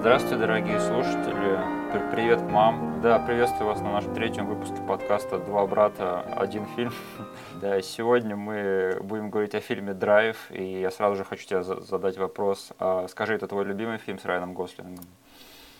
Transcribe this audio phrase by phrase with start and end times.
[0.00, 1.58] Здравствуйте, дорогие слушатели.
[1.92, 3.00] Пр- Привет, мам.
[3.02, 6.92] Да, приветствую вас на нашем третьем выпуске подкаста «Два брата, один фильм».
[7.60, 11.80] Да, сегодня мы будем говорить о фильме «Драйв», и я сразу же хочу тебе за-
[11.80, 12.72] задать вопрос.
[12.78, 15.04] А скажи, это твой любимый фильм с Райаном Гослингом?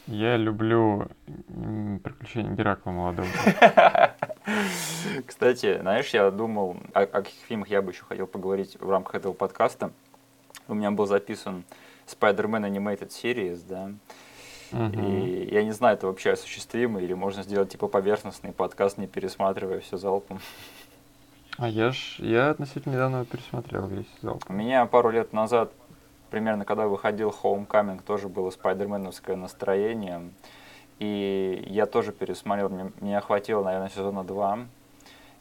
[0.06, 1.09] Я люблю
[2.02, 3.28] приключения Геракла молодого.
[5.27, 9.14] Кстати, знаешь, я думал, о, о каких фильмах я бы еще хотел поговорить в рамках
[9.16, 9.91] этого подкаста.
[10.68, 11.64] У меня был записан
[12.19, 13.92] Spider-Man Animated Series, да,
[14.73, 15.00] Мгм.
[15.00, 19.80] и я не знаю, это вообще осуществимо, или можно сделать типа поверхностный подкаст, не пересматривая
[19.80, 20.41] все залпом.
[21.59, 24.41] А я ж, я относительно недавно пересмотрел весь зал.
[24.48, 25.73] У меня пару лет назад,
[26.30, 30.30] примерно когда выходил Homecoming, тоже было спайдерменовское настроение.
[31.00, 34.61] И я тоже пересмотрел, мне, меня хватило, наверное, сезона 2.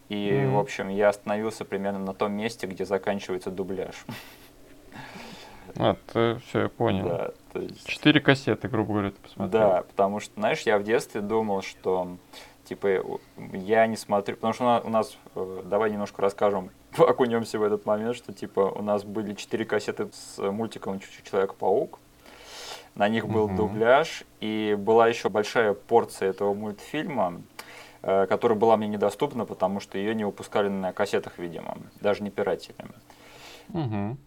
[0.09, 0.53] И, Мгм.
[0.55, 4.05] в общем, я остановился примерно на том месте, где заканчивается дубляж.
[5.77, 7.07] А, все, я понял.
[7.07, 9.49] Да, то есть- Четыре кассеты, грубо говоря, ты посмотрел.
[9.69, 12.17] Да, потому что, знаешь, я в детстве думал, что
[12.65, 13.19] типа у-
[13.53, 17.63] я не смотрю, потому что у на- у нас, э, давай немножко расскажем, окунемся в
[17.63, 21.99] этот момент, что типа у нас были четыре кассеты с мультиком Чуть-чуть Человек-паук,
[22.95, 23.55] на них был Мгм.
[23.57, 27.41] дубляж, и была еще большая порция этого мультфильма,
[28.01, 32.29] э, которая была мне недоступна, потому что ее не выпускали на кассетах, видимо, даже не
[32.29, 32.75] пиратели.
[33.69, 34.17] Мгм.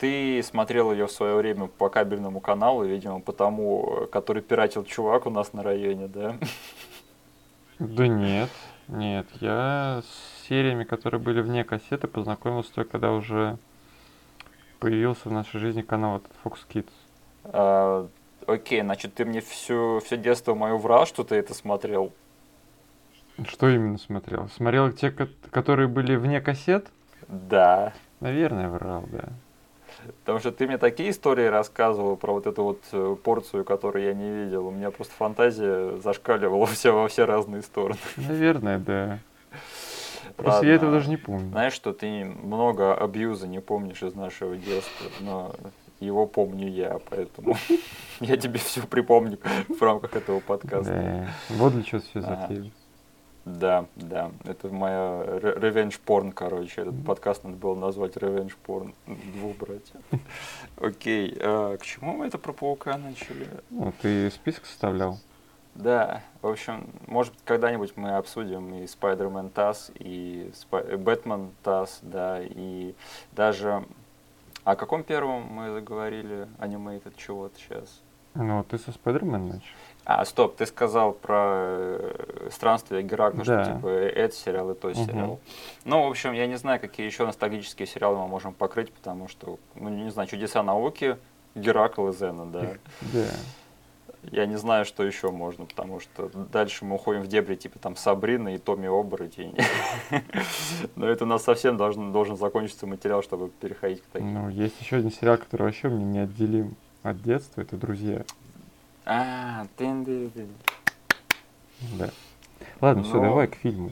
[0.00, 5.26] Ты смотрел ее в свое время по кабельному каналу, видимо, по тому, который пиратил чувак
[5.26, 6.36] у нас на районе, да?
[7.78, 8.48] Да нет,
[8.88, 9.26] нет.
[9.40, 13.58] Я с сериями, которые были вне кассеты, познакомился только когда уже
[14.78, 16.90] появился в нашей жизни канал этот Fox Kids.
[17.44, 18.08] А,
[18.46, 22.10] окей, значит, ты мне всю, все детство мое врал, что ты это смотрел.
[23.46, 24.48] Что именно смотрел?
[24.48, 26.88] Смотрел те, ко- которые были вне кассет?
[27.28, 27.92] Да.
[28.20, 29.28] Наверное, врал, да.
[30.20, 34.14] Потому что ты мне такие истории рассказывал про вот эту вот э, порцию, которую я
[34.14, 34.66] не видел.
[34.66, 38.00] У меня просто фантазия зашкаливала все во все разные стороны.
[38.16, 39.18] Наверное, да.
[40.36, 40.68] Просто Ладно.
[40.68, 41.50] я этого даже не помню.
[41.50, 45.54] Знаешь, что ты много абьюза не помнишь из нашего детства, но
[46.00, 47.56] его помню я, поэтому
[48.20, 51.28] я тебе все припомню в рамках этого подкаста.
[51.50, 52.72] Вот для чего все затеяли.
[53.44, 59.56] Да, да, это моя ревенж порн, короче, этот подкаст надо было назвать ревенж порн двух
[59.56, 60.00] братьев.
[60.76, 63.48] Окей, а к чему мы это про паука начали?
[63.70, 65.18] Ну, ты список составлял?
[65.74, 72.40] Да, в общем, может быть, когда-нибудь мы обсудим и Spider-Man TAS, и Бэтмен TAS, да,
[72.42, 72.94] и
[73.32, 73.84] даже...
[74.62, 76.46] О каком первом мы заговорили?
[76.58, 78.02] Animated чего-то сейчас?
[78.34, 79.64] Ну, ты со Спайдермен начал.
[80.04, 83.64] А, стоп, ты сказал про э, странствие Геракла, что Да.
[83.74, 85.06] типа этот сериал и тот Мгм.
[85.06, 85.40] сериал.
[85.84, 89.58] Ну, в общем, я не знаю, какие еще ностальгические сериалы мы можем покрыть, потому что,
[89.76, 91.16] ну, не знаю, чудеса науки,
[91.54, 92.72] Геракл и Зена, да.
[93.12, 93.26] Да.
[94.32, 97.96] Я не знаю, что еще можно, потому что дальше мы уходим в дебри, типа там
[97.96, 99.56] Сабрина и Томми Оборотень.
[100.96, 104.34] Но это у нас совсем должен, должен закончиться материал, чтобы переходить к таким.
[104.34, 107.62] Ну, есть еще один сериал, который вообще мне неотделим от детства.
[107.62, 108.22] Это «Друзья».
[109.12, 110.30] А, ты
[111.98, 112.10] Да.
[112.80, 113.90] Ладно, все, Ну, давай к фильму.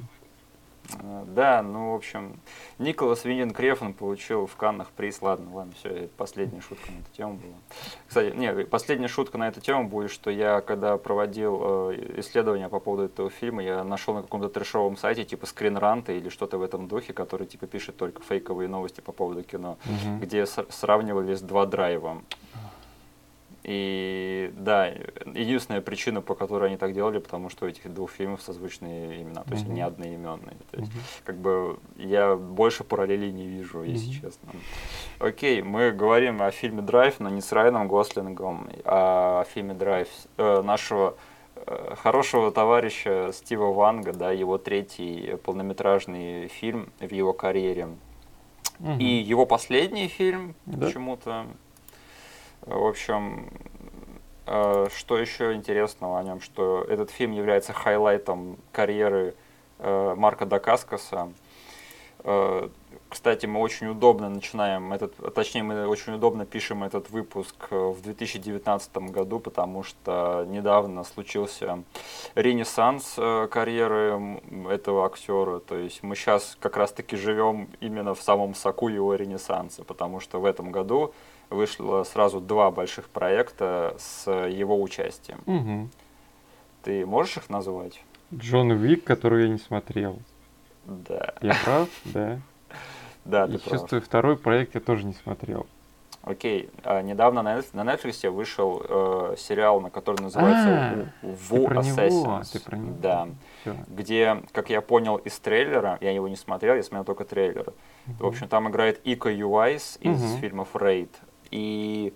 [1.27, 2.39] Да, ну, в общем,
[2.79, 5.21] Николас Виндин Крефн получил в Каннах приз.
[5.21, 7.55] Ладно, ладно, все, последняя шутка на эту тему была.
[8.07, 12.79] Кстати, не, последняя шутка на эту тему будет, что я, когда проводил э, исследования по
[12.79, 16.87] поводу этого фильма, я нашел на каком-то трешовом сайте, типа скринранта или что-то в этом
[16.87, 20.21] духе, который, типа, пишет только фейковые новости по поводу кино, Мгм.
[20.21, 22.23] где с- сравнивались два драйва.
[23.71, 24.87] И да,
[25.27, 29.43] единственная причина, по которой они так делали, потому что у этих двух фильмов созвучные имена,
[29.45, 29.75] то есть Мгм.
[29.75, 30.57] не одноименные.
[30.71, 31.01] То есть, Мгм.
[31.25, 34.21] как бы я больше параллелей не вижу, если Мгм.
[34.23, 34.49] честно.
[35.19, 40.09] Окей, мы говорим о фильме Драйв, но не с Райаном Гослингом, а о фильме Драйв
[40.39, 41.15] э, нашего
[41.67, 47.89] э, хорошего товарища Стива Ванга, да, его третий полнометражный фильм в его карьере.
[48.79, 48.99] Мгм.
[48.99, 50.87] И его последний фильм Да.
[50.87, 51.47] почему-то.
[52.69, 53.49] В общем,
[54.45, 59.35] э, что еще интересного о нем, что этот фильм является хайлайтом карьеры
[59.79, 61.33] э, Марка Дакаскаса.
[62.25, 62.69] Э,
[63.09, 68.97] Кстати, мы очень удобно начинаем этот, точнее, мы очень удобно пишем этот выпуск в 2019
[69.13, 71.83] году, потому что недавно случился
[72.35, 73.15] ренессанс
[73.51, 75.61] карьеры этого актера.
[75.61, 80.39] То есть мы сейчас как раз-таки живем именно в самом соку его ренессанса, потому что
[80.39, 81.15] в этом году
[81.51, 85.41] вышло сразу два больших проекта с его участием.
[85.47, 85.91] Мгм.
[86.83, 88.03] Ты можешь их назвать?
[88.35, 90.19] Джон Уик, которую я не смотрел.
[90.85, 91.35] Да.
[91.43, 91.89] Я прав?
[92.05, 92.39] Да.
[93.25, 93.81] Да, ты прав.
[93.81, 95.67] чувствую, второй проект я тоже не смотрел.
[96.23, 101.27] Окей, а недавно на Netflix- на Netflix вышел э, сериал, на который называется А,
[101.83, 102.65] него, Assassins.
[102.65, 102.97] про него.
[103.03, 103.29] Да.
[103.89, 107.73] Где, как я понял из трейлера, я его не смотрел, я смотрел только трейлер.
[108.19, 111.11] В общем, там играет Ика Юайс из фильмов Рейд.
[111.51, 112.13] И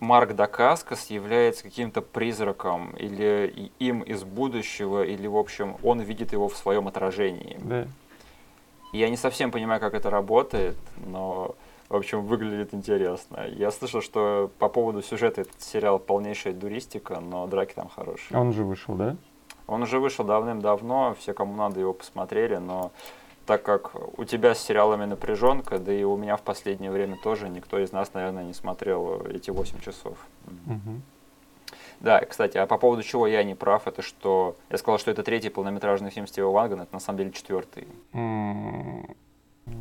[0.00, 6.48] Марк Дакаскас является каким-то призраком, или им из будущего, или, в общем, он видит его
[6.48, 7.58] в своем отражении.
[7.62, 7.86] Да.
[8.92, 10.76] Я не совсем понимаю, как это работает,
[11.06, 11.54] но,
[11.88, 13.46] в общем, выглядит интересно.
[13.48, 18.38] Я слышал, что по поводу сюжета этот сериал полнейшая дуристика, но драки там хорошие.
[18.38, 19.16] Он же вышел, да?
[19.66, 22.92] Он уже вышел давным-давно, все, кому надо, его посмотрели, но
[23.46, 27.48] так как у тебя с сериалами напряженка, да и у меня в последнее время тоже,
[27.48, 30.18] никто из нас, наверное, не смотрел эти 8 часов.
[30.66, 31.02] Мгм.
[32.00, 34.56] Да, кстати, а по поводу чего я не прав, это что...
[34.68, 37.88] Я сказал, что это третий полнометражный фильм Стива Вангана, это на самом деле четвертый.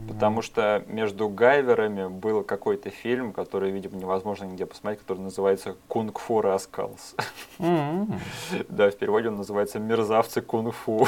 [0.08, 6.42] Потому что между Гайверами был какой-то фильм, который, видимо, невозможно нигде посмотреть, который называется «Кунг-фу
[6.42, 7.16] Раскалс».
[7.60, 11.08] Да, в переводе он называется «Мерзавцы кунг-фу».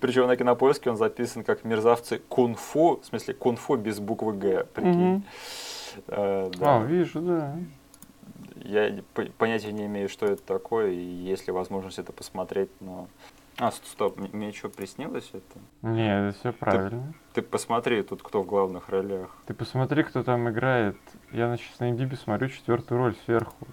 [0.00, 5.24] Причем на кинопоиске он записан как «Мерзавцы кунг-фу», в смысле кунг-фу без буквы «Г», прикинь.
[6.08, 6.76] Э, да.
[6.78, 7.56] А, вижу, да.
[8.56, 13.08] Я по- понятия не имею, что это такое, и есть ли возможность это посмотреть, но...
[13.58, 15.58] А, ст- стоп, мне что, приснилось это?
[15.86, 17.12] Не, это все правильно.
[17.34, 19.36] Ты посмотри, тут кто в главных ролях.
[19.46, 20.96] Ты посмотри, кто там играет.
[21.32, 23.66] Я сейчас на IMDb смотрю четвертую роль сверху.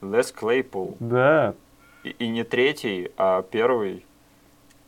[0.00, 0.96] Лес Клейпул.
[0.98, 1.54] Да.
[2.02, 4.04] И, и не третий, а первый.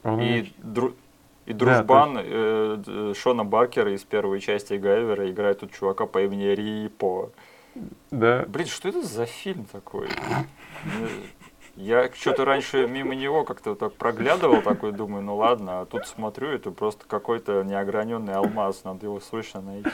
[0.04, 0.94] Он И, дру-
[1.46, 6.22] и Да, дружбан э, д- Шона Баркера из первой части Гайвера играет тут чувака по
[6.22, 7.30] имени Рипо.
[8.10, 8.44] Да.
[8.46, 10.08] Блин, что это за фильм такой?
[10.84, 11.08] Мне-
[11.76, 16.48] Я что-то раньше мимо него как-то так проглядывал, такой думаю, ну ладно, а тут смотрю,
[16.50, 19.90] это просто какой-то неограненный алмаз, надо его срочно найти.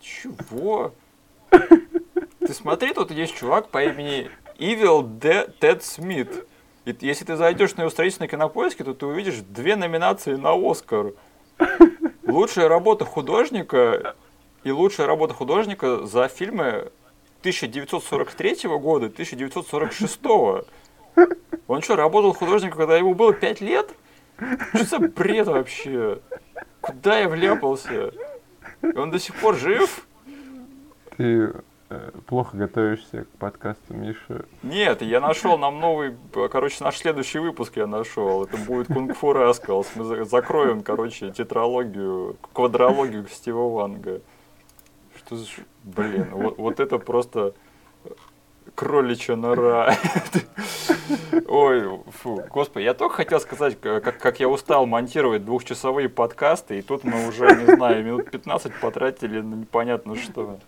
[0.00, 0.92] Чего?
[1.50, 5.08] Ты смотри, тут есть чувак по имени Evil
[5.60, 6.44] Тед Смит.
[6.84, 10.52] И если ты зайдешь на его страницу на кинопоиске, то ты увидишь две номинации на
[10.52, 11.12] Оскар.
[12.26, 14.16] Лучшая работа художника
[14.64, 16.90] и лучшая работа художника за фильмы
[17.40, 20.20] 1943 года и 1946.
[21.68, 23.90] Он что, работал художником, когда ему было 5 лет?
[24.74, 26.20] Что за бред вообще?
[26.80, 28.12] Куда я вляпался?
[28.82, 30.04] И он до сих пор жив?
[31.16, 31.52] Ты
[32.26, 34.44] плохо готовишься к подкасту, Миша.
[34.62, 36.16] Нет, я нашел нам новый,
[36.50, 38.44] короче, наш следующий выпуск я нашел.
[38.44, 39.88] Это будет Кунг-фу Раскалс.
[39.94, 44.20] Мы за- закроем, короче, тетралогию, квадрологию Стива Ванга.
[45.16, 45.46] Что за...
[45.84, 47.54] Блин, вот, вот это просто
[48.74, 49.94] кроличья нора.
[51.46, 56.82] Ой, фу, господи, я только хотел сказать, как, как я устал монтировать двухчасовые подкасты, и
[56.82, 60.58] тут мы уже, не знаю, минут 15 потратили на непонятно что.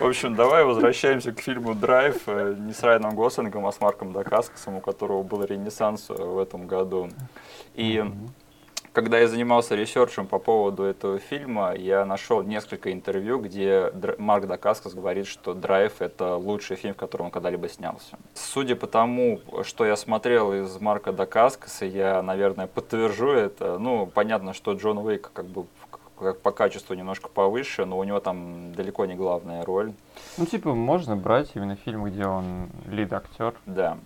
[0.00, 4.12] В общем, давай возвращаемся к фильму «Драйв», э, не с Райаном Гослингом, а с Марком
[4.12, 7.10] Дакаскасом, у которого был ренессанс э, в этом году.
[7.74, 8.30] И Мгм.
[8.94, 14.46] Когда я занимался research ем по поводу этого фильма, я нашел несколько интервью, где Марк
[14.46, 18.16] Дакаскас говорит, что «Драйв»— это лучший фильм, в котором он когда-либо снялся.
[18.34, 23.78] Судя по тому, что я смотрел из Марка Дакаскаса, я, наверное, подтвержу это.
[23.78, 25.66] Ну, понятно, что Джон Уик как бы
[26.16, 29.92] как по качеству немножко повыше, но у него там далеко не главная роль.
[30.38, 33.54] Ну, типа, можно брать именно фильм, где он лид-актер.
[33.66, 33.98] Да.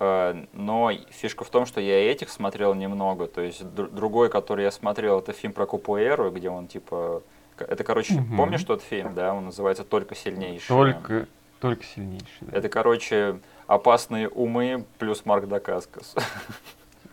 [0.00, 3.26] Э, Но фишка в том, что я этих смотрел немного.
[3.26, 7.22] То есть др- другой, который я смотрел, это фильм про Купуэру, где он типа...
[7.58, 8.36] Это, короче, Мгм.
[8.38, 9.34] помнишь тот фильм, да?
[9.34, 10.66] Он называется «Только сильнейший».
[10.68, 11.26] Только,
[11.60, 12.26] только сильнейший.
[12.40, 12.56] Да.
[12.56, 16.14] Это, короче, «Опасные умы» плюс Марк Дакаскас.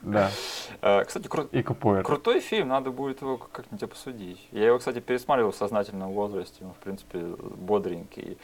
[0.01, 0.32] да.
[0.82, 2.03] Э, Кстати, кру- И КПР.
[2.03, 4.48] крутой фильм, надо будет его как-нибудь обсудить.
[4.51, 8.38] Я его, кстати, пересматривал в сознательном возрасте, он, в принципе, бодренький.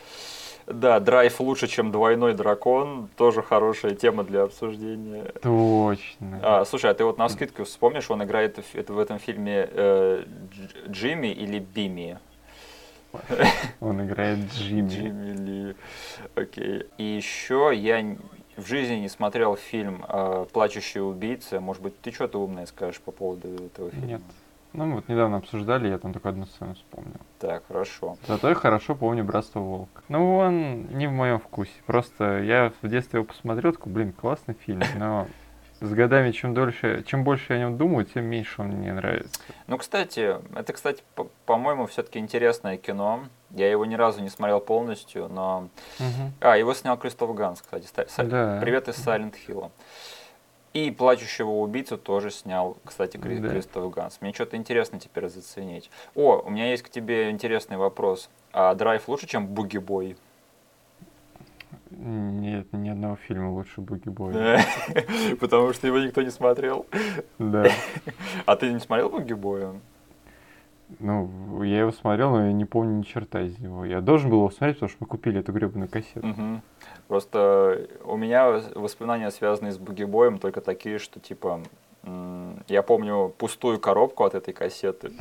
[0.67, 3.09] Да, драйв лучше, чем двойной дракон.
[3.17, 5.25] Тоже хорошая тема для обсуждения.
[5.41, 6.39] Точно.
[6.41, 9.67] А, слушай, а ты вот на скидку вспомнишь, он играет в, это в этом фильме
[9.69, 12.19] э, Дж- Джимми или Бими?
[13.79, 14.89] Он играет Джимми.
[14.89, 15.75] Джимми Ли.
[16.35, 16.87] Окей.
[16.97, 18.15] И еще я
[18.57, 21.59] в жизни не смотрел фильм э, «Плачущий убийца».
[21.59, 24.05] Может быть, ты что-то умное скажешь по поводу этого фильма?
[24.05, 24.21] Нет.
[24.73, 27.13] Ну, мы вот недавно обсуждали, я там только одну сцену вспомнил.
[27.39, 28.17] Так, хорошо.
[28.27, 30.01] Зато я хорошо помню «Братство Волка».
[30.09, 31.71] Ну, он не в моем вкусе.
[31.85, 35.27] Просто я в детстве его посмотрел, такой, блин, классный фильм, но
[35.79, 39.39] с годами, чем дольше, чем больше я о нем думаю, тем меньше он мне нравится.
[39.67, 43.25] Ну, кстати, это, кстати, по- по-моему, все-таки интересное кино.
[43.51, 45.67] Я его ни разу не смотрел полностью, но...
[45.99, 46.33] Мгм.
[46.41, 47.85] А, его снял Кристоф Ганс, кстати.
[48.07, 48.59] Са- Да.
[48.61, 49.69] Привет из Сайлент Хилла.
[50.73, 53.49] И «Плачущего убийцу» тоже снял, кстати, Кри- Да.
[53.49, 54.17] Кристоф Ганс.
[54.21, 55.91] Мне что-то интересно теперь заценить.
[56.15, 58.29] О, у меня есть к тебе интересный вопрос.
[58.53, 60.17] А «Драйв» лучше, чем «Буги Бой»?
[61.91, 64.33] Нет, ни одного фильма лучше Буги Бой.
[65.39, 66.85] Потому что его никто не смотрел.
[67.37, 67.67] Да.
[68.47, 69.73] А ты не смотрел «Буги Боя»?
[70.99, 73.85] Ну, я его смотрел, но я не помню ни черта из него.
[73.85, 76.61] Я должен был его смотреть, потому что мы купили эту гребаную кассету.
[77.07, 81.61] Просто у меня воспоминания, связанные с бугибоем, только такие, что типа
[82.67, 85.11] я помню пустую коробку от этой кассеты,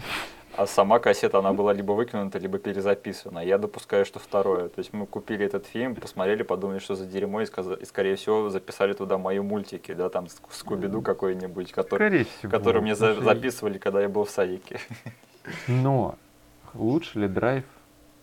[0.57, 3.39] а сама кассета, она была либо выкинута, либо перезаписана.
[3.39, 4.69] Я допускаю, что второе.
[4.69, 8.51] То есть мы купили этот фильм, посмотрели, подумали, что за дерьмо, и, и, скорее всего,
[8.51, 12.51] записали туда мои мультики, да, там Ск- Скуби-Ду какой-нибудь, который, всего.
[12.51, 14.79] который мне за- записывали, когда я был в садике.
[15.69, 16.17] Но
[16.75, 17.65] лучше ли драйв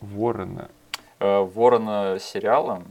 [0.01, 0.70] Ворона?
[1.20, 2.84] Э, Ворона сериала.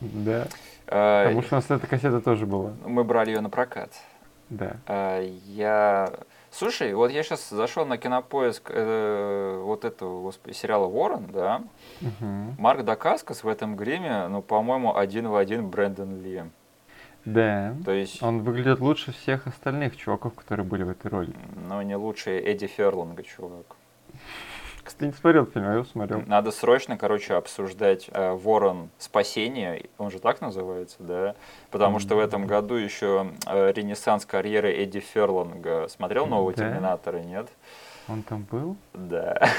[0.00, 0.46] Да.
[0.86, 2.72] э, Потому что у нас эта кассета тоже была.
[2.84, 3.92] Мы брали ее на прокат.
[4.50, 4.76] Да.
[4.86, 6.12] А, Я...
[6.52, 11.62] Слушай, вот я сейчас зашел на кинопоиск э, вот этого, господи, сериала Ворон, да.
[12.00, 12.54] Мгм.
[12.58, 16.44] Марк Дакаскас в этом гриме, ну, по-моему, один в один Брэндон Ли.
[17.26, 17.74] Да.
[17.84, 21.34] То есть, Он выглядит лучше всех остальных чуваков, которые были в этой роли.
[21.68, 23.66] ну, не лучше Эдди Ферланга, чувак.
[24.86, 26.22] Кстати, не смотрел фильм, а я его смотрел.
[26.26, 31.34] Надо срочно, короче, обсуждать э, Ворон Спасение, он же так называется, да?
[31.72, 35.88] Потому что в этом году еще э, ренессанс карьеры Эдди Ферланга.
[35.88, 36.62] Смотрел нового Да.
[36.62, 37.48] Терминатора, нет?
[38.08, 38.76] Он там был?
[38.94, 39.36] Да.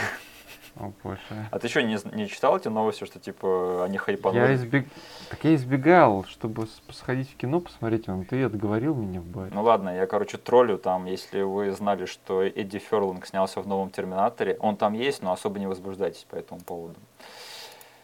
[0.79, 1.19] О боже.
[1.51, 4.39] А ты что, не, не читал эти новости, что типа они хайпанули?
[4.39, 4.88] Я избег...
[5.29, 9.51] Так я избегал, чтобы сходить в кино посмотреть, но ты отговорил меня в баре.
[9.53, 13.89] Ну ладно, я, короче, троллю там, если вы знали, что Эдди Ферлинг снялся в новом
[13.89, 14.57] Терминаторе.
[14.60, 17.00] Он там есть, но особо не возбуждайтесь по этому поводу.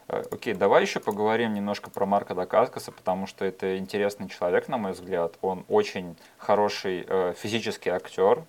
[0.07, 4.77] Э, Окей, давай еще поговорим немножко про Марка Дакаскаса, потому что это интересный человек, на
[4.77, 5.37] мой взгляд.
[5.41, 8.43] Он очень хороший э, физический актер,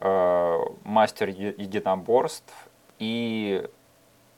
[0.00, 2.52] э, мастер единоборств.
[3.00, 3.66] И,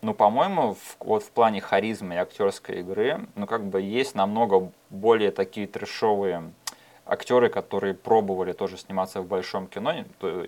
[0.02, 5.33] ну, по-моему, вот в плане харизмы и актерской игры, ну, как бы есть намного более
[5.33, 6.52] такие трешовые
[7.04, 9.92] актеры, которые пробовали тоже сниматься в большом кино,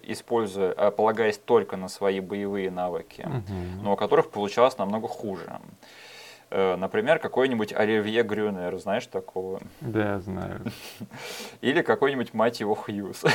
[0.05, 3.83] используя, э, полагаясь только на свои боевые навыки, Мгм.
[3.83, 5.59] но у которых получалось намного хуже.
[6.51, 9.61] Э, Например, какой-нибудь Оливье Грюнер, знаешь такого?
[9.81, 10.61] Да, знаю.
[11.61, 13.25] Или какой-нибудь, мать его, Хьюз.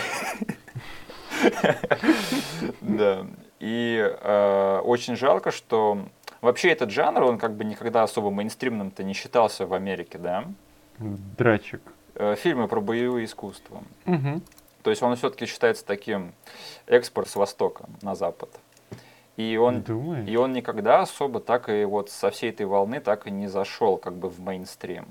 [2.82, 3.26] Да.
[3.60, 6.00] И э, очень жалко, что
[6.42, 10.46] вообще этот жанр, он как бы никогда особо мейнстримным-то не считался в Америке, да?
[10.98, 11.82] Драчек.
[12.16, 13.82] Э, Фильмы про боевые искусства.
[14.06, 14.42] Мгм.
[14.84, 16.34] То есть он все-таки считается таким
[16.88, 18.50] экспорт с Востока на Запад.
[19.36, 20.28] И он, Думаешь?
[20.30, 23.98] и он никогда особо так и вот со всей этой волны так и не зашел
[23.98, 25.06] как бы в мейнстрим.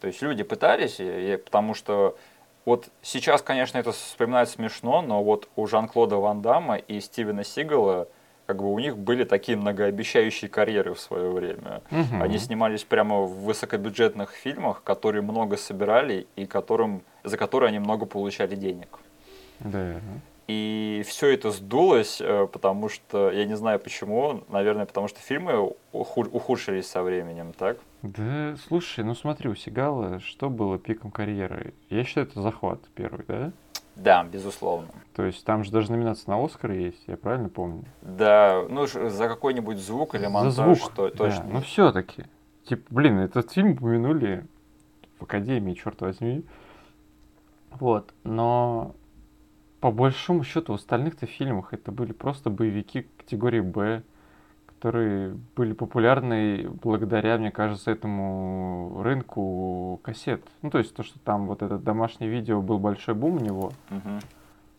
[0.00, 2.16] То есть люди пытались, и- и потому что
[2.64, 8.08] вот сейчас, конечно, это вспоминать смешно, но вот у Жан-Клода Ван Дамма и Стивена Сигала
[8.48, 11.82] как бы у них были такие многообещающие карьеры в свое время.
[11.90, 12.22] Мгм.
[12.22, 18.06] Они снимались прямо в высокобюджетных фильмах, которые много собирали и которым, за которые они много
[18.06, 19.00] получали денег.
[19.60, 19.96] Да.
[20.48, 25.74] И все это сдулось, э, потому что, я не знаю почему, наверное, потому что фильмы
[25.92, 27.76] уху- ухудшились со временем, так?
[28.00, 31.74] Да, слушай, ну смотри, у Сигала что было пиком карьеры?
[31.90, 33.52] Я считаю, это захват первый, да?
[33.94, 34.88] Да, безусловно.
[35.14, 37.84] То есть там же даже номинация на Оскар есть, я правильно помню?
[38.00, 41.44] Да, ну за какой-нибудь звук или монтаж, За звук, то, да, точно.
[41.52, 42.24] но все-таки.
[42.64, 44.46] Типа, блин, этот фильм упомянули
[45.18, 46.42] в Академии, черт возьми.
[47.72, 48.94] Вот, но
[49.80, 54.02] по большому счету в остальных-то фильмах это были просто боевики категории Б,
[54.66, 60.44] которые были популярны благодаря, мне кажется, этому рынку кассет.
[60.62, 63.72] Ну, то есть то, что там вот этот домашнее видео был большой бум у него,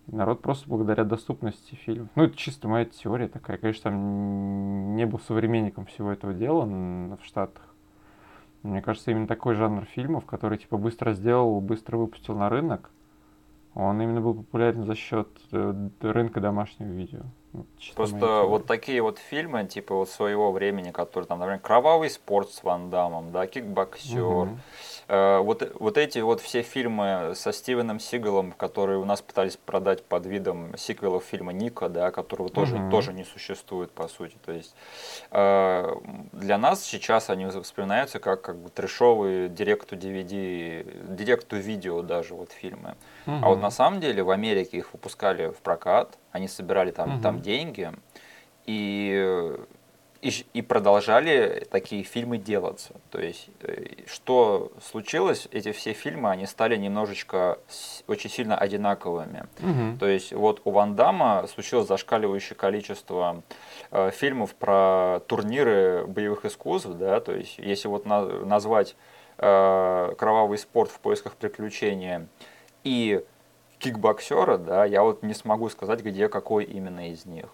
[0.07, 2.09] и народ просто благодаря доступности фильмов.
[2.15, 3.57] Ну, это чисто моя теория такая.
[3.57, 7.63] Конечно, там не был современником всего этого дела в Штатах.
[8.63, 12.89] Мне кажется, именно такой жанр фильмов, который типа быстро сделал, быстро выпустил на рынок,
[13.75, 17.21] он именно был популярен за счет э, рынка домашнего видео.
[17.95, 22.63] Просто вот такие вот фильмы, типа вот своего времени, которые там, например, «Кровавый спорт» с
[22.63, 24.59] Ван Дамом, да, «Кикбоксер», Мгм.
[25.07, 30.03] Э, Вот, вот эти вот все фильмы со Стивеном Сигалом, которые у нас пытались продать
[30.03, 32.91] под видом сиквелов фильма Ника, да, которого тоже, Мгм.
[32.91, 34.35] тоже не существует, по сути.
[34.45, 34.75] То есть
[35.31, 35.95] э,
[36.33, 42.51] для нас сейчас они вспоминаются как, как бы трешовые директу DVD, директу видео даже вот
[42.51, 42.95] фильмы.
[43.41, 47.21] А вот на самом деле в Америке их выпускали в прокат, они собирали там, Мгм.
[47.21, 47.91] там деньги,
[48.65, 49.55] и
[50.21, 52.91] и, и продолжали такие фильмы делаться.
[53.09, 59.45] То есть, э, что случилось, эти все фильмы, они стали немножечко с- очень сильно одинаковыми.
[59.59, 59.97] Мгм.
[59.97, 63.43] То есть вот у Ван Дамма случилось зашкаливающее количество
[63.91, 68.97] э, фильмов про турниры боевых искусств, да, то есть если вот на- назвать
[69.37, 72.27] э, кровавый спорт в поисках приключения
[72.83, 73.23] и
[73.79, 77.47] кикбоксера, да, я вот не смогу сказать, где какой именно из них.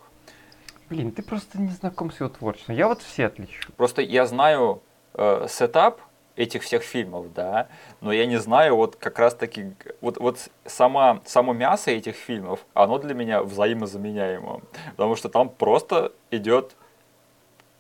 [0.89, 2.75] Блин, ты просто не знаком с его творчеством.
[2.75, 3.71] Я вот все отличу.
[3.73, 4.81] Просто я знаю
[5.13, 6.01] э, сетап
[6.35, 7.69] этих всех фильмов, да,
[8.01, 12.65] но я не знаю вот как раз таки, вот, вот сама, само мясо этих фильмов,
[12.73, 16.75] оно для меня взаимозаменяемо, потому что там просто идет,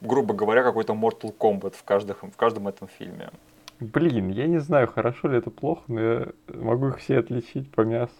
[0.01, 3.29] грубо говоря, какой-то Mortal Kombat в, каждом в каждом этом фильме.
[3.79, 7.81] Блин, я не знаю, хорошо ли это плохо, но я могу их все отличить по
[7.81, 8.13] мясу.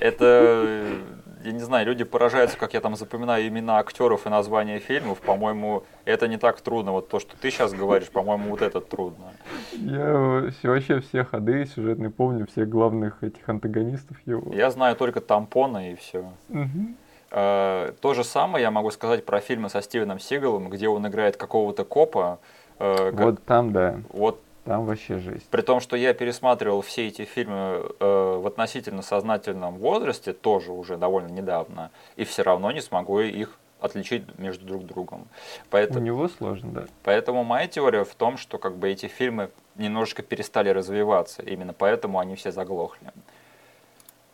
[0.00, 0.96] Это, э,
[1.44, 5.20] я не знаю, люди поражаются, как я там запоминаю имена актеров и названия фильмов.
[5.20, 6.92] По-моему, это не так трудно.
[6.92, 9.32] Вот то, что ты сейчас говоришь, по-моему, вот это трудно.
[9.72, 14.52] Я вообще все ходы сюжетные помню, всех главных этих антагонистов его.
[14.54, 16.24] Я знаю только тампона и все.
[16.48, 16.96] Мгм.
[17.30, 21.36] Э, То же самое я могу сказать про фильмы со Стивеном Сигалом, где он играет
[21.36, 22.38] какого-то копа.
[22.78, 25.48] э, Вот там, да, вот там вообще жесть.
[25.48, 30.96] при том, что я пересматривал все эти фильмы э, в относительно сознательном возрасте, тоже уже
[30.96, 35.22] довольно недавно, и все равно не смогу их отличить между друг другом.
[35.22, 35.26] У
[35.70, 36.84] Поэтому, него сложно, да.
[37.02, 42.18] поэтому моя теория в том, что как бы эти фильмы немножечко перестали развиваться, именно поэтому
[42.18, 43.10] они все заглохли.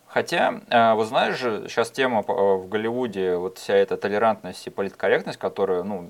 [0.09, 4.71] Хотя, э, вот знаешь же, сейчас тема э, в Голливуде, вот вся эта толерантность и
[4.71, 6.09] политкорректность, которая, ну,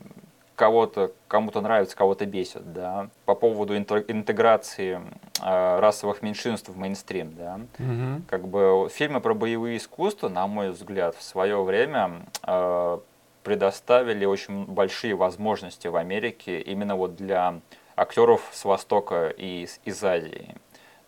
[0.54, 5.00] кого-то, кому-то нравится, кого-то бесит, да, по поводу интеграции
[5.42, 8.25] э, расовых меньшинств в мейнстрим, да, Мгм.
[8.28, 12.99] как бы фильмы про боевые искусства, на мой взгляд, в свое время э,
[13.42, 17.61] предоставили очень большие возможности в Америке именно вот для
[17.96, 20.56] актеров с Востока и из, из Азии.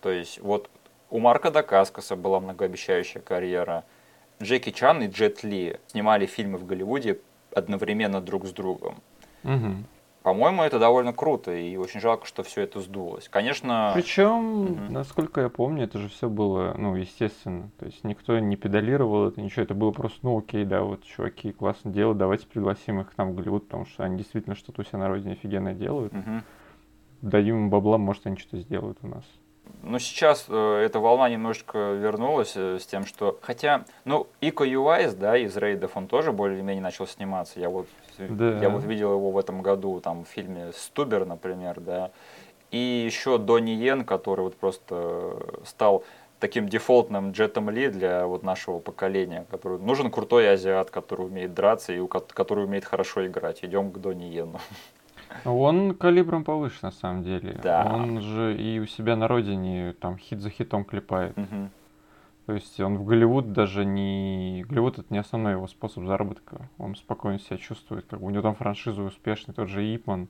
[0.02, 0.70] То есть вот
[1.10, 3.84] у Марка Дакаскаса была многообещающая карьера.
[4.42, 7.20] Джеки Чан и Джет Ли снимали фильмы в Голливуде
[7.54, 8.96] одновременно друг с другом.
[9.46, 9.86] Мгм.
[10.22, 13.28] По-моему, это довольно круто, и очень жалко, что все это сдулось.
[13.28, 14.92] Конечно, Причем, Мгм.
[14.92, 17.70] насколько я помню, это же все было, ну, естественно.
[17.78, 19.62] То есть никто не педалировал это, ничего.
[19.62, 23.36] Это было просто, ну, окей, да, вот чуваки классно делают, давайте пригласим их нам в
[23.36, 26.12] Голливуд, потому что они действительно что-то у себя на родине офигенно делают.
[26.12, 26.42] мгм.
[27.22, 29.24] Дадим им бабла, может, они что-то сделают у нас.
[29.82, 33.38] Ну, сейчас э, эта волна немножечко вернулась э, с тем, что...
[33.40, 37.60] Хотя, ну, Ико Юайс, да, из рейдов, он тоже более-менее начал сниматься.
[37.60, 37.86] Я вот,
[38.18, 38.58] Да.
[38.58, 42.10] я вот видел его в этом году, там, в фильме «Стубер», например, да.
[42.72, 46.02] И еще Донни Йен, который вот просто стал
[46.40, 51.92] таким дефолтным Джетом Ли для вот нашего поколения, который нужен крутой азиат, который умеет драться
[51.92, 53.60] и который умеет хорошо играть.
[53.62, 54.60] Идем к Донни Йену.
[55.44, 57.60] Он калибром повыше, на самом деле.
[57.62, 57.90] Да.
[57.92, 61.36] Он же и у себя на родине там хит за хитом клепает.
[61.36, 61.70] Мгм.
[62.46, 64.64] То есть он в Голливуд даже не...
[64.68, 66.70] Голливуд это не основной его способ заработка.
[66.78, 68.06] Он спокойно себя чувствует.
[68.08, 70.28] Как бы у него там франшизы успешные, тот же Ипман.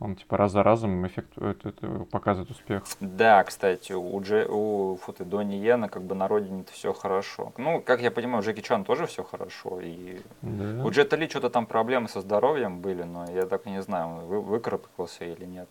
[0.00, 2.82] Он типа раз за разом эффект, это, это показывает успех.
[3.00, 7.52] Да, кстати, у, Дже, у фу ты, Донни Йена как бы на родине все хорошо.
[7.56, 9.80] Ну, как я понимаю, у Джеки Чан тоже все хорошо.
[9.80, 10.84] И Да.
[10.84, 14.26] у Джета Ли что-то там проблемы со здоровьем были, но я так и не знаю,
[14.26, 15.68] вы, выкарабкался или нет.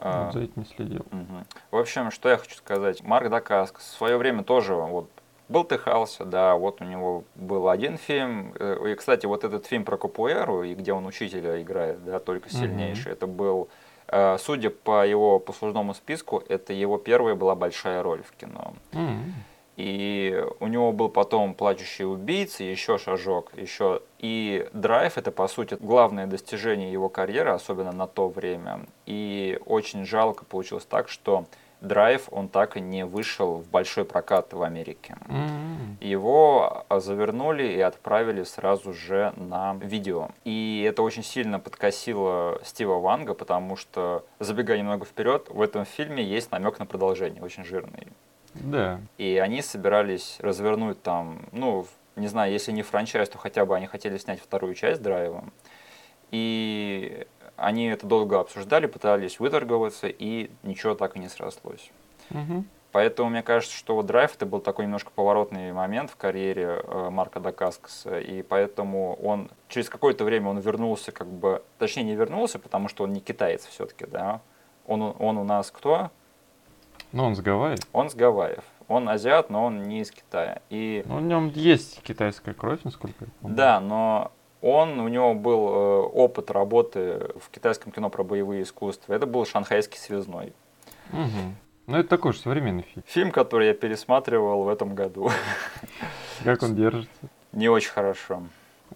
[0.00, 1.06] А, Вот за этим не следил.
[1.10, 1.44] мгм.
[1.70, 3.02] В общем, что я хочу сказать.
[3.02, 5.10] Марк Дакаск в свое время тоже вот
[5.48, 8.52] был тыхался, да, вот у него был один фильм.
[8.58, 12.50] Э, И, кстати, вот этот фильм про Капуэру, и где он учителя играет, да, только
[12.50, 13.68] сильнейший, это был,
[14.08, 18.74] э, судя по его послужному списку, это его первая была большая роль в кино.
[18.92, 19.34] М.
[19.76, 25.76] И у него был потом «Плачущий убийца», еще «Шажок», еще и «Драйв»— это, по сути,
[25.78, 28.80] главное достижение его карьеры, особенно на то время.
[29.06, 31.44] И очень жалко получилось так, что
[31.80, 35.16] «Драйв» он так и не вышел в большой прокат в Америке.
[35.28, 35.96] М.
[36.00, 40.30] Его а, завернули и отправили сразу же на видео.
[40.44, 46.22] И это очень сильно подкосило Стива Ванга, потому что, забегая немного вперед, в этом фильме
[46.22, 48.08] есть намек на продолжение, очень жирный.
[48.54, 49.00] Да.
[49.18, 51.86] И они собирались развернуть там, ну,
[52.16, 55.44] не знаю, если не франчайз, то хотя бы они хотели снять вторую часть драйва.
[56.30, 57.26] И
[57.58, 61.90] они это долго обсуждали, пытались выторговаться, и ничего так и не срослось.
[62.30, 62.66] Мгм.
[62.90, 67.10] Поэтому мне кажется, что вот драйв это был такой немножко поворотный момент в карьере э,
[67.10, 72.58] Марка Дакаскаса, и поэтому он через какое-то время он вернулся, как бы, точнее не вернулся,
[72.58, 74.40] потому что он не китаец все-таки, да.
[74.86, 76.10] Он, он у нас кто?
[77.12, 77.76] Ну, он с Гавайи.
[77.92, 78.64] Он с Гавайев.
[78.88, 80.62] Он азиат, но он не из Китая.
[80.70, 83.56] И Ну, в нем есть китайская кровь, насколько я помню.
[83.56, 89.14] да, но Он, у него был э, опыт работы в китайском кино про боевые искусства.
[89.14, 90.52] Это был «Шанхайский связной».
[91.12, 91.54] Угу.
[91.86, 93.04] Ну, это такой же современный фильм.
[93.06, 95.30] Фильм, который я пересматривал в этом году.
[96.44, 97.10] Как он держится?
[97.52, 98.42] Не очень хорошо.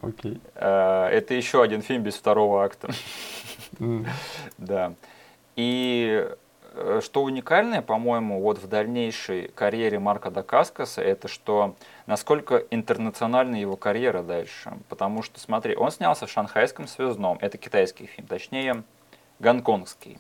[0.01, 0.41] Окей.
[0.55, 2.91] Э, Это еще один фильм без второго акта.
[4.59, 4.95] Да.
[5.57, 6.29] И
[6.75, 13.77] э, что уникальное, по-моему, вот в дальнейшей карьере Марка Дакаскаса, это что насколько интернациональна его
[13.77, 14.73] карьера дальше.
[14.89, 18.83] Потому что, смотри, он снялся в «Шанхайском связном», это китайский фильм, точнее,
[19.39, 20.19] гонконгский.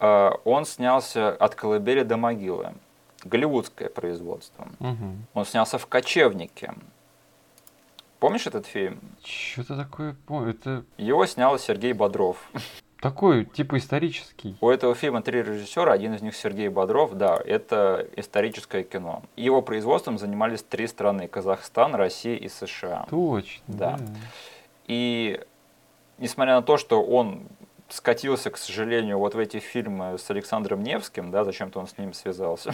[0.00, 2.72] Э, Он снялся «От колыбели до могилы»,
[3.24, 4.68] голливудское производство.
[4.78, 5.26] мгм.
[5.34, 6.74] Он снялся в «Кочевнике».
[8.18, 9.00] Помнишь этот фильм?
[9.24, 10.50] Что-то такое помню.
[10.50, 12.36] Это Его снял Сергей Бодров.
[13.02, 14.56] Такой, типа, исторический.
[14.60, 19.24] У этого фильма три режиссера, один из них Сергей Бодров, да, это историческое кино.
[19.36, 23.06] Его производством занимались три страны– Казахстан, Россия и США.
[23.10, 23.96] Точно, Да.
[23.98, 24.04] да.
[24.86, 25.40] И
[26.18, 27.42] несмотря на то, что он
[27.92, 32.12] скатился, к сожалению, вот в эти фильмы с Александром Невским, да, зачем-то он с ним
[32.14, 32.72] связался.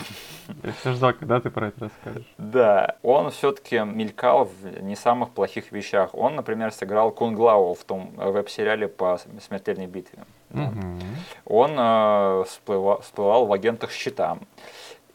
[0.63, 2.27] Я все ждал, когда ты про это расскажешь.
[2.39, 6.15] Да, он все-таки мелькал в не самых плохих вещах.
[6.15, 10.25] Он, например, сыграл Кунглау в том э, веб-сериале по смертельной битве.
[10.51, 11.01] Мгм.
[11.45, 14.39] Он э, всплыва- всплывал в агентах щита.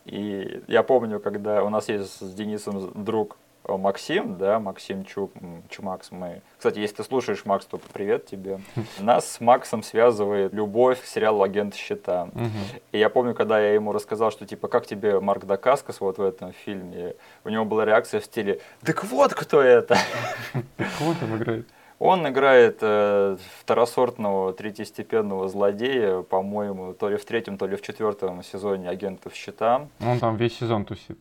[0.05, 5.31] И я помню, когда у нас есть с Денисом друг Максим, да, Максим Чу,
[5.69, 6.41] Чумакс, мы...
[6.57, 8.59] Кстати, если ты слушаешь, Макс, то привет тебе.
[8.99, 12.25] Нас с Максом связывает любовь к сериалу «Агент щита».
[12.33, 12.51] Мгм.
[12.91, 16.21] И я помню, когда я ему рассказал, что типа, как тебе Марк Дакаскас вот в
[16.21, 19.97] этом фильме, у него была реакция в стиле «Так вот кто это!»
[20.99, 21.67] Кого там играет?
[21.99, 28.43] Он играет э, второсортного, третьестепенного злодея, по-моему, то ли в третьем, то ли в четвертом
[28.43, 29.87] сезоне агентов щита.
[30.01, 31.17] Он там весь сезон тусит.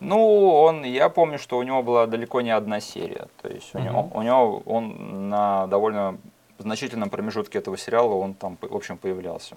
[0.00, 3.28] Ну, он, я помню, что у него была далеко не одна серия.
[3.40, 3.86] То есть у, Мгм.
[3.86, 6.18] него, у него он на довольно
[6.58, 9.56] значительном промежутке этого сериала он там, в общем, появлялся.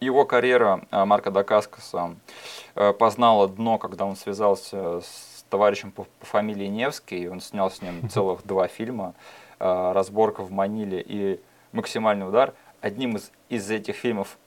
[0.00, 2.14] Его карьера а, Марка Дакаскаса
[2.76, 7.28] э, познала дно, когда он связался с товарищем по, по фамилии Невский.
[7.28, 9.14] Он снял с ним целых два фильма
[9.58, 11.40] э, «Разборка в Маниле» и
[11.72, 12.54] «Максимальный удар».
[12.80, 14.38] Одним из, из этих фильмов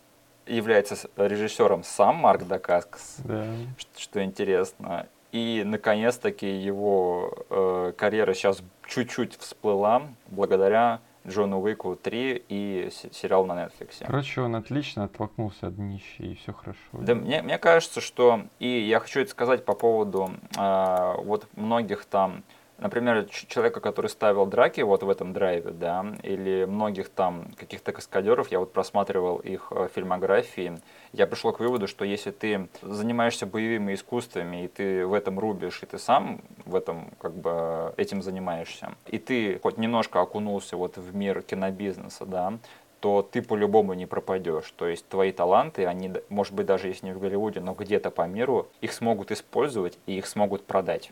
[0.55, 3.45] является с- режиссером сам Марк Дакаскас Да.
[3.77, 5.07] ш- что интересно.
[5.31, 13.45] И, наконец-таки, его э, карьера сейчас чуть-чуть всплыла благодаря Джону Уику 3 и се- сериал
[13.45, 14.03] на Netflix.
[14.05, 16.79] Короче, он отлично оттолкнулся от днища, и все хорошо.
[16.93, 22.03] Да, мне, мне кажется, что, и я хочу это сказать по поводу э, вот многих
[22.05, 22.43] там,
[22.81, 28.51] например, человека, который ставил драки вот в этом драйве, да, или многих там каких-то каскадеров,
[28.51, 30.79] я вот просматривал их э, фильмографии,
[31.13, 35.81] я пришел к выводу, что если ты занимаешься боевыми искусствами, и ты в этом рубишь,
[35.83, 40.97] и ты сам в этом как бы этим занимаешься, и ты хоть немножко окунулся вот
[40.97, 42.53] в мир кинобизнеса, да,
[42.99, 44.71] то ты по-любому не пропадешь.
[44.77, 48.27] То есть твои таланты, они, может быть, даже если не в Голливуде, но где-то по
[48.27, 51.11] миру, их смогут использовать и их смогут продать.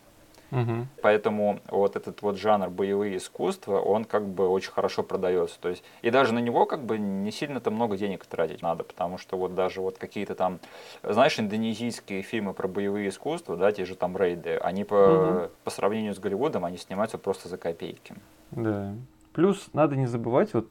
[0.52, 0.88] Мгм.
[1.02, 5.60] Поэтому вот этот вот жанр боевые искусства, он как бы очень хорошо продается.
[5.60, 9.18] То есть, и даже на него как бы не сильно-то много денег тратить надо, потому
[9.18, 10.60] что вот даже вот какие-то там,
[11.04, 15.50] знаешь, индонезийские фильмы про боевые искусства, да, те же там рейды, они по, Мгм.
[15.64, 18.16] по сравнению с Голливудом, они снимаются просто за копейки.
[18.52, 18.96] Да.
[19.34, 20.68] Плюс надо не забывать, вот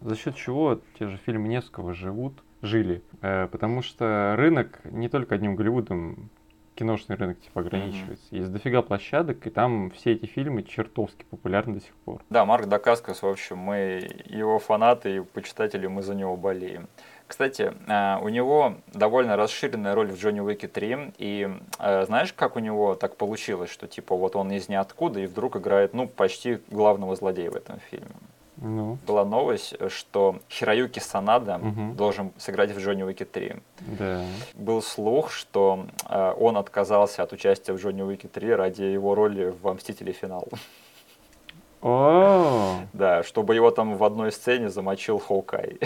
[0.00, 3.02] за счет чего те же фильмы Невского живут, жили.
[3.20, 6.30] Э, потому что рынок не только одним Голливудом,
[6.78, 8.24] киношный рынок типа ограничивается.
[8.30, 12.22] Есть дофига площадок, и там все эти фильмы чертовски популярны до сих пор.
[12.30, 16.88] Да, Марк Дакаскас, в общем, мы его фанаты и почитатели, мы за него болеем.
[17.26, 22.56] Кстати, э, у него довольно расширенная роль в Джонни Уике 3, и э, знаешь, как
[22.56, 26.60] у него так получилось, что типа вот он из ниоткуда и вдруг играет, ну, почти
[26.70, 28.06] главного злодея в этом фильме.
[28.60, 31.94] Ну, Была новость, что Хироюки Санада Мгм.
[31.96, 33.56] должен сыграть в Джонни Уике 3.
[33.98, 34.24] да.
[34.54, 39.54] Был слух, что э, он отказался от участия в Джонни Уике 3 ради его роли
[39.62, 40.10] в «Мстители.
[40.12, 40.48] Финал».
[41.82, 45.78] О, Да, чтобы его там в одной сцене замочил Хоукай.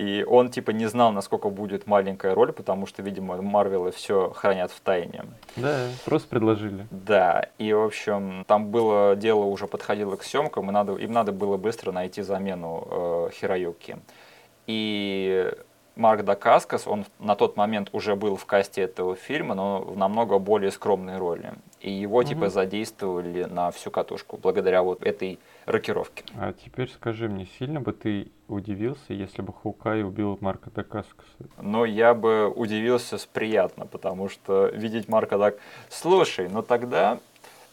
[0.00, 4.70] И он типа не знал, насколько будет маленькая роль, потому что, видимо, Марвелы все хранят
[4.70, 5.24] в тайне.
[5.56, 6.86] да, просто предложили.
[6.90, 11.32] Да, и, в общем, там было дело уже подходило к съемкам, и надо, им надо
[11.32, 13.98] было быстро найти замену э, Хироюки.
[14.66, 15.52] И
[15.96, 20.38] Марк Дакаскас, он на тот момент уже был в касте этого фильма, но в намного
[20.38, 21.52] более скромной роли.
[21.80, 22.50] И его типа Мгм.
[22.50, 26.24] задействовали на всю катушку, благодаря вот этой рокировке.
[26.36, 31.28] А теперь скажи мне, сильно бы ты удивился, если бы Хукай убил Марка Дакаскаса?
[31.60, 35.56] Но я бы удивился с приятно, потому что видеть Марка так...
[35.88, 37.18] Слушай, ну тогда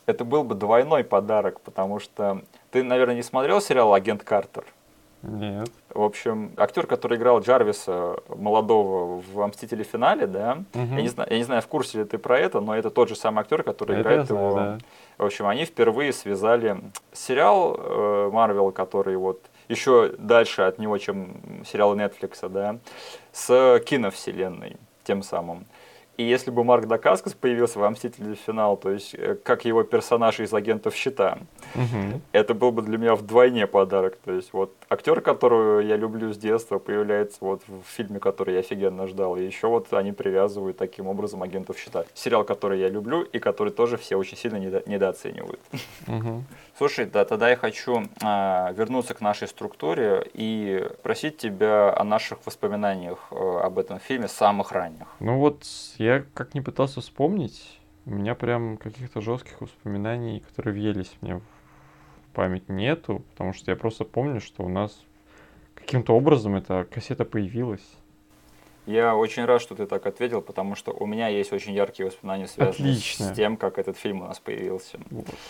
[0.05, 4.65] это был бы двойной подарок, потому что ты, наверное, не смотрел сериал «Агент Картер»?
[5.23, 5.71] Нет.
[5.89, 10.95] В общем, актер, который играл Джарвиса молодого в «Мстителе финале», да, Мгм.
[10.95, 13.09] я, не знаю, я не знаю, в курсе ли ты про это, но это тот
[13.09, 14.55] же самый актер, который Это играет знаю, его.
[14.55, 14.77] да.
[15.17, 16.77] В общем, они впервые связали
[17.11, 22.77] сериал Марвел, который вот еще дальше от него, чем сериалы Netflix, да,
[23.31, 25.65] с киновселенной тем самым.
[26.17, 28.35] И если бы Марк Дакаскас появился в «Мстителе.
[28.35, 31.37] Финал», то есть э, как его персонаж из «Агентов Щита»,
[31.75, 32.21] Мгм.
[32.31, 34.17] это был бы для меня вдвойне подарок.
[34.25, 38.61] То есть вот актер, которого я люблю с детства, появляется вот в фильме, который я
[38.61, 39.37] офигенно ждал.
[39.37, 42.05] И еще вот они привязывают таким образом агентов щита.
[42.15, 45.59] Сериал, который я люблю и который тоже все очень сильно недо- недооценивают.
[46.07, 46.45] Мгм.
[46.77, 52.37] Слушай, да, тогда я хочу а, вернуться к нашей структуре и просить тебя о наших
[52.45, 55.07] воспоминаниях э, об этом фильме самых ранних.
[55.19, 55.63] Ну вот,
[55.97, 61.43] я как не пытался вспомнить, у меня прям каких-то жестких воспоминаний, которые въелись мне в
[62.33, 65.03] память нету, потому что я просто помню, что у нас
[65.75, 67.85] каким-то образом эта кассета появилась.
[68.87, 72.47] Я очень рад, что ты так ответил, потому что у меня есть очень яркие воспоминания,
[72.47, 73.25] связанные Отлично.
[73.25, 74.97] с тем, как этот фильм у нас появился.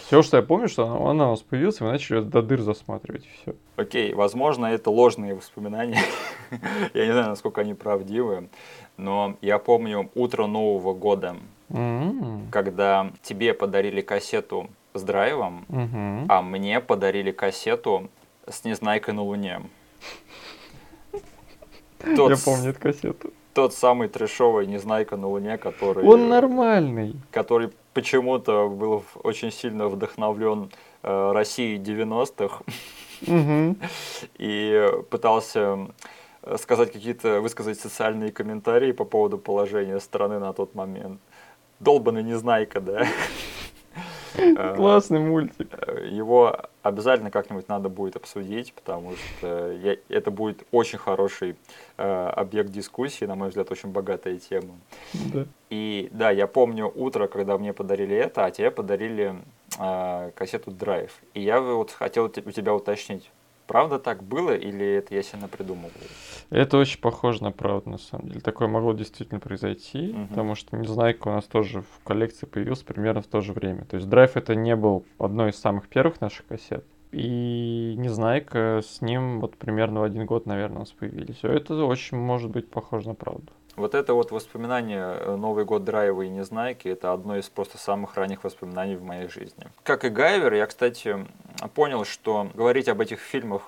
[0.08, 3.28] Все, что я помню, что она, у нас появилась, и мы начали до дыр засматривать,
[3.28, 3.54] все.
[3.76, 6.02] Окей, возможно, это ложные воспоминания.
[6.96, 8.50] я не знаю, насколько они правдивы,
[8.98, 11.36] но я помню утро Нового года,
[11.70, 12.48] М-м.
[12.52, 16.26] когда тебе подарили кассету с драйвом, Мгм.
[16.30, 18.10] а мне подарили кассету
[18.50, 19.62] с Незнайкой на Луне.
[22.16, 23.34] Тот, Я помню эту кассету.
[23.54, 27.16] тот самый трешовый Незнайка на Луне, который, Он нормальный.
[27.32, 30.70] который почему-то был очень сильно вдохновлен
[31.04, 32.64] э, Россией 90-х
[33.26, 33.78] Мгм.
[34.38, 35.88] и пытался
[36.58, 41.20] сказать какие-то, высказать социальные комментарии по поводу положения страны на тот момент.
[41.80, 43.06] Долбанный Незнайка, да?
[44.76, 45.68] Классный мультик.
[46.10, 51.56] Его обязательно как-нибудь надо будет обсудить, потому что я- это будет очень хороший
[51.98, 54.76] э, объект дискуссии, на мой взгляд, очень богатая тема.
[55.34, 55.46] Да.
[55.72, 59.36] И да, я помню утро, когда мне подарили это, а тебе подарили
[59.80, 61.12] э, кассету Drive.
[61.34, 63.32] И я вот хотел у те- у тебя уточнить,
[63.68, 65.92] правда так было или это я сильно придумываю?
[66.50, 68.42] Это очень похоже на правду, на самом деле.
[68.42, 70.28] Такое могло действительно произойти, Мгм.
[70.30, 73.86] потому что Незнайка у нас тоже в коллекции появился примерно в то же время.
[73.86, 76.86] То есть Драйв это не был одной из самых первых наших кассет.
[77.12, 81.40] И Незнайка с ним вот примерно в один год, наверное, у нас появились.
[81.44, 83.52] Это очень может быть похоже на правду.
[83.78, 88.16] Вот это вот воспоминание э, Новый год драйва и Незнайки, это одно из просто самых
[88.16, 89.68] ранних воспоминаний в моей жизни.
[89.84, 91.28] Как и Гайвер, я, кстати,
[91.76, 93.62] понял, что говорить об этих фильмах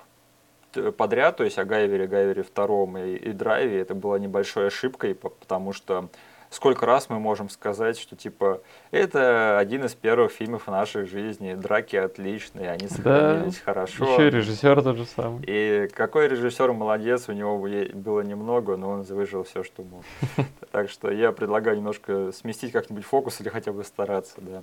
[0.96, 5.30] подряд, то есть о Гайвере, Гайвере втором и, и Драйве, это была небольшой ошибкой, по-
[5.30, 6.08] потому что
[6.50, 8.60] сколько раз мы можем сказать, что типа
[8.90, 14.12] это один из первых фильмов в нашей жизни, драки отличные, они сохранились хорошо.
[14.12, 15.42] Еще и режиссер тот же самый.
[15.46, 17.58] И какой режиссер молодец, у него
[17.94, 20.04] было немного, но он выжил все, что мог.
[20.72, 24.62] Так что я предлагаю немножко сместить как-нибудь фокус или хотя бы стараться, да.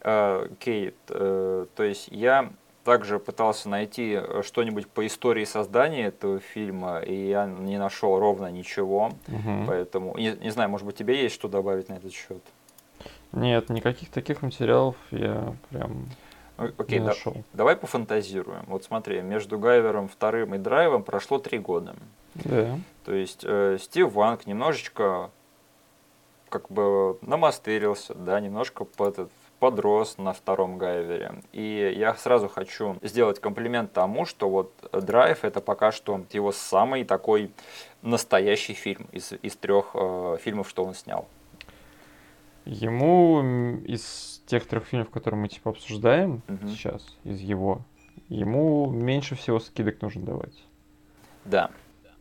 [0.00, 2.50] А, Кейт, э, то есть я
[2.84, 8.50] также пытался найти э, что-нибудь по истории создания этого фильма, и я не нашел ровно
[8.50, 9.66] ничего, Мгм.
[9.66, 12.42] поэтому, не, не знаю, может быть, тебе есть что добавить на этот счет?
[13.32, 16.06] Нет, никаких таких материалов я прям
[16.56, 17.34] Окей, не да- нашел.
[17.52, 18.62] давай пофантазируем.
[18.68, 21.96] Вот смотри, между Гайвером вторым и Драйвом прошло три года.
[22.34, 22.78] Да.
[23.04, 25.30] То есть э, Стив Ванг немножечко
[26.48, 29.30] как бы намастерился, да, немножко под-
[29.64, 31.36] подрос на втором Гайвере.
[31.52, 37.04] И я сразу хочу сделать комплимент тому, что вот Драйв это пока что его самый
[37.04, 37.50] такой
[38.02, 41.26] настоящий фильм из, из трех э, фильмов, что он снял.
[42.66, 43.40] Ему
[43.86, 46.68] из тех трех фильмов, которые мы типа обсуждаем Мгм.
[46.68, 47.80] сейчас, из его,
[48.28, 50.62] ему меньше всего скидок нужно давать.
[51.46, 51.70] Да.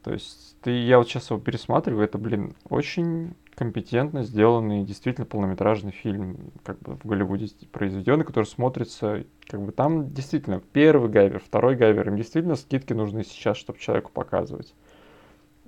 [0.02, 5.92] То есть ты, я вот сейчас его пересматриваю, это, блин, очень компетентно сделанный, действительно полнометражный
[5.92, 11.76] фильм, как бы в Голливуде произведенный, который смотрится, как бы там действительно первый гайвер, второй
[11.76, 14.74] гайвер, им действительно скидки нужны сейчас, чтобы человеку показывать.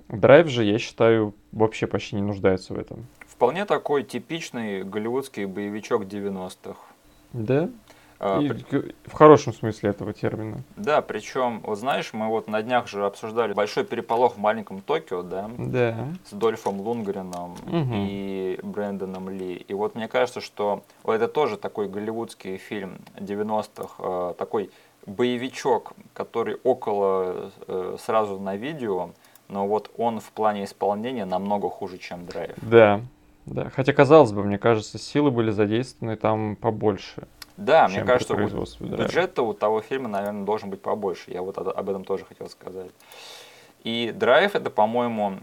[0.08, 3.06] Драйв же, я считаю, вообще почти не нуждается в этом.
[3.26, 6.78] Вполне такой типичный голливудский боевичок 90-х.
[7.32, 7.68] Да?
[8.18, 8.48] А, И
[9.06, 10.62] в хорошем смысле этого термина.
[10.76, 15.22] Да, причем, вот знаешь, мы вот на днях же обсуждали большой переполох в маленьком Токио,
[15.22, 16.08] да, Да.
[16.24, 17.92] с Дольфом Лунгреном Мгм.
[17.94, 19.54] и Брэндоном Ли.
[19.54, 24.70] И вот мне кажется, что это тоже такой голливудский фильм 90-х, э, такой
[25.06, 29.10] боевичок, который около э, сразу на видео,
[29.48, 32.52] но вот он в плане исполнения намного хуже, чем Драйв.
[32.62, 33.00] Да.
[33.44, 33.70] Да.
[33.70, 37.28] Хотя, казалось бы, мне кажется, силы были задействованы там побольше.
[37.56, 39.04] Да, мне кажется, производстве драйва.
[39.04, 41.30] бюджет у того фильма, наверное, должен быть побольше.
[41.30, 42.90] Я вот об этом тоже хотел сказать.
[43.82, 45.38] И драйв это, по-моему,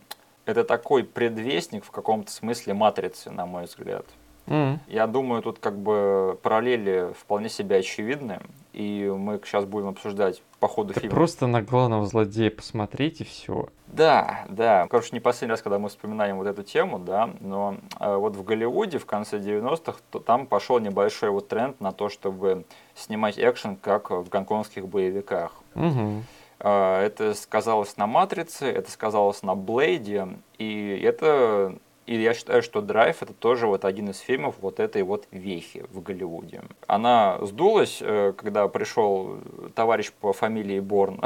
[0.46, 4.06] это такой предвестник в каком-то смысле матрицы, на мой взгляд.
[4.46, 4.80] Мгм.
[4.88, 8.40] Я думаю, тут как бы параллели вполне себе очевидны,
[8.74, 11.16] и мы сейчас будем обсуждать по ходу Да фильма.
[11.16, 13.68] просто на главного злодея посмотреть и все.
[13.88, 14.88] Да, да.
[14.90, 18.44] Короче, не последний раз, когда мы вспоминаем вот эту тему, да, но э, вот в
[18.44, 23.76] Голливуде в конце 90-х то там пошел небольшой вот тренд на то, чтобы снимать экшен,
[23.76, 25.54] как в гонконгских боевиках.
[25.76, 26.24] Угу.
[26.60, 30.28] Э, Это сказалось на «Матрице», это сказалось на «Блейде»,
[30.58, 31.76] и это...
[32.06, 35.86] И я считаю, что «Драйв»— это тоже вот один из фильмов вот этой вот вехи
[35.92, 36.62] в Голливуде.
[36.88, 39.38] Она сдулась, э, когда пришел
[39.74, 41.22] товарищ по фамилии Борн.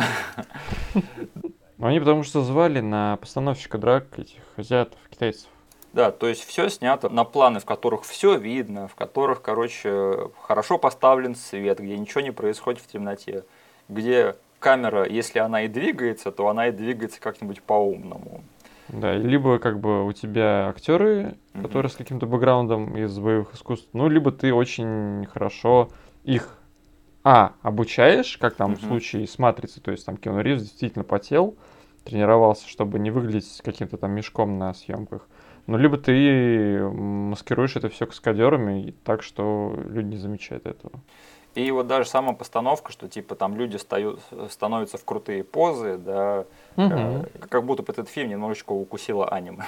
[1.80, 5.48] Они потому что звали на постановщика драк этих азиатов, китайцев.
[5.94, 10.78] Да, то есть все снято на планы, в которых все видно, в которых, короче, хорошо
[10.78, 13.46] поставлен свет, где ничего не происходит в темноте,
[13.90, 18.44] где камера, если она и двигается, то она и двигается как-нибудь по-умному.
[18.90, 21.64] Да, либо как бы у тебя актеры, Мгм.
[21.64, 25.90] которые с каким-то бэкграундом из боевых искусств, ну, либо ты очень хорошо
[26.24, 26.58] их,
[27.24, 28.88] а, обучаешь, как там в Мгм.
[28.88, 31.58] случае с Матрицей, то есть там Киану Ривз действительно потел,
[32.06, 35.28] тренировался, чтобы не выглядеть каким-то там мешком на съемках.
[35.66, 40.94] Ну, либо ты маскируешь это все каскадерами так, что люди не замечают этого.
[41.56, 46.46] И вот даже сама постановка, что типа там люди стают, становятся в крутые позы, да,
[46.78, 49.66] э, как будто бы этот фильм немножечко укусило аниме.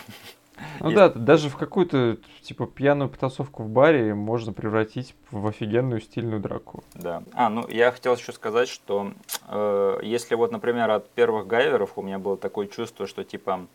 [0.82, 6.41] Ну да, даже в какую-то типа пьяную потасовку в баре можно превратить в офигенную стильную
[6.41, 6.84] драку.
[6.93, 7.24] Да.
[7.34, 9.13] А, ну я хотел еще сказать, что
[9.48, 13.67] э, если вот, например, от первых гайверов у меня было такое чувство, что типа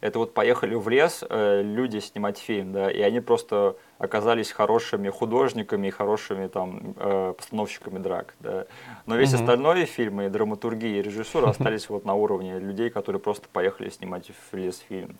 [0.00, 5.10] это вот поехали в лес э, люди снимать фильм, да, и они просто оказались хорошими
[5.10, 8.66] художниками и хорошими там э, постановщиками драк, да.
[9.06, 9.42] Но весь Мгм.
[9.42, 14.30] остальной фильм и драматургия и режиссура остались вот на уровне людей, которые просто поехали снимать
[14.50, 15.18] в лес фильм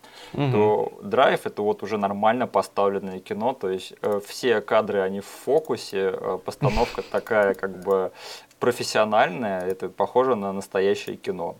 [0.52, 5.26] то драйв это вот уже нормально поставленное кино, то есть э, все кадры они в
[5.26, 8.12] фокусе, э, постановка такая как бы
[8.58, 11.56] профессиональная, это похоже на настоящее кино.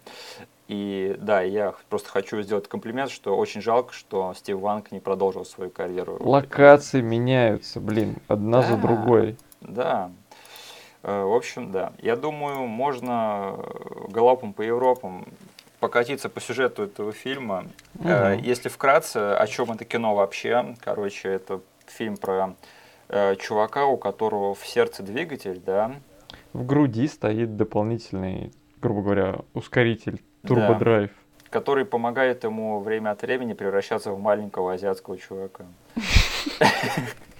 [0.70, 5.44] И да, я просто хочу сделать комплимент, что очень жалко, что Стив Ванг не продолжил
[5.44, 6.16] свою карьеру.
[6.20, 8.82] Локации меняются, блин, одна за Да.
[8.82, 9.36] другой.
[9.60, 10.12] Да.
[11.02, 11.92] Э, В общем, да.
[12.00, 13.58] Я думаю, можно
[14.10, 15.26] галопом по Европам
[15.80, 17.64] покатиться по сюжету этого фильма.
[17.94, 18.38] Мгм.
[18.38, 20.76] Если вкратце, о чем это кино вообще?
[20.84, 22.54] Короче, это фильм про
[23.08, 25.96] э, чувака, у которого в сердце двигатель, да,
[26.52, 30.48] В груди стоит дополнительный, грубо говоря, ускоритель Да.
[30.48, 31.10] турбодрайв.
[31.50, 35.64] который помогает ему время от времени превращаться в маленького азиатского чувака.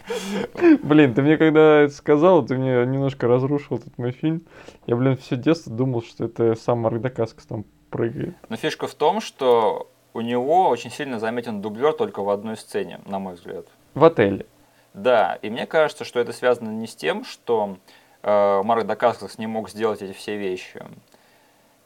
[0.82, 4.42] Блин, ты мне когда это сказал, ты мне немножко разрушил этот мой фильм.
[4.86, 8.34] Я, блин, все детство думал, что это сам Марк Дакаскас там прыгает.
[8.48, 13.00] Но фишка в том, что у него очень сильно заметен дублер только в одной сцене,
[13.06, 13.66] на мой взгляд.
[13.94, 14.46] В отеле.
[14.94, 17.76] Да, и мне кажется, что это связано не с тем, что
[18.22, 20.82] э, Марк Дакаскас не мог сделать эти все вещи.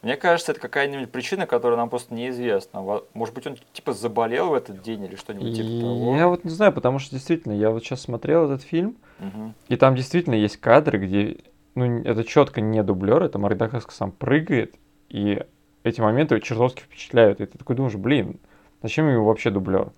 [0.04, 2.82] Мне кажется, это какая-нибудь причина, которая нам просто неизвестна.
[3.14, 6.16] Может быть, он типа заболел в этот день или что-нибудь типа того.
[6.16, 9.54] Я вот не знаю, потому что действительно, я вот сейчас смотрел этот фильм, Мгм.
[9.68, 11.38] и там действительно есть кадры, где,
[11.74, 14.74] ну, это четко не дублер, это Дакаскас сам прыгает,
[15.08, 15.42] и
[15.84, 17.40] эти моменты чертовски впечатляют.
[17.40, 18.38] И ты такой думаешь, блин,
[18.82, 19.90] зачем ему вообще дублер?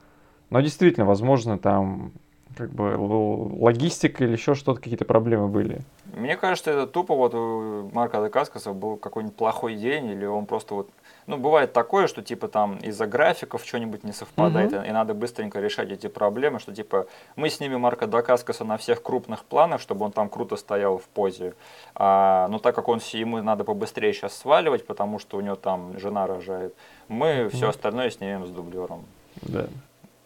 [0.51, 2.12] Но действительно, возможно, там
[2.57, 5.81] как бы логистика или еще что-то, какие-то проблемы были.
[6.14, 10.75] Мне кажется, это тупо вот у Марка Дакаскаса был какой-нибудь плохой день, или он просто
[10.75, 10.88] вот...
[11.27, 14.83] Ну, бывает такое, что типа там из-за графиков что-нибудь не совпадает, Мгм.
[14.85, 19.03] и, и надо быстренько решать эти проблемы, что типа мы снимем Марка Дакаскаса на всех
[19.03, 21.55] крупных планах, чтобы он там круто стоял в позе.
[21.97, 25.99] А, но так как он, ему надо побыстрее сейчас сваливать, потому что у него там
[25.99, 26.75] жена рожает,
[27.09, 27.71] мы все Мгм.
[27.71, 29.05] остальное снимем с дублером.
[29.42, 29.66] Да.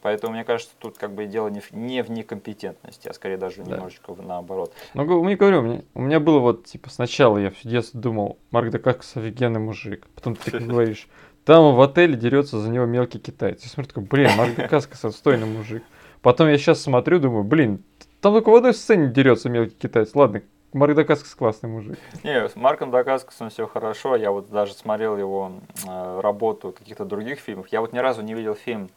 [0.03, 3.63] Поэтому, мне кажется, тут как бы дело не в, не в некомпетентности, а скорее даже
[3.63, 3.73] Да.
[3.77, 4.73] немножечко наоборот.
[4.95, 8.39] Ну, мне говорю, у меня, у меня было вот, типа, сначала я все детство думал,
[8.51, 10.07] Марк Дакаскас офигенный мужик.
[10.15, 11.07] Потом ты говоришь,
[11.45, 13.63] там в отеле дерется за него мелкий китаец.
[13.63, 15.83] Я смотрю, такой, блин, Марк Дакаскас отстойный мужик.
[16.23, 17.83] Потом я сейчас смотрю, думаю, блин,
[18.21, 20.15] там только в одной сцене дерется мелкий китаец.
[20.15, 21.99] Ладно, Марк Дакаскас классный мужик.
[22.23, 24.17] Не, с Марком Дакаскасом все хорошо.
[24.17, 25.53] Я вот даже смотрел его
[25.87, 27.69] э, работу в каких-то других фильмах.
[27.69, 28.89] Я вот ни разу не видел фильм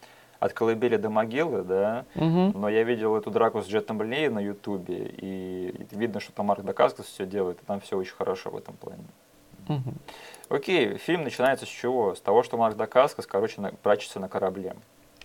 [0.43, 2.51] «От колыбели до могилы», да, Мгм.
[2.59, 6.63] но я видел эту драку с Джетом Ли на Ютубе, и видно, что там Марк
[6.65, 9.05] Дакаскас все делает, и там все очень хорошо в этом плане.
[9.69, 9.95] Мгм.
[10.49, 12.13] Окей, фильм начинается с чего?
[12.13, 14.75] С того, что Марк Дакаскас, короче, на- прячется на корабле.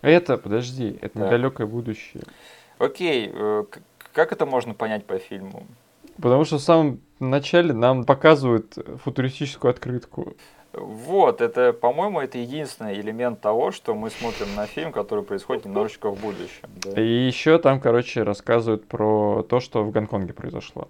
[0.02, 1.26] Это, подожди, это Так.
[1.26, 2.22] недалекое будущее.
[2.78, 3.64] Окей, э,
[4.12, 5.66] как это можно понять по фильму?
[6.22, 10.34] Потому что в самом начале нам показывают футуристическую открытку.
[10.72, 16.10] Вот, это, по-моему, это единственный элемент того, что мы смотрим на фильм, который происходит немножечко
[16.10, 16.68] в будущем.
[16.84, 17.00] Да?
[17.00, 20.88] И еще там, короче, рассказывают про то, что в Гонконге произошло.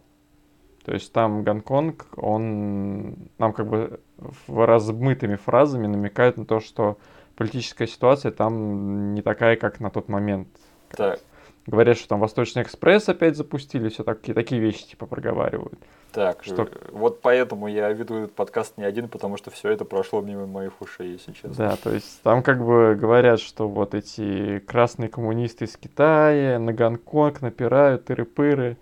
[0.84, 4.00] То есть там Гонконг, он нам как бы
[4.46, 6.98] размытыми фразами намекает на то, что
[7.36, 10.48] политическая ситуация там не такая, как на тот момент.
[10.90, 11.20] Так.
[11.66, 15.78] Говорят, что там Восточный экспресс опять запустили, все такие, такие вещи типа проговаривают.
[16.12, 16.68] Так, что...
[16.90, 20.80] вот поэтому я веду этот подкаст не один, потому что все это прошло мимо моих
[20.80, 21.54] ушей, если честно.
[21.54, 26.72] Да, то есть там как бы говорят, что вот эти красные коммунисты из Китая на
[26.72, 28.76] Гонконг напирают, тыры-пыры.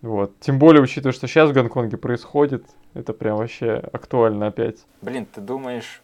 [0.00, 0.38] Вот.
[0.40, 2.64] Тем более, учитывая, что сейчас в Гонконге происходит,
[2.94, 4.86] это прям вообще актуально опять.
[5.02, 6.02] Блин, ты думаешь,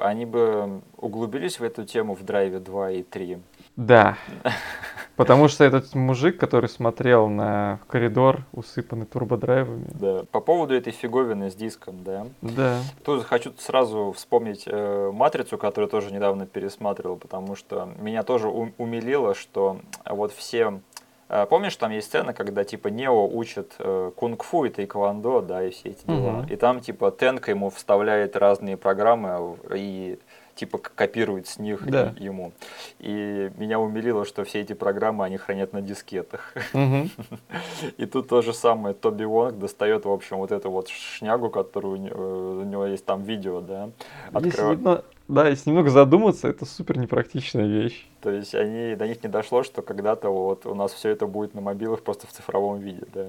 [0.00, 3.38] они бы углубились в эту тему в Драйве 2 и 3?
[3.76, 4.16] Да.
[5.16, 9.86] Потому что этот мужик, который смотрел на коридор, усыпанный турбодрайвами.
[9.92, 10.24] Да.
[10.30, 12.26] По поводу этой фиговины с диском, да.
[12.40, 12.78] Да.
[13.04, 19.34] Тут хочу сразу вспомнить э, матрицу, которую тоже недавно пересматривал, потому что меня тоже умилило,
[19.34, 20.80] что вот все
[21.28, 25.70] э, Помнишь, там есть сцена, когда типа Нео учит э, кунг-фу и тайквондо, да, и
[25.70, 26.40] все эти дела.
[26.40, 26.48] Угу.
[26.52, 30.18] И там типа Тенка ему вставляет разные программы и
[30.60, 32.12] типа копирует с них да.
[32.18, 32.52] ему.
[32.98, 36.54] И меня умилило, что все эти программы они хранят на дискетах.
[36.74, 37.08] Угу.
[37.96, 38.94] И тут то же самое.
[38.94, 43.62] Тоби Вонг достает, в общем, вот эту вот шнягу, которую у него есть там видео,
[43.62, 43.88] да.
[44.32, 45.04] Открывает.
[45.30, 48.04] Да, если немного задуматься, это супер непрактичная вещь.
[48.20, 51.54] То есть они, до них не дошло, что когда-то вот у нас все это будет
[51.54, 53.26] на мобилах просто в цифровом виде, да.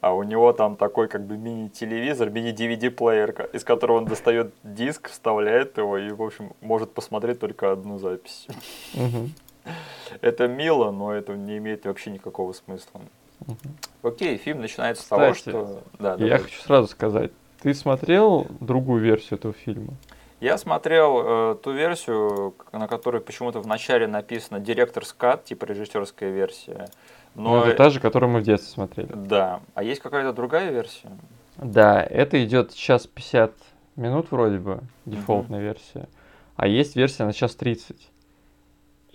[0.00, 5.78] А у него там такой как бы мини-телевизор, мини-DVD-плеер, из которого он достает диск, вставляет
[5.78, 8.48] его и, в общем, может посмотреть только одну запись.
[10.20, 13.00] Это мило, но это не имеет вообще никакого смысла.
[14.02, 15.82] Окей, фильм начинается с того, что...
[16.00, 17.30] Да, я хочу сразу сказать,
[17.62, 19.94] ты смотрел другую версию этого фильма?
[20.40, 26.30] Я смотрел э, ту версию, на которой почему-то в начале написано директор скат, типа режиссерская
[26.30, 26.88] версия.
[27.34, 29.12] Но ну, это та же, которую мы в детстве смотрели.
[29.14, 29.60] Да.
[29.74, 31.08] А есть какая-то другая версия?
[31.56, 33.52] Да, это идет час 50
[33.96, 35.64] минут вроде бы, дефолтная mm-hmm.
[35.64, 36.08] версия.
[36.56, 37.96] А есть версия на час 30.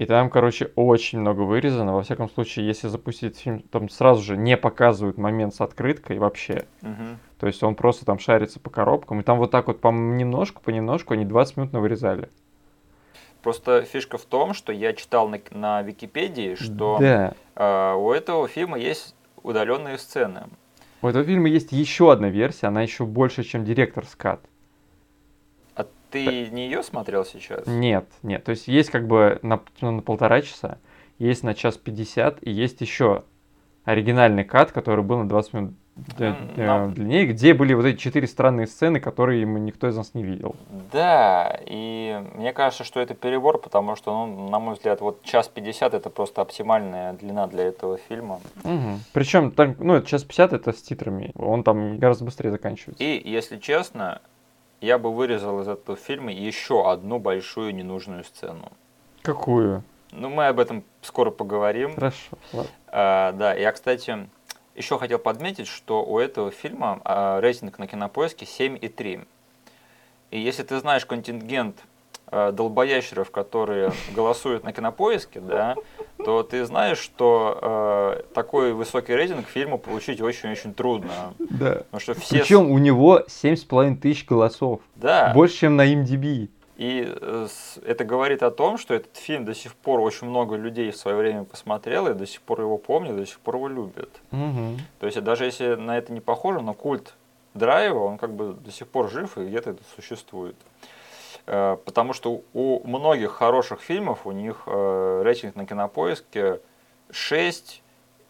[0.03, 1.93] И там, короче, очень много вырезано.
[1.93, 6.65] Во всяком случае, если запустить фильм, там сразу же не показывают момент с открыткой вообще.
[6.81, 7.17] Угу.
[7.39, 9.21] То есть он просто там шарится по коробкам.
[9.21, 12.27] И там вот так вот по немножку, понемножку они 20 минут вырезали.
[13.41, 17.33] Просто фишка в том, что я читал на, на Википедии, что да.
[17.55, 20.47] э, у этого фильма есть удаленные сцены.
[21.01, 24.41] У этого фильма есть еще одна версия, она еще больше, чем директор скат.
[26.13, 27.65] Ты не ее смотрел сейчас?
[27.65, 28.43] Нет, нет.
[28.43, 30.77] То есть есть как бы на, на полтора часа,
[31.17, 33.23] есть на час пятьдесят, и есть еще
[33.83, 38.67] оригинальный кат, который был на 20 минут mm, длиннее, где были вот эти четыре странные
[38.67, 40.55] сцены, которые никто из нас не видел.
[40.91, 45.47] Да, и мне кажется, что это перебор, потому что, ну, на мой взгляд, вот час
[45.47, 48.39] пятьдесят это просто оптимальная длина для этого фильма.
[48.63, 48.99] Угу.
[49.13, 53.03] Причем, там, ну, час пятьдесят это с титрами, он там гораздо быстрее заканчивается.
[53.03, 54.21] И, если честно,
[54.83, 58.69] я бы вырезал из этого фильма еще одну большую ненужную сцену.
[59.21, 59.83] Какую?
[60.11, 61.95] Ну, мы об этом скоро поговорим.
[61.95, 62.37] Хорошо.
[62.87, 64.27] А, да, я, кстати,
[64.75, 69.25] еще хотел подметить, что у этого фильма а, рейтинг на кинопоиске 7,3.
[70.31, 71.77] И если ты знаешь контингент
[72.51, 75.75] долбоящеров, которые голосуют на кинопоиске, да,
[76.17, 81.33] то ты знаешь, что э, такой высокий рейтинг фильму получить очень-очень трудно.
[81.39, 81.83] Да.
[81.91, 82.39] Потому что все...
[82.39, 84.81] Причем у него 7,5 тысяч голосов.
[84.95, 85.31] Да.
[85.33, 86.49] Больше, чем на MDB.
[86.77, 87.47] И э,
[87.85, 91.15] это говорит о том, что этот фильм до сих пор очень много людей в свое
[91.17, 94.09] время посмотрело, и до сих пор его помнят, до сих пор его любят.
[94.31, 94.77] Угу.
[94.99, 97.13] То есть даже если на это не похоже, но культ
[97.53, 100.55] драйва, он как бы до сих пор жив и где-то это существует.
[101.45, 106.61] Э, потому что у многих хороших фильмов у них э, рейтинг на кинопоиске
[107.11, 107.83] 6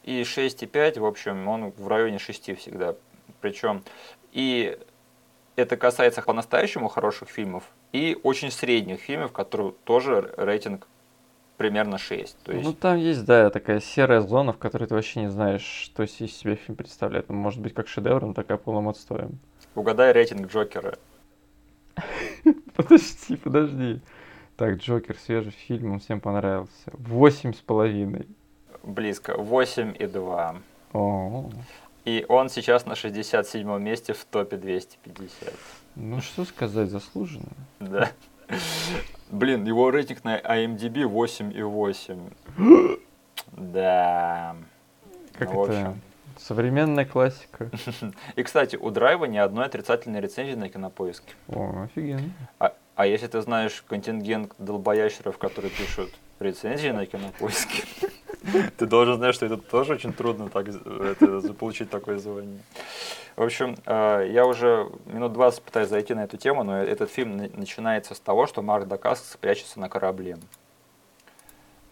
[0.03, 2.95] и 6,5, в общем, он в районе 6 всегда.
[3.41, 3.83] Причем
[4.31, 4.77] и
[5.55, 10.87] это касается по-настоящему хороших фильмов и очень средних фильмов, которые тоже рейтинг
[11.57, 12.37] примерно 6.
[12.43, 12.65] То есть...
[12.65, 16.11] Ну там есть, да, такая серая зона, в которой ты вообще не знаешь, что из
[16.11, 17.29] себя фильм представляет.
[17.29, 19.37] Он может быть как шедевр, но такая полным отстоем.
[19.75, 20.97] Угадай рейтинг Джокера.
[22.75, 24.01] Подожди, подожди.
[24.55, 26.91] Так, Джокер, свежий фильм, он всем понравился.
[26.93, 28.27] Восемь с половиной.
[28.83, 29.35] Близко.
[29.37, 30.55] Восемь и два.
[30.91, 31.49] О.
[32.05, 35.53] И он сейчас на 67 месте в топе 250.
[35.95, 37.53] Ну, что сказать, заслуженно.
[37.79, 38.11] Да.
[39.31, 42.99] Блин, его рейтинг на IMDb 8,8.
[43.55, 44.55] Да.
[45.33, 45.95] Как ну, это?
[46.37, 47.69] Современная классика.
[48.35, 51.33] И, кстати, у Драйва ни одной отрицательной рецензии на кинопоиске.
[51.47, 52.31] О, офигенно.
[52.59, 57.83] А, а если ты знаешь контингент долбоящеров, которые пишут рецензии на кинопоиске,
[58.77, 62.59] ты должен знать, что это тоже очень трудно так, это, заполучить такое звание.
[63.35, 67.37] В общем, э, я уже минут 20 пытаюсь зайти на эту тему, но этот фильм
[67.37, 70.37] начинается с того, что Марк Дакаскас прячется на корабле.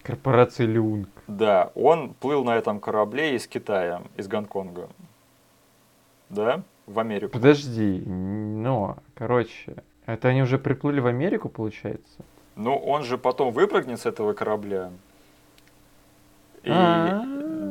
[0.03, 1.09] Корпорация Люнг.
[1.27, 4.89] Да, он плыл на этом корабле из Китая, из Гонконга.
[6.29, 6.63] Да?
[6.87, 7.33] В Америку.
[7.33, 9.75] Подожди, но, короче,
[10.05, 12.23] это они уже приплыли в Америку, получается?
[12.55, 14.91] Ну, он же потом выпрыгнет с этого корабля.
[16.63, 17.23] И, А-а-а.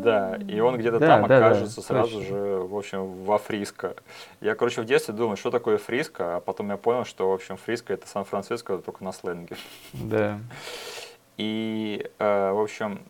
[0.03, 2.29] да, и он где-то Да, там да, да, окажется сразу точно.
[2.29, 3.95] же, в общем, во Фриско.
[4.41, 7.57] Я, короче, в детстве думал, что такое Фриско, а потом я понял, что, в общем,
[7.57, 9.57] Фриско это Сан-Франциско, только на сленге.
[9.93, 10.39] Да.
[11.45, 13.01] И, э, в общем,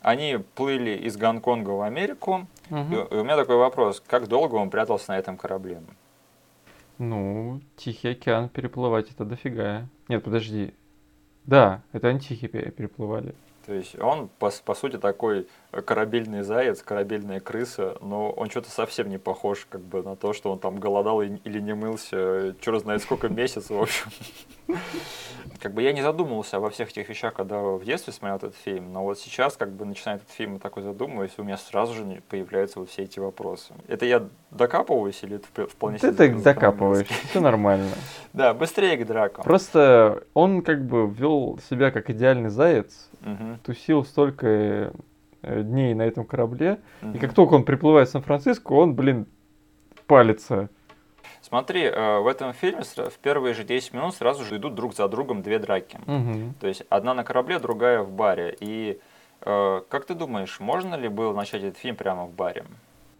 [0.00, 2.46] они плыли из Гонконга в Америку.
[2.70, 2.94] И, Мгм.
[2.94, 5.82] и у меня такой вопрос, как долго он прятался на этом корабле?
[6.98, 9.86] Ну, Тихий океан переплывать это дофига.
[10.06, 10.72] Нет, подожди.
[11.46, 13.34] Да, это они Тихий пе- переплывали.
[13.66, 15.48] То есть он, по, по сути, такой
[15.84, 20.50] корабельный заяц, корабельная крыса, но он что-то совсем не похож как бы на то, что
[20.52, 24.10] он там голодал или не мылся, черт знает сколько месяцев, в общем.
[25.60, 28.92] Как бы я не задумывался обо всех этих вещах, когда в детстве смотрел этот фильм,
[28.94, 32.78] но вот сейчас, как бы начиная этот фильм такой задумываюсь, у меня сразу же появляются
[32.80, 33.74] вот все эти вопросы.
[33.86, 36.44] Это я докапываюсь или это вп- вполне Ты себе закономерность?
[36.44, 37.88] закапываешь, все нормально.
[38.32, 39.44] Да, быстрее к дракам.
[39.44, 43.10] Просто он как бы вел себя как идеальный заяц,
[43.64, 44.92] тусил столько э,
[45.42, 47.18] дней на этом корабле, и мгм.
[47.18, 49.26] как только он приплывает в Сан-Франциско, он, блин,
[50.06, 50.68] палится.
[51.42, 55.08] Смотри, э, в этом фильме в первые же 10 минут сразу же идут друг за
[55.08, 55.98] другом две драки.
[56.06, 56.54] Мгм.
[56.60, 58.56] То есть одна на корабле, другая в баре.
[58.60, 59.00] И
[59.42, 62.64] э, как ты думаешь, можно ли было начать этот фильм прямо в баре?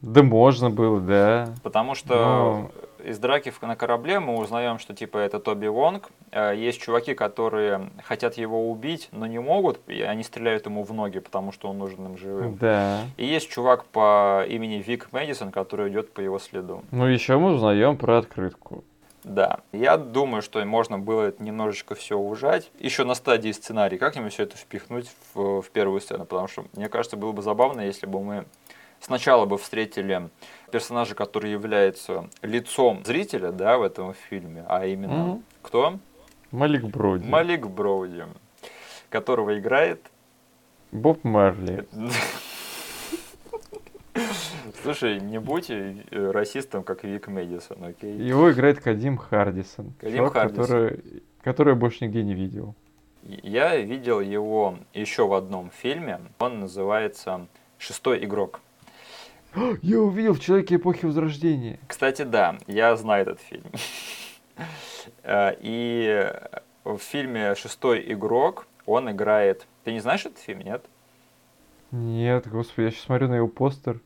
[0.02, 1.54] Да можно было, да.
[1.62, 2.70] Потому что Но-
[3.04, 6.10] из драки на корабле мы узнаем, что типа это Тоби Вонг.
[6.32, 10.92] Э, Есть чуваки, которые хотят его убить, но не могут, и они стреляют ему в
[10.92, 12.56] ноги, потому что он нужен им живым.
[12.56, 13.00] Да.
[13.16, 16.82] И есть чувак по имени Вик Мэдисон, который идет по его следу.
[16.90, 18.84] Ну, еще мы узнаем про открытку.
[19.22, 22.70] Да, я думаю, что можно было это немножечко все ужать.
[22.78, 26.88] Еще на стадии сценария как-нибудь все это впихнуть в, в первую сцену, потому что, мне
[26.88, 28.46] кажется, было бы забавно, если бы мы
[29.00, 30.30] сначала бы встретили
[30.70, 35.44] персонажа, который является лицом зрителя, да, в этом фильме, а именно Мгм.
[35.62, 35.98] кто?
[36.52, 37.26] Малик Броди.
[37.28, 38.24] Малик Броуди,
[39.08, 40.00] которого играет...
[40.92, 41.86] Боб Марли.
[44.82, 48.12] Слушай, не будь э, расистом, как Вик Мэдисон, окей?
[48.16, 49.92] Его играет Кадим Хардисон.
[50.00, 50.62] Кадим чувак, Хардисон.
[50.64, 52.74] Который, который я больше нигде не видел.
[53.22, 56.20] Я видел его еще в одном фильме.
[56.38, 57.46] Он называется
[57.78, 58.60] «Шестой игрок».
[59.82, 61.78] Я увидел в Человеке эпохи Возрождения.
[61.86, 63.64] Кстати, да, я знаю этот фильм.
[65.22, 66.30] Э, И
[66.84, 69.66] в фильме «Шестой игрок» он играет...
[69.84, 70.84] Ты не знаешь этот фильм, нет?
[71.90, 74.00] Нет, господи, я сейчас смотрю на его постер.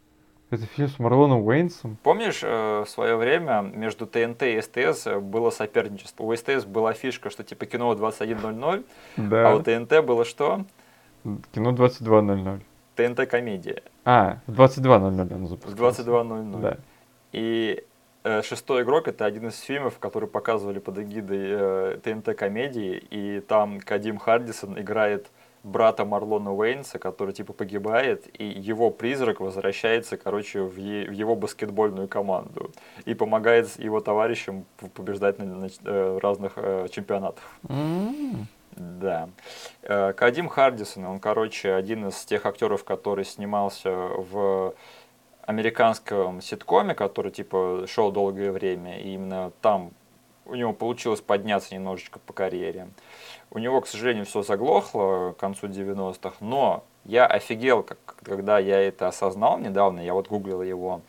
[0.51, 1.97] Это фильм с Марлоном Уэйнсом.
[2.05, 6.23] Помнишь, э, в свое время между ТНТ и СТС было соперничество?
[6.23, 8.85] У СТС была фишка, что типа кино 21.00,
[9.17, 9.51] Да.
[9.51, 10.65] а у ТНТ было что?
[11.53, 12.61] Кино 22.00.
[12.95, 16.03] ТНТ-комедия А, в 22.00 он в запускался.
[16.03, 16.61] 22.00.
[16.61, 16.77] Да.
[17.33, 17.85] И
[18.25, 23.81] э, «Шестой игрок»— это один из фильмов, который показывали под эгидой э, ТНТ-комедии, и там
[23.81, 25.31] Кадим Хардисон играет
[25.63, 31.35] брата Марлона Уэйнса, который типа погибает, и его призрак возвращается, короче, в, е- в его
[31.37, 32.71] баскетбольную команду
[33.07, 37.43] и помогает его товарищам побеждать на, на ч- э, разных э, чемпионатах.
[37.71, 38.47] М.
[38.77, 39.29] Да.
[39.83, 44.75] Э, Кадим Хардисон, он, короче, один из тех актеров, который снимался в
[45.43, 49.93] американском ситкоме, который, типа, шел долгое время, и именно там
[50.47, 52.89] у него получилось подняться немножечко по карьере.
[53.51, 58.81] У него, к сожалению, все заглохло к концу 90-х, но я офигел, как, когда я
[58.81, 61.03] это осознал недавно, я вот гуглил его,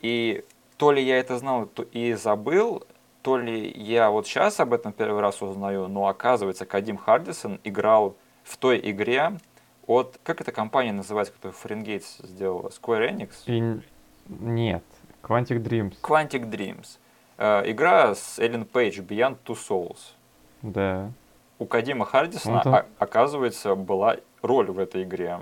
[0.00, 0.44] и
[0.78, 2.84] то ли я это знал то и забыл,
[3.22, 8.16] то ли я вот сейчас об этом первый раз узнаю, но оказывается, Кадим Хардисон играл
[8.42, 9.38] в той игре
[9.86, 10.18] от...
[10.24, 12.68] Как эта компания называется, которую Фаренгейтс сделала?
[12.68, 13.30] Square Enix?
[13.46, 13.80] И
[14.28, 14.82] нет.
[15.22, 15.94] Quantic Dreams.
[16.02, 16.98] Quantic Dreams.
[17.38, 19.98] Э, игра с Эллен Пейдж, Beyond Two Souls.
[20.62, 21.10] Да.
[21.58, 25.38] У Кадима Хардисона, Он там- о- оказывается, была роль в этой игре.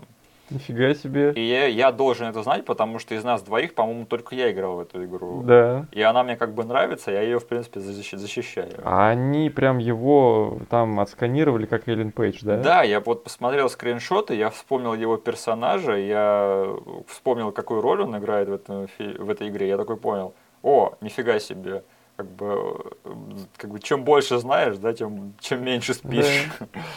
[0.50, 1.32] Нифига себе.
[1.32, 4.76] И я, я должен это знать, потому что из нас двоих, по-моему, только я играл
[4.76, 5.42] в эту игру.
[5.42, 5.86] Да.
[5.92, 8.72] И она мне как бы нравится, я ее, в принципе, защи- защищаю.
[8.82, 12.56] А они прям его там отсканировали, как Эллен Пейдж, да?
[12.56, 16.66] Да, я вот посмотрел скриншоты, я вспомнил его персонажа, я
[17.06, 19.68] вспомнил, какую роль он играет в, этом, в этой игре.
[19.68, 21.84] Я такой понял, о, нифига себе.
[22.20, 22.92] Как бы,
[23.56, 26.50] как бы чем больше знаешь, да, тем чем меньше спишь.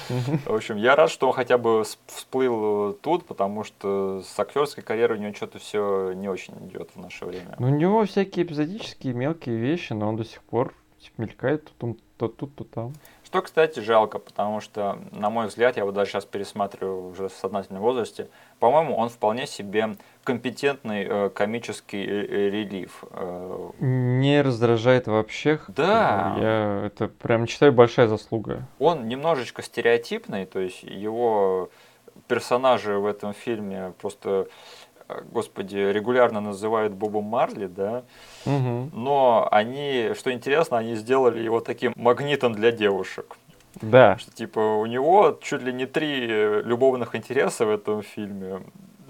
[0.10, 0.40] Мгм.
[0.46, 5.20] В общем, я рад, что он хотя бы всплыл тут, потому что с актерской карьерой
[5.20, 7.56] у него что-то все не очень идет в наше время.
[7.58, 11.72] Ну, у него всякие эпизодические мелкие вещи, но он до сих пор типа, мелькает то,
[11.80, 12.94] там, то тут, то там.
[13.34, 17.34] Что, кстати, жалко, потому что, на мой взгляд, я вот даже сейчас пересматриваю уже в
[17.34, 18.28] сознательном возрасте,
[18.60, 23.04] по-моему, он вполне себе компетентный э, комический э, э, релиф.
[23.10, 25.60] Э, Не раздражает вообще.
[25.68, 26.36] Да.
[26.40, 28.68] Я это прям считаю большая заслуга.
[28.78, 31.72] он немножечко стереотипный, то есть его
[32.28, 34.48] персонажи в этом фильме просто,
[35.10, 38.04] э, господи, регулярно называют Бобом Марли, да,
[38.46, 38.92] Мгм.
[38.94, 43.38] но они, что интересно, они сделали его таким магнитом для девушек.
[43.82, 44.18] Да.
[44.18, 48.62] Что, типа, у него чуть ли не три любовных интереса в этом фильме.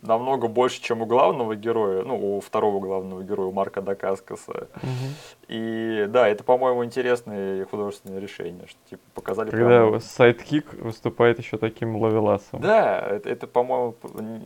[0.07, 4.67] Намного больше, чем у главного героя, ну, у второго главного героя, у Марка Дакаскаса.
[4.75, 5.13] Мгм.
[5.47, 11.57] И да, это, по-моему, интересное художественное решение, что, типа, показали Когда прямо- sidekick выступает еще
[11.57, 12.59] таким ловеласом.
[12.59, 13.95] Да, это, это, по-моему,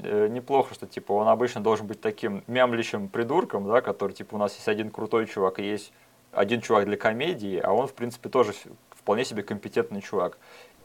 [0.03, 4.37] э, неплохо, что, типа, он обычно должен быть таким мямлящим придурком, да, который, типа, у
[4.37, 5.91] нас есть один крутой чувак и есть
[6.33, 8.53] один чувак для комедии, а он, в принципе, тоже
[8.91, 10.37] вполне себе компетентный чувак.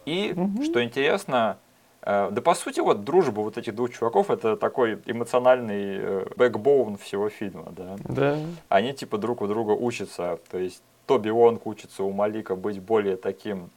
[0.06, 0.62] И, Мгм.
[0.62, 1.58] что интересно,
[2.04, 7.28] да, по сути, вот дружба вот этих двух чуваков, это такой эмоциональный э, backbone всего
[7.28, 7.96] фильма, да.
[8.04, 8.38] Да.
[8.68, 13.16] Они, типа, друг у друга учатся, то есть Тоби Вонг учится у Малика быть более
[13.16, 13.70] таким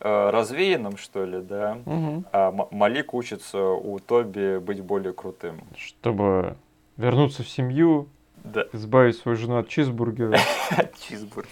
[0.00, 2.26] э, развеянным, что ли, да, Мгм.
[2.32, 5.60] а Малик учится у Тоби быть более крутым.
[5.76, 6.56] Чтобы
[6.96, 8.08] вернуться в семью,
[8.44, 8.64] Да.
[8.72, 10.36] избавить свою жену от чизбургера.
[11.08, 11.48] Чизбургер.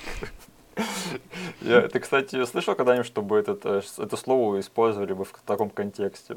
[1.63, 6.37] Я- Ты, кстати, слышал когда-нибудь, чтобы этот, э, это слово использовали бы в таком контексте?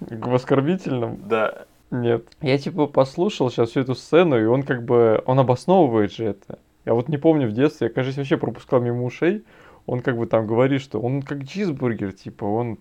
[0.00, 1.18] В оскорбительном?
[1.28, 1.64] Да.
[1.90, 2.24] Нет.
[2.40, 6.58] Я типа послушал сейчас всю эту сцену, и он как бы, он обосновывает же это.
[6.84, 9.44] Я вот не помню в детстве, я, кажется, вообще пропускал мимо ушей.
[9.86, 12.78] Он как бы там говорит, что он как чизбургер, типа, он...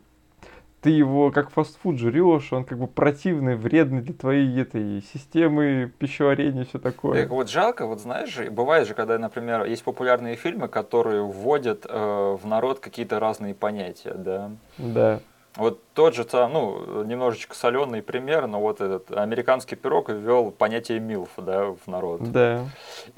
[0.81, 6.65] Ты его как фастфуд жрешь, он как бы противный, вредный для твоей этой системы пищеварения
[6.65, 7.21] все такое.
[7.21, 11.85] Так вот жалко, вот знаешь же, бывает же, когда, например, есть популярные фильмы, которые вводят
[11.87, 14.51] э, в народ какие-то разные понятия, да.
[14.79, 15.19] Да.
[15.57, 21.01] Вот тот же, там, ну, немножечко соленый пример, но вот этот американский пирог ввел понятие
[21.01, 22.31] MILF, да, в народ.
[22.31, 22.69] Да.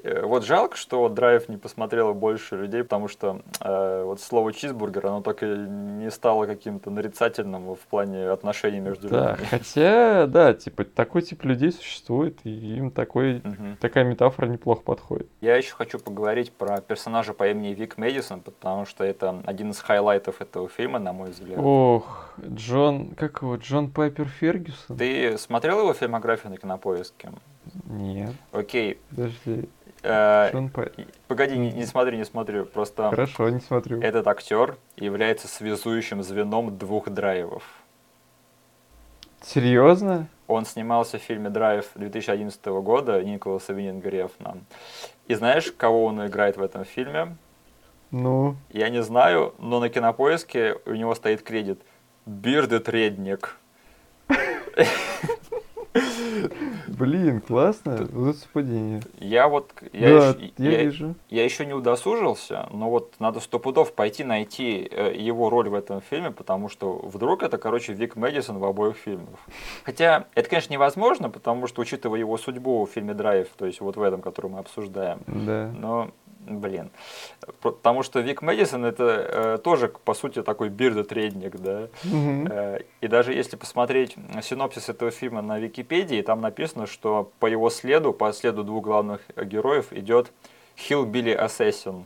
[0.01, 4.51] Э, Вот жалко, что вот Драйв не посмотрело больше людей, потому что э, вот слово
[4.51, 9.45] чизбургер, оно так и не стало каким-то нарицательным в плане отношений между Да, людьми.
[9.51, 13.77] хотя, да, типа, такой тип людей существует, и им такой, Мгм.
[13.79, 15.27] такая метафора неплохо подходит.
[15.41, 19.79] Я еще хочу поговорить про персонажа по имени Вик Мэдисон, потому что это один из
[19.79, 21.59] highlight ов этого фильма, на мой взгляд.
[21.61, 24.97] Ох, Джон, как его, Джон Пайпер Фергюсон?
[24.97, 27.31] Ты смотрел его фильмографию на кинопоиске?
[27.85, 28.99] Нет, Окей.
[29.09, 29.69] подожди,
[30.05, 31.07] Э, Джон Пайпер.
[31.29, 32.63] Погоди, не, не смотри, не смотри.
[32.63, 34.01] Просто Хорошо, не смотрю.
[34.01, 37.63] этот актер является связующим звеном двух драйвов.
[39.41, 40.27] Серьезно?
[40.47, 44.57] Он снимался в фильме «Драйв» 2011 года Николаса Виннинга Рефна.
[45.27, 47.37] И знаешь, кого он играет в этом фильме?
[48.11, 51.79] Ну, Я не знаю, но на кинопоиске у него стоит кредит
[52.25, 53.57] «Бирдет Редник».
[56.87, 59.01] блин, классно, вот совпадение.
[59.19, 59.71] Я вот...
[59.91, 61.15] Я, да, ещё- я, я- вижу.
[61.29, 65.75] я еще не удосужился, но вот надо сто пудов пойти найти э, его роль в
[65.75, 69.39] этом фильме, потому что вдруг это, короче, Вик Мэдисон в обоих фильмах.
[69.83, 73.95] Хотя это, конечно, невозможно, потому что, учитывая его судьбу в фильме «Драйв», то есть вот
[73.95, 75.71] в этом, который мы обсуждаем, Да.
[75.77, 76.11] но,
[76.47, 76.91] блин,
[77.61, 82.47] потому что Вик Мэдисон это э, тоже, по сути, такой бирдотредник, да, Мгм.
[82.49, 87.69] Э, И даже если посмотреть синопсис этого фильма на Википедии, там написано, что по его
[87.69, 90.31] следу, по следу двух главных героев идет
[90.77, 92.05] Hillbilly Assassin.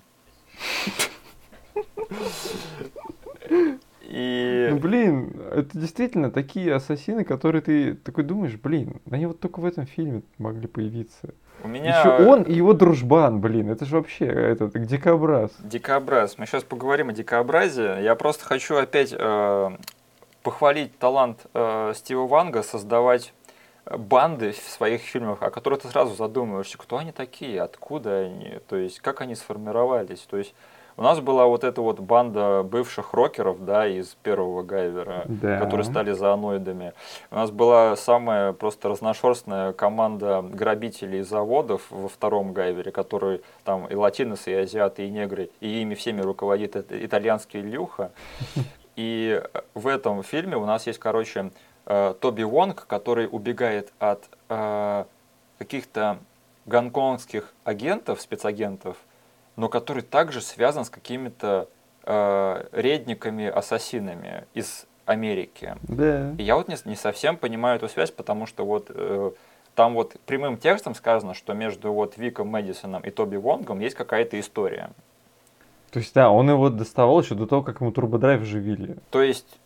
[4.09, 9.59] И Ну, блин, это действительно такие ассасины, которые ты такой думаешь, блин, они вот только
[9.59, 11.33] в этом фильме могли появиться.
[11.61, 15.51] у меня Еще он и его дружбан, блин, это же вообще этот дикобраз.
[15.59, 16.37] дикобраз.
[16.37, 17.97] Мы сейчас поговорим о дикобразе.
[18.01, 19.69] Я просто хочу опять э,
[20.41, 23.33] похвалить талант э, Стива Ванга создавать
[23.85, 28.59] э, банды в своих фильмах, о которых ты сразу задумываешься, кто они такие, откуда они,
[28.69, 30.21] то есть как они сформировались.
[30.29, 30.55] То есть
[30.99, 35.59] У нас была вот эта вот банда бывших рокеров, да, из первого Гайвера, Да.
[35.59, 36.93] которые стали зооноидами.
[37.29, 43.93] У нас была самая просто разношерстная команда грабителей заводов во втором Гайвере, которые там и
[43.93, 48.11] латиносы, и азиаты, и негры, и ими всеми руководит итальянский Илюха.
[48.95, 49.43] И
[49.75, 51.51] в этом фильме у нас есть, короче,
[51.85, 55.05] э, Тоби Вонг, который убегает от э,
[55.59, 56.17] каких-то
[56.65, 58.97] гонконгских агентов, спецагентов,
[59.57, 61.67] но который также связан с какими-то
[62.03, 65.75] э, редниками-ассасинами из Америки.
[65.81, 66.33] Да.
[66.37, 69.31] И я вот не, не совсем понимаю эту связь, потому что вот э,
[69.75, 74.39] там вот прямым текстом сказано, что между вот Виком Мэдисоном и Тоби Вонгом есть какая-то
[74.39, 74.91] история.
[75.91, 78.97] То есть, да, он его доставал еще до того, как ему турбодрайв вживили.
[79.09, 79.59] То есть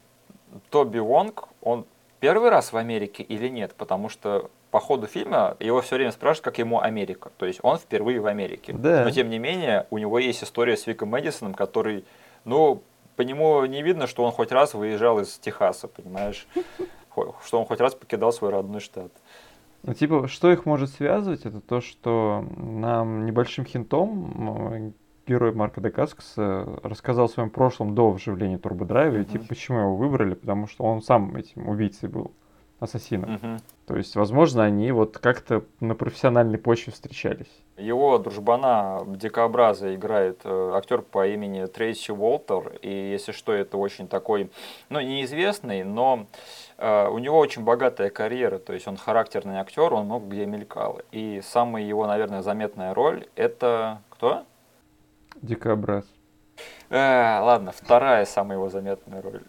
[0.70, 1.86] Тоби Вонг, он
[2.22, 3.74] первый раз в Америке или нет?
[3.76, 7.30] Потому что по ходу фильма его все время спрашивают, как ему Америка.
[7.38, 8.74] То есть он впервые в Америке.
[8.74, 9.04] Да.
[9.04, 12.06] Но тем не менее, у него есть история с Виком Мэдисоном, который,
[12.46, 12.82] ну,
[13.18, 16.48] по нему не видно, что он хоть раз выезжал из Техаса, понимаешь?
[17.46, 19.12] Что он хоть раз покидал свой родной штат.
[19.84, 24.94] Ну, типа, что их может связывать, это то, что нам небольшим хинтом
[25.32, 29.26] герой Марка Декаскаса рассказал о своем прошлом до вживления турбодрайва, и Мгм.
[29.26, 32.32] типа, почему его выбрали, потому что он сам этим убийцей был,
[32.80, 33.34] ассасином.
[33.34, 33.60] Мгм.
[33.86, 37.52] То есть, возможно, они вот как-то на профессиональной почве встречались.
[37.78, 42.74] Его дружбана Дикобраза играет э, актер по имени Трейси Уолтер.
[42.82, 44.50] И если что, это очень такой,
[44.90, 46.26] ну, неизвестный, но
[46.78, 48.58] э, у него очень богатая карьера.
[48.58, 51.02] То есть он характерный актер, он много где мелькал.
[51.12, 54.44] И самая его, наверное, заметная роль это кто?
[55.42, 56.06] Дикобраз.
[56.90, 59.42] Э, ладно, вторая самая его заметная роль.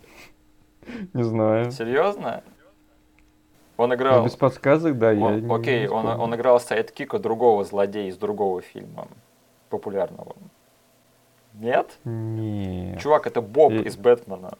[1.13, 1.71] Не знаю.
[1.71, 2.43] Серьезно?
[3.77, 4.25] Он Ну, играл.
[4.25, 8.09] без подсказок, да, я он- не- окей, не он, он играл sidekick а другого злодея
[8.09, 9.09] из другого фильма
[9.71, 10.35] популярного.
[11.55, 11.99] Нет?
[12.05, 13.01] Нет.
[13.01, 14.55] Чувак, это Боб И- из Бэтмена.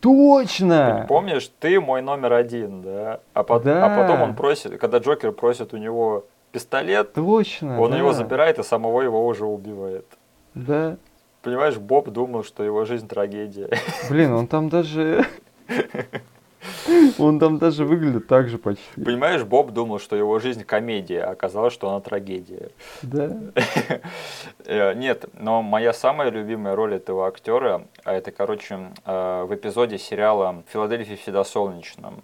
[0.00, 1.04] Точно!
[1.08, 3.20] Помнишь, ты мой номер один, да?
[3.32, 3.84] А, пот- Да.
[3.84, 7.80] а потом он просит, когда Джокер просит у него пистолет, Точно!
[7.80, 7.98] он да.
[7.98, 10.06] его забирает и самого его уже убивает.
[10.54, 10.96] Да.
[11.42, 13.68] Понимаешь, Боб думал, что его жизнь трагедия.
[14.08, 15.26] Блин, он там даже...
[17.18, 18.82] Он там даже выглядит так же почти.
[19.02, 22.70] Понимаешь, Боб думал, что его жизнь комедия, а оказалось, что она трагедия.
[23.02, 23.30] Да.
[24.66, 29.98] Э, Нет, но моя самая любимая роль этого актера, а это, короче, э, в эпизоде
[29.98, 32.14] сериала «Филадельфия всегда солнечно».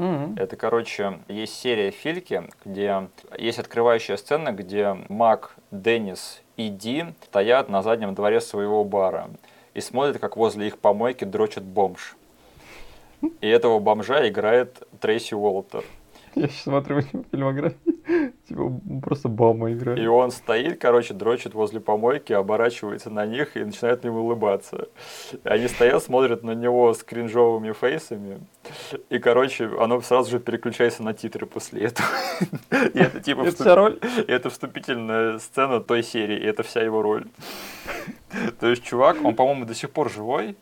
[0.00, 0.34] М.
[0.36, 7.68] Это, короче, есть серия Фильки, где есть открывающая сцена, где Мак, Деннис и Ди стоят
[7.68, 9.28] на заднем дворе своего бара
[9.74, 12.16] и смотрят, как возле их помойки дрочит бомж.
[13.42, 15.84] И этого бомжа играет Трейси Уолтер.
[16.34, 18.32] Я сейчас смотрю в фильмографии.
[18.50, 20.08] Типа просто Бама И играет.
[20.08, 24.88] он стоит, короче, дрочит возле помойки, оборачивается на них и начинает им улыбаться.
[25.32, 28.40] И они стоят, смотрят на него с кринжовыми фейсами.
[29.08, 32.08] И, короче, оно сразу же переключается на титры после этого.
[32.72, 34.00] И это типа Это вступ- вся роль?
[34.26, 37.26] и это вступительная сцена той серии, и это вся его роль.
[38.58, 40.56] То есть чувак, он, по-моему, до сих пор живой,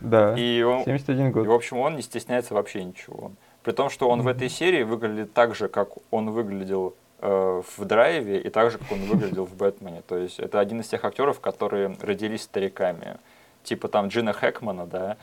[0.00, 0.34] Да.
[0.34, 1.46] и он, 71 и, год.
[1.46, 3.32] в общем, он не стесняется вообще ничего.
[3.66, 7.84] При том, что он в этой серии выглядит так же, как он выглядел э, в
[7.84, 10.02] драйве, и так же, как он выглядел в Бэтмене.
[10.06, 13.16] То есть это один из тех актеров, которые родились стариками.
[13.64, 15.16] Типа там Джина Хэкмана, да,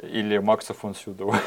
[0.00, 1.38] или Макса фон Сюдова,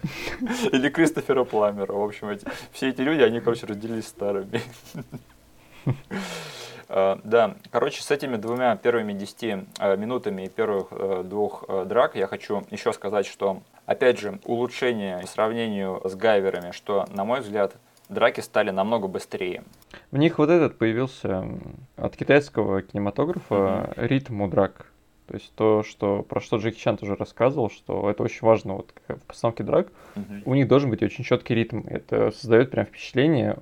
[0.72, 1.94] или Кристофера Пламера.
[1.94, 4.60] В общем, эти- все эти люди, они, короче, родились старыми.
[6.92, 9.42] Э, Да, короче, с этими двумя первыми 10
[9.78, 15.18] э, минутами и первых э, двух драк я хочу еще сказать, что, опять же, улучшение
[15.18, 17.74] по сравнению с гайверами, что, на мой взгляд,
[18.08, 19.64] драки стали намного быстрее.
[20.12, 21.44] В них вот этот появился
[21.96, 24.86] от китайского кинематографа ритм у драк.
[25.26, 28.94] То есть то, что, про что Джеки Чан тоже рассказывал, что это очень важно вот
[29.08, 29.88] в постановке драк.
[30.14, 30.42] Мгм.
[30.44, 31.82] У них должен быть очень четкий ритм.
[31.86, 33.58] Это создает прям впечатление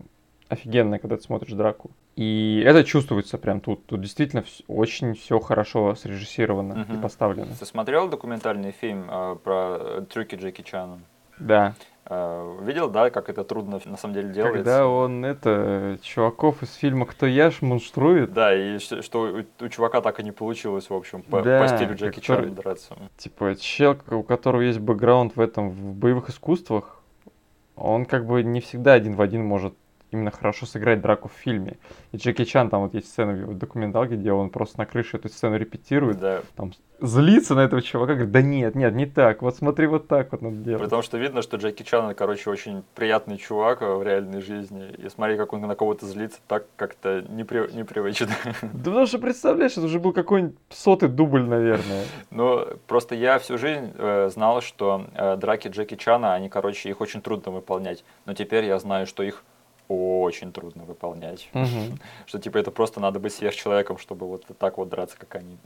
[0.49, 1.91] офигенное, когда ты смотришь драку.
[2.17, 3.87] И это чувствуется прям тут.
[3.87, 7.03] Тут действительно вс- очень все хорошо срежиссировано и Мгм.
[7.03, 7.49] поставлено.
[7.59, 10.99] Ты смотрел документальный фильм э, про трюки Джеки Чана?
[11.39, 11.75] Да.
[12.11, 14.57] Э, видел, да, как это трудно на самом деле делается?
[14.65, 19.69] Когда он это чуваков из фильма Кто я монструет, Да, и ш- что у, у
[19.69, 22.97] чувака так и не получилось, в общем, по, Да, по стилю Джеки который- Чана драться.
[23.19, 27.01] типа человек, у которого есть бэкграунд в этом в боевых искусствах,
[27.77, 29.75] он как бы не всегда один в один может
[30.11, 31.77] именно хорошо сыграть драку в фильме.
[32.13, 35.17] И Джеки Чан, там вот есть сцена в его документалке, где он просто на крыше
[35.19, 36.41] эту сцену репетирует, Да.
[36.57, 40.33] там злится на этого чувака, говорит, да нет, нет, не так, вот смотри, вот так
[40.33, 40.83] вот надо делать.
[40.83, 44.91] Потому что видно, что Джеки Чан, короче, очень приятный чувак в реальной жизни.
[44.99, 48.29] И смотри, как он на кого-то злится, так как-то непри- непривычно.
[48.63, 52.05] Да потому что, представляешь, это уже был какой-нибудь сотый дубль, наверное.
[52.31, 57.01] Но просто я всю жизнь э, знал, что э, драки Джеки Чана, они, короче, их
[57.01, 58.05] очень трудно выполнять.
[58.27, 59.45] Но теперь я знаю, что их
[59.89, 61.49] очень трудно выполнять.
[62.27, 65.57] Что, типа, это просто надо быть сверхчеловеком, чтобы вот так вот драться, как они.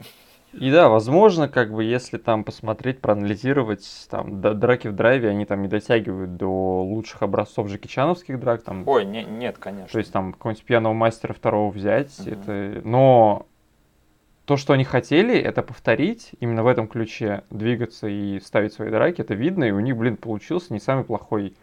[0.53, 5.45] И да, возможно, как бы, если там посмотреть, проанализировать, там, д- драки в драйве, они
[5.45, 9.87] там не дотягивают до лучших образцов джекичановских драк, там, Ой, не- нет, конечно.
[9.91, 12.33] то есть там какого-нибудь пьяного мастера второго взять, Мгм.
[12.33, 13.47] это, но
[14.45, 19.21] то, что они хотели, это повторить, именно в этом ключе двигаться и ставить свои драки,
[19.21, 21.55] это видно, и у них, блин, получился не самый плохой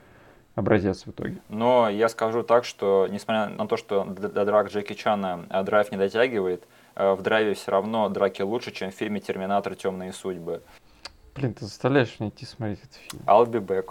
[0.54, 1.38] образец в итоге.
[1.48, 5.90] Но я скажу так, что несмотря на то, что до драк Джеки Чана э, драйв
[5.90, 9.74] не дотягивает, э, в драйве все равно драки лучше, чем в фильме «Терминатор.
[9.74, 10.62] Темные судьбы».
[11.34, 13.22] Блин, ты заставляешь меня идти смотреть этот фильм.
[13.26, 13.90] I'll be back.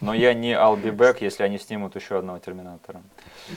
[0.00, 3.02] Но я не I'll be back, если они снимут еще одного Терминатора.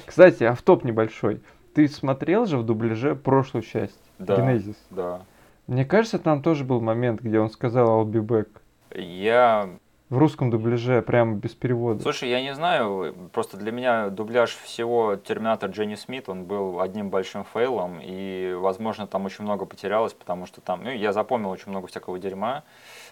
[0.05, 1.41] Кстати, автоп небольшой.
[1.73, 3.99] Ты смотрел же в дубляже прошлую часть?
[4.17, 4.37] Да.
[4.37, 4.77] Генезис.
[4.89, 5.21] Да.
[5.67, 8.47] Мне кажется, там тоже был момент, где он сказал I'll be back.
[8.95, 9.69] Я...
[10.09, 12.01] В русском дубляже, прямо без перевода.
[12.01, 17.09] Слушай, я не знаю, просто для меня дубляж всего Терминатор Дженни Смит, он был одним
[17.09, 21.71] большим фейлом, и, возможно, там очень много потерялось, потому что там, ну, я запомнил очень
[21.71, 22.63] много всякого дерьма.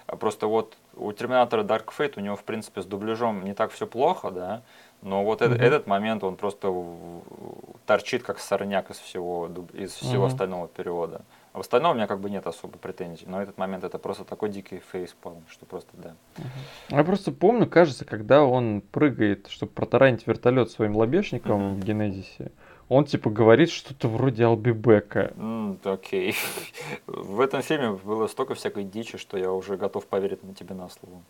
[0.07, 3.87] Просто вот у Терминатора Dark Fate, у него, в принципе, с дубляжом не так все
[3.87, 4.61] плохо, да,
[5.01, 5.67] но вот этот, Мгм.
[5.67, 6.73] этот момент, он просто
[7.85, 10.27] торчит как сорняк из всего, из всего Мгм.
[10.27, 11.21] остального перевода.
[11.55, 14.25] А в остальном у меня как бы нет особо претензий, но этот момент это просто
[14.25, 16.13] такой дикий фейспалм, что просто да.
[16.89, 22.51] Я просто помню, кажется, когда он прыгает, чтобы протаранить вертолет своим лобешником в Генезисе,
[22.89, 25.33] он типа говорит что-то вроде back.
[25.37, 26.35] М, Окей.
[27.07, 30.89] В этом фильме было столько всякой дичи, что я уже готов поверить на тебе на
[30.89, 31.21] слово.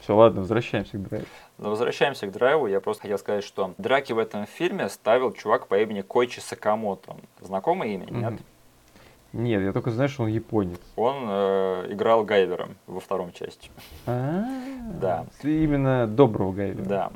[0.00, 1.26] Все, ладно, возвращаемся к драйву.
[1.58, 2.68] Но возвращаемся к драйву.
[2.68, 7.16] Я просто хотел сказать, что драки в этом фильме ставил чувак по имени Койчи Сакамото.
[7.42, 8.06] Знакомое имя?
[8.10, 8.40] Нет?
[9.34, 10.78] Нет, я только знаю, что он японец.
[10.96, 13.70] Он э, играл Гайвером во втором части.
[14.06, 14.44] А,
[15.00, 15.26] Да.
[15.42, 16.84] Именно доброго Гайвера.
[16.84, 17.12] Да.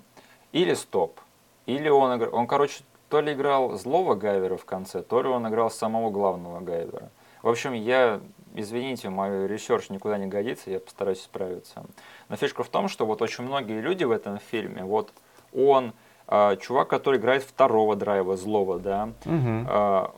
[0.52, 1.20] Или Стоп.
[1.66, 2.34] Или он играл...
[2.34, 6.60] Он, короче, то ли играл злого Гайвера в конце, то ли он играл самого главного
[6.60, 7.08] Гайвера.
[7.42, 8.20] В общем, я,
[8.54, 11.84] извините, мой research никуда не годится, я постараюсь справиться.
[12.28, 15.12] Но фишка в том, что вот очень многие люди в этом фильме, вот
[15.54, 15.92] он,
[16.26, 19.66] а, чувак, который играет второго драйва, злого, да, Мгм.
[19.70, 20.14] а,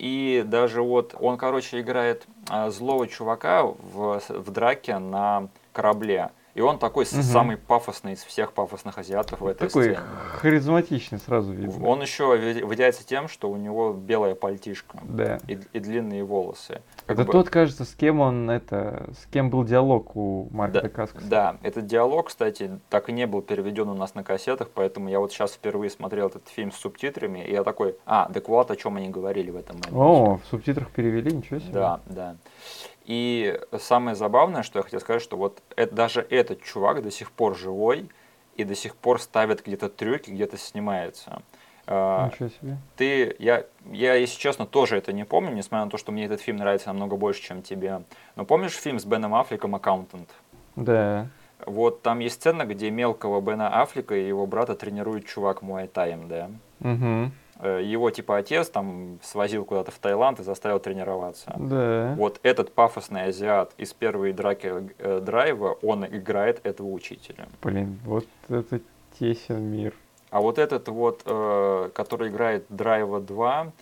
[0.00, 6.30] и даже вот он, короче, играет а, злого чувака в, в драке на корабле.
[6.54, 7.22] И он такой Мгм.
[7.22, 9.98] самый пафосный из всех пафосных азиатов в этой Такой сцене.
[10.34, 11.86] харизматичный сразу видно.
[11.86, 15.38] Он еще вы- выделяется тем, что у него белая пальтишка Да.
[15.46, 16.82] и, и длинные волосы.
[17.06, 20.74] Как Это бы- тот, кажется, с кем он это, с кем был диалог у Марка
[20.74, 21.26] Да, Дакаскаса.
[21.26, 25.20] Да, этот диалог, кстати, так и не был переведен у нас на кассетах, поэтому я
[25.20, 28.76] вот сейчас впервые смотрел этот фильм с субтитрами, и я такой, а, так вот о
[28.76, 29.96] чем они говорили в этом моменте.
[29.96, 31.72] О, в субтитрах перевели, ничего себе.
[31.72, 32.36] Да, да.
[33.10, 37.32] И самое забавное, что я хотел сказать, что вот это, даже этот чувак до сих
[37.32, 38.08] пор живой
[38.54, 41.42] и до сих пор ставит где-то трюки, где-то снимается.
[41.88, 42.76] А, Ничего себе.
[42.94, 46.40] Ты, я, я, если честно, тоже это не помню, несмотря на то, что мне этот
[46.40, 48.02] фильм нравится намного больше, чем тебе.
[48.36, 50.28] Но помнишь фильм с Беном Аффлеком «Аккаунтант»?
[50.76, 51.26] Да.
[51.66, 56.48] Вот там есть сцена, где мелкого Бена Аффлека и его брата тренирует чувак Муайтаем, да?
[56.78, 57.32] Угу.
[57.62, 61.54] Э, Его типа отец там свозил куда-то в Таиланд и заставил тренироваться.
[61.58, 62.14] Да.
[62.16, 67.48] Вот этот пафосный азиат из первой драки э, драйва, он играет этого учителя.
[67.62, 68.80] Блин, вот это
[69.18, 69.94] тесен мир.
[70.30, 73.72] А вот этот вот, э, который играет драйва 2,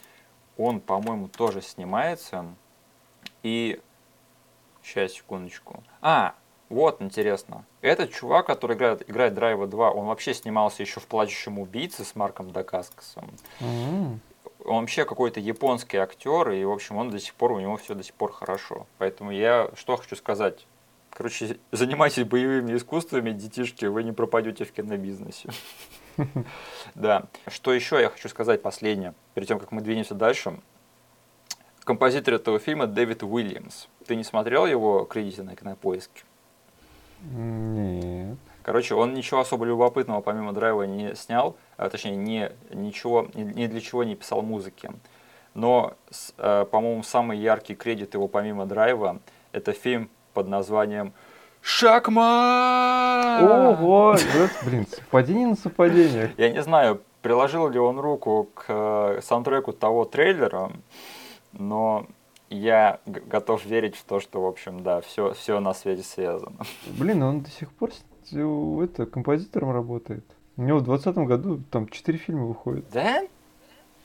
[0.57, 2.47] он, по-моему, тоже снимается.
[3.43, 3.81] И...
[4.83, 5.83] Сейчас, секундочку.
[6.01, 6.35] А,
[6.69, 7.65] вот, интересно.
[7.81, 12.15] Этот чувак, который играет, играет драйва 2, он вообще снимался еще в «Плачущем убийце» с
[12.15, 13.31] Марком Дакаскасом.
[13.61, 14.21] М.
[14.65, 17.95] Он вообще какой-то японский актер, и, в общем, он до сих пор, у него все
[17.95, 18.87] до сих пор хорошо.
[18.99, 20.67] Поэтому я что хочу сказать.
[21.11, 25.51] Короче, занимайтесь боевыми искусствами, детишки, вы не пропадете в кинобизнесе.
[26.97, 27.27] Да.
[27.47, 30.59] Что еще я хочу сказать последнее, перед тем, как мы двинемся дальше.
[31.85, 33.87] Композитор этого фильма Дэвид Уильямс.
[34.05, 36.25] Ты не смотрел его кредиты на кинопоиске?
[37.23, 38.39] Нет.
[38.63, 43.67] Короче, он ничего особо любопытного помимо драйва не снял, а, точнее, не, ничего, ни, ни
[43.67, 44.91] для чего не писал музыки.
[45.55, 45.95] Но,
[46.37, 49.21] э, по-моему, самый яркий кредит его помимо драйва–
[49.53, 51.13] это фильм под названием
[51.63, 54.17] «Шакман!» Ого!
[54.65, 56.31] блин, совпадение на совпадениях.
[56.39, 60.71] Я не знаю, приложил ли он руку к э, саундтреку того трейлера,
[61.53, 62.07] но
[62.51, 66.57] я готов верить в то, что, в общем, да, все, все на свете связано.
[66.99, 70.25] Блин, он до сих пор с- у- это, композитором работает.
[70.57, 72.85] У него в двадцатом году там четыре фильма выходят.
[72.93, 73.23] Да?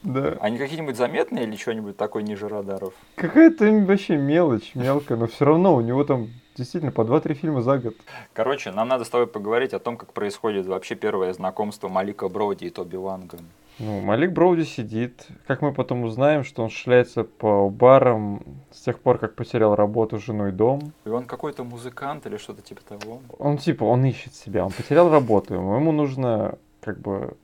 [0.03, 0.37] Да.
[0.41, 2.93] Они какие-нибудь заметные или что-нибудь такое ниже радаров?
[3.15, 6.27] Какая-то вообще мелочь, мелкая, но все равно у него там
[6.57, 7.95] действительно по 2-3 фильма за год.
[8.33, 12.65] Короче, нам надо с тобой поговорить о том, как происходит вообще первое знакомство Малика Броуди
[12.65, 13.37] и Тоби Ванга.
[13.79, 15.27] Ну, Малик Броуди сидит.
[15.47, 20.19] Как мы потом узнаем, что он шляется по барам с тех пор, как потерял работу,
[20.19, 20.93] жену и дом.
[21.05, 23.21] И он какой-то музыкант или что-то типа того.
[23.39, 27.35] Он типа, он ищет себя, он потерял работу, ему ему нужно как бы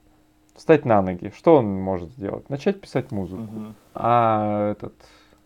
[0.55, 1.33] встать на ноги.
[1.35, 2.49] Что он может сделать?
[2.49, 3.47] Начать писать музыку.
[3.95, 4.93] А этот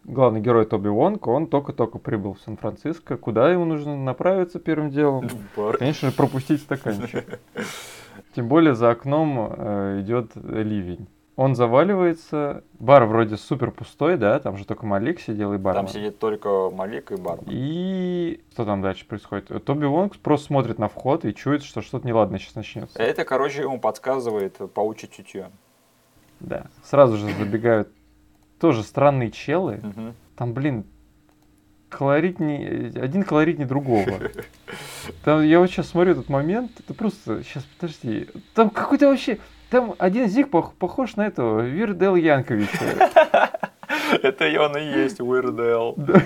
[0.03, 3.15] главный герой Тоби Вонг, он только-только прибыл в Сан-Франциско.
[3.17, 5.29] Куда ему нужно направиться первым делом?
[5.55, 5.77] Бар.
[5.77, 7.39] Конечно же, пропустить стаканчик.
[8.35, 11.07] Тем более за окном э, идет ливень.
[11.35, 15.85] Он заваливается, бар вроде супер пустой, да, там же только Малик сидел и бармен.
[15.85, 17.47] Там сидит только Малик и Бармен.
[17.49, 19.65] И что там дальше происходит?
[19.65, 23.01] Тоби Вонг просто смотрит на вход и чует, что что-то неладное сейчас начнется.
[23.01, 25.49] Это, короче, ему подсказывает паучье чутье.
[26.39, 26.67] Да.
[26.83, 27.89] Сразу же забегают
[28.59, 29.81] тоже странные челы.
[30.35, 30.85] Там, блин,
[31.97, 34.19] колоритней, один колоритнее другого.
[35.23, 39.39] Там, я вот сейчас смотрю этот момент, это просто, сейчас, подожди, там какой-то вообще,
[39.69, 43.09] там один из них пох- похож на этого, Вирдел Янковича.
[44.21, 45.95] Это и он и есть Уирдел.
[45.97, 46.21] Да.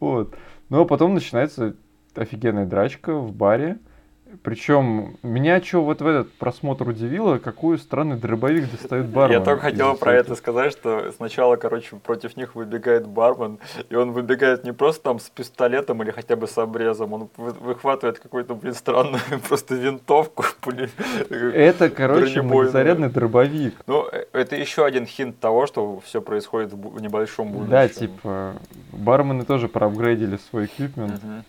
[0.00, 0.34] Вот.
[0.68, 1.74] Ну, а потом начинается
[2.14, 3.78] офигенная драчка в баре.
[4.42, 9.38] Причем меня что вот в этот просмотр удивило, какой странный дробовик достает бармен.
[9.38, 13.58] Я только хотел про это сказать, что сначала, короче, против них выбегает бармен,
[13.90, 17.52] и он выбегает не просто там с пистолетом или хотя бы с обрезом, он вы-
[17.52, 20.44] выхватывает какую-то, блин, странную просто винтовку.
[20.60, 20.90] пули-
[21.54, 23.74] Это, короче, многозарядный дробовик.
[23.86, 27.70] Ну, э, это еще один хинт того, что все происходит в небольшом будущем.
[27.70, 28.54] Да, типа,
[28.92, 31.22] бармены тоже проапгрейдили свой эквипмент.
[31.22, 31.44] Мгм.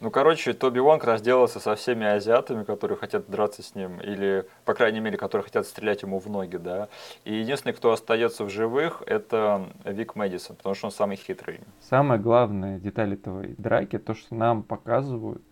[0.00, 4.74] Ну, короче, Тоби Вонг разделался со всеми азиатами, которые хотят драться с ним, или, по
[4.74, 6.88] крайней мере, которые хотят стрелять ему в ноги, да.
[7.24, 11.60] И единственный, кто остается в живых, это Вик Мэдисон, потому что он самый хитрый.
[11.80, 15.42] Самая главная деталь этой драки, то, что нам показывают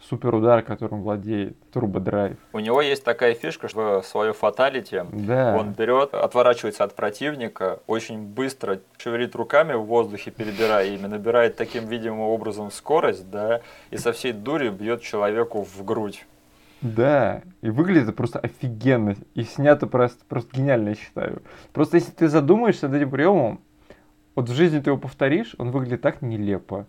[0.00, 2.36] суперудар, которым владеет турбодрайв.
[2.52, 5.56] У него есть такая фишка, что свое фаталити Да.
[5.58, 11.86] он берет, отворачивается от противника, очень быстро шевелит руками в воздухе, перебирая ими, набирает таким
[11.86, 16.26] видимым образом скорость, да, и со всей дури бьет человеку в грудь.
[16.82, 19.16] Да, и выглядит это просто офигенно.
[19.34, 21.42] И снято просто, просто гениально, я считаю.
[21.72, 23.60] Просто если ты задумаешься над этим приемом,
[24.34, 26.86] вот в жизни ты его повторишь, он выглядит так нелепо.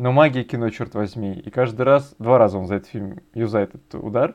[0.00, 1.34] Но магия кино, черт возьми.
[1.34, 4.34] И каждый раз, два раза он за этот фильм юзает этот удар,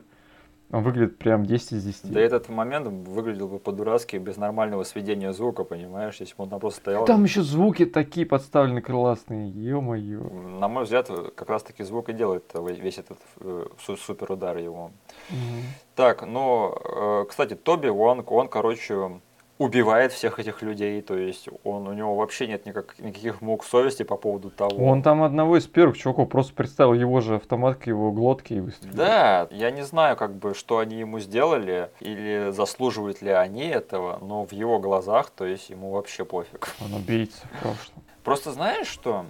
[0.70, 2.12] он выглядит прям 10 из 10.
[2.12, 6.60] Да этот момент выглядел бы по-дурацки без нормального сведения звука, понимаешь, если бы он там
[6.60, 7.06] просто стоял.
[7.06, 10.30] Там еще звуки такие подставлены классные, ё-моё.
[10.60, 14.58] На мой взгляд, как раз таки звук и делает весь этот э, су- супер удар
[14.58, 14.92] его.
[15.32, 15.64] Мгм.
[15.96, 19.20] Так, ну, э, кстати, Тоби Вонг, он, короче,
[19.58, 24.04] убивает всех этих людей, то есть он, у него вообще нет никак, никаких мук совести
[24.04, 24.86] по поводу того.
[24.86, 28.60] Он там одного из первых чуваков просто представил его же автомат к его глотке и
[28.60, 28.96] выстрелил.
[28.96, 34.20] Да, я не знаю, как бы, что они ему сделали, или заслуживают ли они этого,
[34.22, 36.76] но в его глазах, то есть ему вообще пофиг.
[36.84, 38.04] Он убийца в прошлом.
[38.24, 39.26] Просто знаешь что?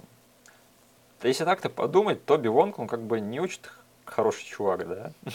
[1.22, 3.60] Если так-то подумать, Тоби Вонг, он как бы не очень
[4.04, 5.12] хороший чувак, да?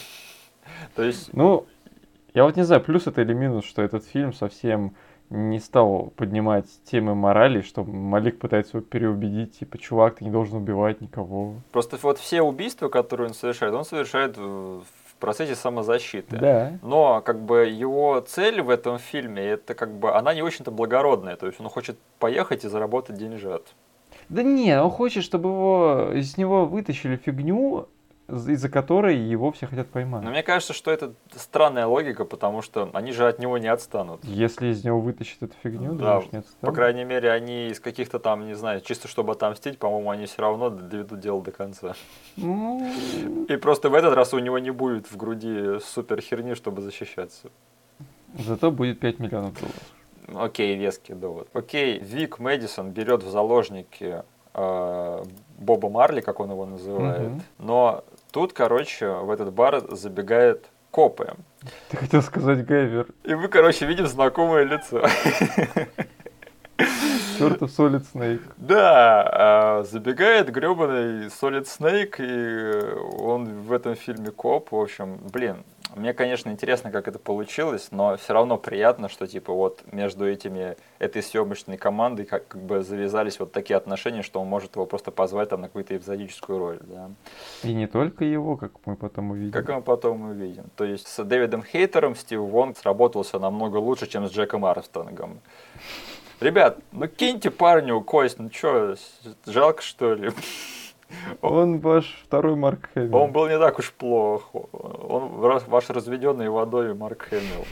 [0.94, 1.66] То есть, Ну,
[2.34, 4.94] я вот не знаю, плюс это или минус, что этот фильм совсем
[5.30, 10.58] не стал поднимать темы морали, что Малик пытается его переубедить, типа, чувак, ты не должен
[10.58, 11.54] убивать никого.
[11.72, 14.84] просто вот все убийства, которые он совершает, он совершает в
[15.18, 16.36] процессе самозащиты.
[16.36, 16.72] Да.
[16.82, 21.36] Но как бы его цель в этом фильме, это как бы, она не очень-то благородная,
[21.36, 23.74] то есть он хочет поехать и заработать деньжат.
[24.28, 27.88] Да не, он хочет, чтобы его из него вытащили фигню,
[28.28, 30.22] из-за которой его все хотят поймать.
[30.22, 34.24] Но мне кажется, что это странная логика, потому что они же от него не отстанут.
[34.24, 36.46] Если из него вытащат эту фигню, Да, думаешь, нет?
[36.60, 40.40] По крайней мере, они из каких-то там, не знаю, чисто чтобы отомстить, по-моему, они все
[40.42, 41.94] равно доведут дело до конца.
[42.36, 42.90] Ну,
[43.48, 47.50] И просто в этот раз у него не будет в груди супер херни, чтобы защищаться.
[48.38, 49.82] зато будет 5 миллионов долларов.
[50.46, 51.48] Окей, веский довод.
[51.52, 54.22] Окей, Вик Мэдисон берет в заложники
[54.54, 55.24] э,
[55.58, 57.20] Боба Марли, как он его называет.
[57.30, 57.42] Мгм.
[57.58, 61.34] Но тут, короче, в этот бар забегают копы.
[61.90, 63.06] Ты хотел сказать Гайвер.
[63.24, 65.04] И мы, короче, видим знакомое лицо.
[67.38, 68.42] Чертов Солид Снейк.
[68.56, 74.72] Да, а, забегает гребаный Solid Snake, и он в этом фильме коп.
[74.72, 75.64] В общем, блин,
[75.94, 80.76] Мне, конечно, интересно, как это получилось, но все равно приятно, что типа вот между этими
[80.98, 85.10] этой съемочной командой как, как бы завязались вот такие отношения, что он может его просто
[85.10, 87.10] позвать там на какую-то эпизодическую роль, да.
[87.62, 89.52] И не только его, как мы потом увидим.
[89.52, 90.64] Как мы потом увидим.
[90.76, 95.40] То есть с Дэвидом Хейтером Стив Вонг сработался намного лучше, чем с Джеком Армстронгом.
[96.40, 98.96] Ребят, ну киньте парню кость, ну что,
[99.46, 100.30] жалко что ли?
[101.40, 103.16] Он ваш второй Марк Хэмилл.
[103.16, 104.50] Он был не так уж плох.
[104.52, 105.28] Он
[105.68, 107.66] ваш разведенный водой Марк Хэмилл.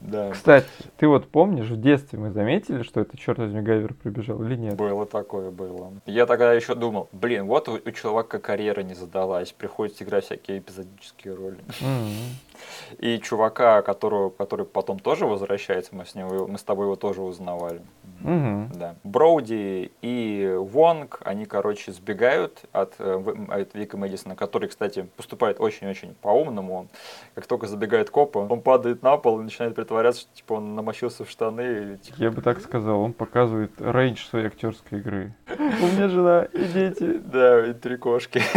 [0.00, 0.30] Да.
[0.30, 0.66] Кстати,
[0.96, 4.74] ты вот помнишь, в детстве мы заметили, что это, черт возьми, Гайвер прибежал или нет?
[4.74, 5.92] Было такое, было.
[6.06, 10.58] Я тогда еще думал, блин, вот у, у человека карьера не задалась, приходится играть всякие
[10.58, 11.58] эпизодические роли.
[11.80, 12.96] Mm-hmm.
[12.98, 17.22] И чувака, которого, который потом тоже возвращается, мы с, ним, мы с тобой его тоже
[17.22, 17.80] узнавали.
[18.22, 18.76] Mm-hmm.
[18.76, 18.94] Да.
[19.04, 26.14] Броуди и Вонг, они, короче, сбегают от, э, от Вика Мэдисона, который, кстати, поступает очень-очень
[26.20, 26.88] по-умному.
[27.34, 31.24] Как только забегает копы, он падает на пол и начинает притворяться, что типа он намочился
[31.24, 31.94] в штаны.
[31.94, 32.16] И, типа...
[32.18, 35.36] Я бы так сказал, он показывает рейндж своей актерской игры.
[35.56, 37.18] У меня жена и дети.
[37.18, 38.42] Да, и три кошки.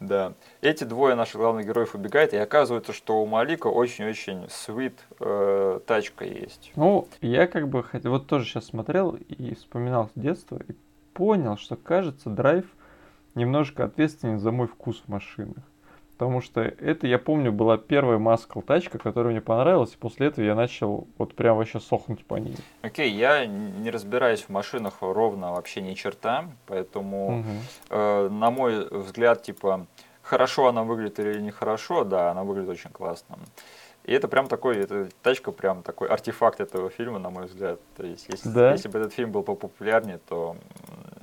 [0.00, 0.32] Да.
[0.62, 6.24] Эти двое наших главных героев убегают, и оказывается, что у Малика очень-очень свит э, тачка
[6.24, 6.72] есть.
[6.74, 10.72] Ну, я как бы хотел, вот тоже сейчас смотрел и вспоминал с детства, и
[11.14, 12.64] понял, что, кажется, драйв
[13.36, 15.62] немножко ответственен за мой вкус в машинах.
[16.16, 20.44] Потому что это, я помню, была первая маскл тачка, которая мне понравилась, и после этого
[20.44, 22.56] я начал вот прям вообще сохнуть по ней.
[22.82, 27.48] Окей, okay, я не разбираюсь в машинах ровно вообще ни черта, поэтому, угу.
[27.90, 29.86] э, на мой взгляд, типа,
[30.22, 33.38] хорошо она выглядит или нехорошо, да, она выглядит очень классно.
[34.04, 37.80] И это прям такой, это тачка прям такой артефакт этого фильма, на мой взгляд.
[37.96, 38.72] То есть, если, да?
[38.72, 40.56] если бы этот фильм был популярнее, то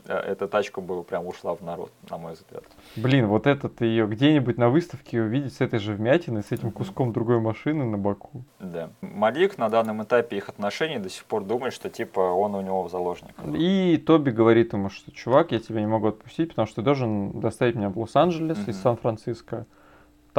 [0.09, 2.63] Э, эта тачка бы прям ушла в народ, на мой взгляд.
[2.95, 7.13] Блин, вот этот ее где-нибудь на выставке увидеть с этой же вмятиной, с этим куском
[7.13, 8.43] другой машины на боку.
[8.59, 8.89] Да.
[9.01, 12.83] Малик на данном этапе их отношений до сих пор думает, что типа он у него
[12.83, 13.45] в заложниках.
[13.55, 17.39] И Тоби говорит ему, что чувак, я тебя не могу отпустить, потому что ты должен
[17.39, 18.69] доставить меня в Лос-Анджелес mm-hmm.
[18.71, 19.67] из Сан-Франциско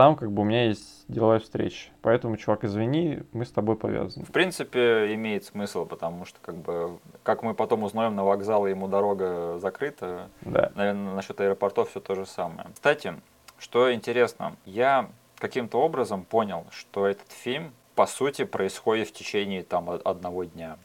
[0.00, 1.90] там как бы у меня есть деловая встреча.
[2.00, 4.24] Поэтому, чувак, извини, мы с тобой повязаны.
[4.24, 8.88] В принципе, имеет смысл, потому что, как бы, как мы потом узнаем, на вокзал ему
[8.88, 10.30] дорога закрыта.
[10.40, 10.72] Да.
[10.74, 12.68] Наверное, насчет аэропортов все то же самое.
[12.72, 13.12] Кстати,
[13.58, 19.90] что интересно, я каким-то образом понял, что этот фильм, по сути, происходит в течение там
[19.90, 20.78] одного дня.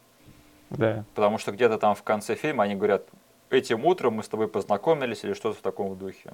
[0.72, 1.06] Да.
[1.16, 3.08] Потому что где-то там в конце фильма они говорят,
[3.50, 6.34] этим утром мы с тобой познакомились или что-то в таком духе.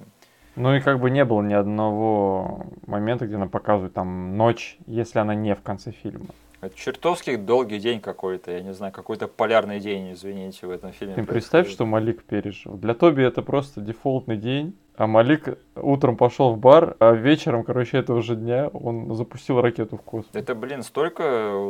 [0.54, 5.18] Ну и как бы не было ни одного момента, где нам показывают там ночь, если
[5.18, 6.26] она не в конце фильма.
[6.60, 11.14] Это чертовски долгий день какой-то, я не знаю, какой-то полярный день, извините, в этом фильме.
[11.14, 12.74] Ты представь, что Малик пережил.
[12.74, 17.96] Для Тоби это просто дефолтный день, а Малик утром пошел в бар, а вечером, короче,
[17.96, 20.30] этого же дня он запустил ракету в космос.
[20.34, 21.22] Это, блин, столько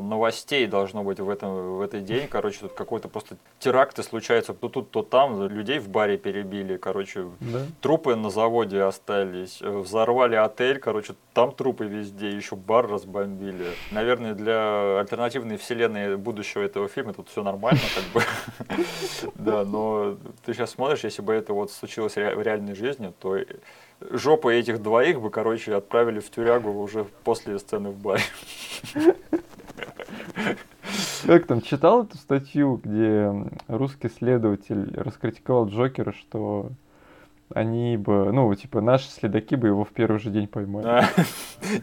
[0.03, 2.27] новостей должно быть в, этом, в этот день.
[2.29, 5.47] Короче, тут какой-то просто теракты случаются то тут, то там.
[5.47, 7.27] Людей в баре перебили, короче.
[7.41, 7.61] Да?
[7.81, 9.61] Трупы на заводе остались.
[9.61, 12.31] Взорвали отель, короче, там трупы везде.
[12.31, 13.67] Еще бар разбомбили.
[13.93, 18.23] Наверное, для альтернативной вселенной будущего этого фильма тут все нормально, как бы.
[19.37, 23.39] Да, но ты сейчас смотришь, если бы это вот случилось в реальной жизни, то
[24.11, 28.23] жопы этих двоих бы, короче, отправили в тюрягу уже после сцены в баре.
[31.27, 33.33] Как там, читал эту статью, где
[33.69, 36.71] русский следователь раскритиковал Джокера, что
[37.55, 40.87] они бы, ну, типа, наши следаки бы его в первый же день поймали.
[40.87, 41.05] А,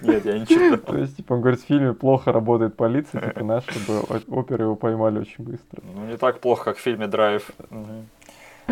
[0.02, 0.78] нет, я не читал.
[0.80, 4.76] То есть, типа, он говорит, в фильме плохо работает полиция, типа, наши бы оперы его
[4.76, 5.82] поймали очень быстро.
[5.84, 7.52] Ну, не так плохо, как в фильме «Драйв».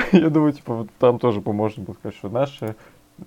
[0.11, 2.75] Я думаю, типа, там тоже можно было сказать, что наши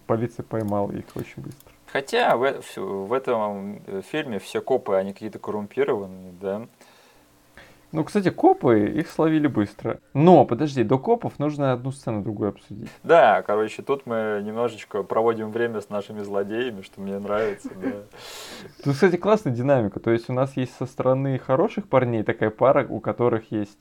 [0.06, 1.72] полиция поймала их очень быстро.
[1.86, 6.66] Хотя в, в этом э, фильме все копы, они какие-то коррумпированные, да.
[7.92, 9.98] Ну, кстати, копы, их словили быстро.
[10.14, 12.88] Но, подожди, до копов нужно одну сцену другую обсудить.
[13.02, 18.02] Да, короче, тут мы немножечко проводим время с нашими злодеями, что мне нравится, да.
[18.84, 19.98] Тут, кстати, классная динамика.
[19.98, 23.78] То есть у нас есть со стороны хороших парней такая пара, у которых есть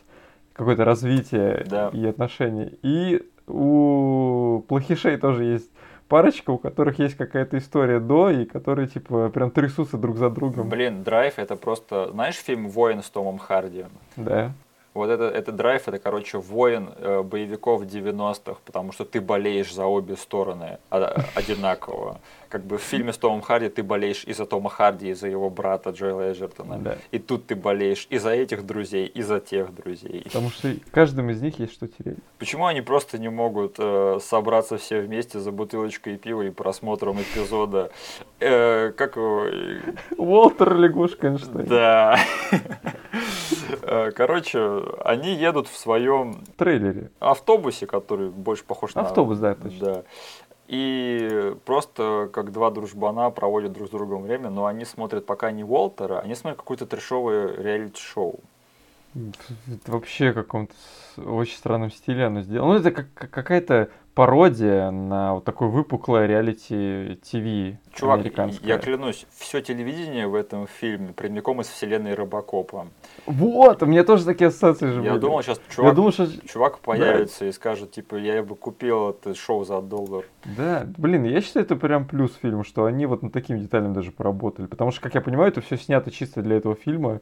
[0.60, 1.90] какое-то развитие да.
[1.94, 2.74] и отношения.
[2.84, 5.72] И у плохишей тоже есть
[6.10, 10.68] парочка, у которых есть какая-то история до, и которые, типа, прям трясутся друг за другом.
[10.68, 12.10] Блин, Драйв это просто...
[12.12, 13.86] Знаешь фильм «Воин» с Томом Харди?
[14.18, 14.52] Да.
[15.00, 19.86] Вот это, это драйв, это, короче, воин э, боевиков 90-х, потому что ты болеешь за
[19.86, 22.20] обе стороны а, одинаково.
[22.50, 25.28] Как бы в фильме с Томом Харди ты болеешь и за Тома Харди, и за
[25.28, 26.78] его брата Джоэла Эджертона.
[26.80, 26.98] Да.
[27.12, 30.24] И тут ты болеешь и за этих друзей, и за тех друзей.
[30.26, 32.18] Потому что каждым из них есть что терять.
[32.40, 37.92] Почему они просто не могут э, собраться все вместе за бутылочкой пива и просмотром эпизода?
[38.42, 39.46] Э, как его?
[40.18, 41.68] Уолтер Лягушкинштейн.
[41.68, 42.20] Да.
[43.82, 47.12] Э, Короче, они едут в своем трейлере.
[47.20, 49.02] автобусе, который больше похож на...
[49.02, 49.80] Автобус, да, точно.
[49.86, 50.04] Да.
[50.68, 55.64] И просто как два дружбана проводят друг с другом время, но они смотрят пока не
[55.64, 58.40] Уолтера, они смотрят какое-то трешовое реалити-шоу.
[59.16, 60.74] Это вообще в каком-то
[61.18, 62.74] очень странном стиле оно сделано.
[62.74, 68.26] Ну, это как- какая-то пародия на вот такое выпуклое реалити ТВ Чувак,
[68.62, 72.88] я клянусь, все телевидение в этом фильме прямиком из вселенной Робокопа.
[73.26, 75.22] Вот, у меня тоже такие ассоциации же Я были.
[75.22, 76.48] думал, сейчас Я чувак, думал, что...
[76.48, 80.26] чувак появится и скажет, типа, я бы купил это шоу за доллар.
[80.58, 84.12] Да, блин, я считаю, это прям плюс фильма, что они вот над таким деталям даже
[84.12, 84.68] поработали.
[84.68, 87.20] Потому что, как я понимаю, это все снято чисто для этого фильма.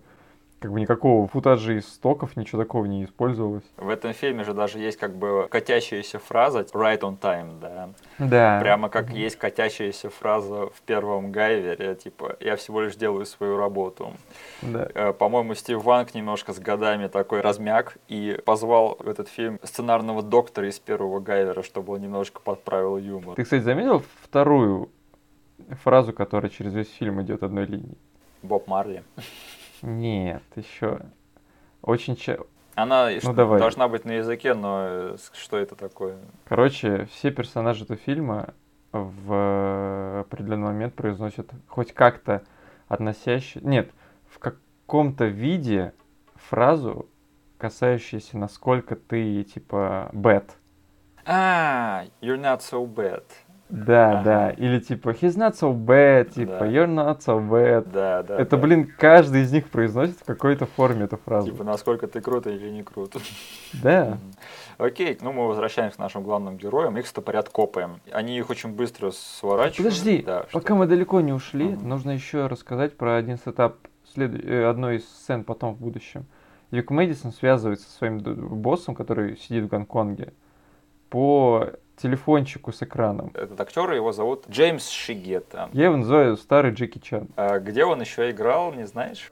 [0.60, 3.64] Как бы никакого футажа из стоков, ничего такого не использовалось.
[3.78, 7.90] В этом фильме же даже есть как бы катящаяся фраза right on time, да.
[8.18, 8.60] Да.
[8.60, 14.14] Прямо как есть катящаяся фраза в первом Гайвере, типа, я всего лишь делаю свою работу.
[14.64, 14.90] Да.
[14.96, 20.24] Э, По-моему, Стив Ванг немножко с годами такой размяк и позвал в этот фильм сценарного
[20.24, 23.36] доктора из первого Гайвера, чтобы он немножко подправил юмор.
[23.36, 24.90] Ты, кстати, заметил вторую
[25.84, 27.98] фразу, которая через весь фильм идет одной линией?
[28.42, 29.04] Боб Марли.
[29.82, 31.00] Нет, еще.
[31.82, 32.38] Очень ча...
[32.76, 33.60] Она Ну, давай.
[33.60, 36.18] должна быть на языке, но э, что это такое?
[36.46, 38.54] Короче, все персонажи этого фильма
[38.92, 42.44] в определенный момент произносят хоть как-то
[42.88, 43.64] относящие...
[43.64, 43.92] Нет,
[44.30, 45.94] в каком-то виде
[46.36, 47.10] фразу,
[47.58, 50.52] касающуюся, насколько ты, типа, bad.
[51.26, 53.24] А, you're not so bad.
[53.70, 54.24] Да, Ага.
[54.24, 54.50] да.
[54.52, 56.68] Или типа, he's not so bad, типа, Да.
[56.68, 57.92] you're not so bad.
[57.92, 58.38] Да, да.
[58.40, 58.62] Это, да.
[58.64, 61.52] блин, каждый из них произносит в какой-то форме эту фразу.
[61.52, 63.20] Типа, насколько ты круто или не круто.
[63.84, 64.18] Да.
[64.78, 66.98] Окей, ну мы возвращаемся к нашим главным героям.
[66.98, 67.90] Их стопорят копы.
[68.12, 69.78] Они их очень быстро сворачивают.
[69.94, 70.60] Подожди, Да, что?
[70.60, 71.90] пока мы далеко не ушли, Мгм.
[71.90, 73.76] нужно еще рассказать про один сетап
[74.14, 76.26] след- э, одной из сцен потом в будущем.
[76.72, 80.32] Вик Мэдисон связывается со своим боссом, который сидит в Гонконге,
[81.10, 81.68] по
[81.98, 83.32] телефончику с экраном.
[83.34, 85.70] Этот актер, его зовут Джеймс Шигета.
[85.74, 87.28] Я его называю старый Джеки Чан.
[87.36, 89.32] А где он еще играл, не знаешь?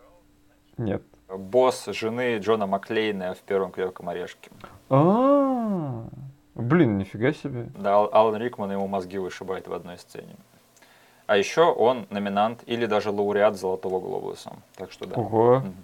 [0.78, 1.04] Нет.
[1.30, 4.52] Босс жены Джона Маклейна в первом крепком орешке.
[4.90, 6.04] А,
[6.56, 7.68] блин, нифига себе.
[7.78, 10.36] Да, Ал- Алан Рикман ему мозги вышибает в одной сцене.
[11.28, 14.54] А еще он номинант или даже лауреат Золотого глобуса.
[14.76, 15.16] Так что да.
[15.16, 15.60] Ого.
[15.60, 15.76] Мгм.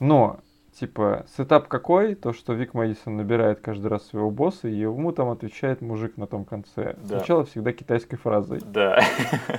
[0.00, 0.36] Но,
[0.78, 2.14] типа, setup какой?
[2.14, 6.26] То, что Вик Мэдисон набирает каждый раз своего босса, и ему там отвечает мужик на
[6.26, 6.96] том конце.
[7.02, 7.18] Да.
[7.18, 8.60] Сначала всегда китайской фразой.
[8.64, 9.00] Да.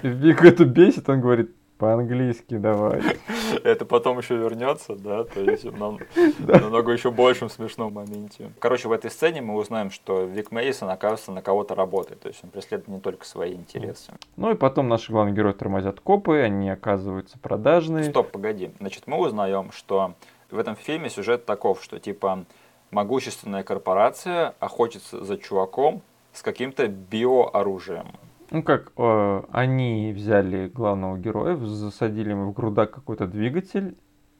[0.04, 3.02] И Вик это бесит, он говорит, по-английски давай.
[3.64, 6.00] Это потом еще вернется, да, то есть нам
[6.40, 8.52] намного еще большем смешном моменте.
[8.60, 12.44] Короче, в этой сцене мы узнаем, что Вик Мейсон, оказывается, на кого-то работает, то есть
[12.44, 14.14] он преследует не только свои интересы.
[14.38, 18.06] Ну и потом наши главные герои тормозят копы, они оказываются продажные.
[18.06, 18.72] Стоп, погоди.
[18.80, 20.14] Значит, мы узнаем, что
[20.52, 22.46] в этом фильме сюжет таков, что типа
[22.92, 26.02] могущественная корпорация охотится за чуваком
[26.34, 28.08] с каким-то биооружием.
[28.52, 33.98] Ну как, э, они взяли главного героя, засадили ему в грудак какой-то двигатель,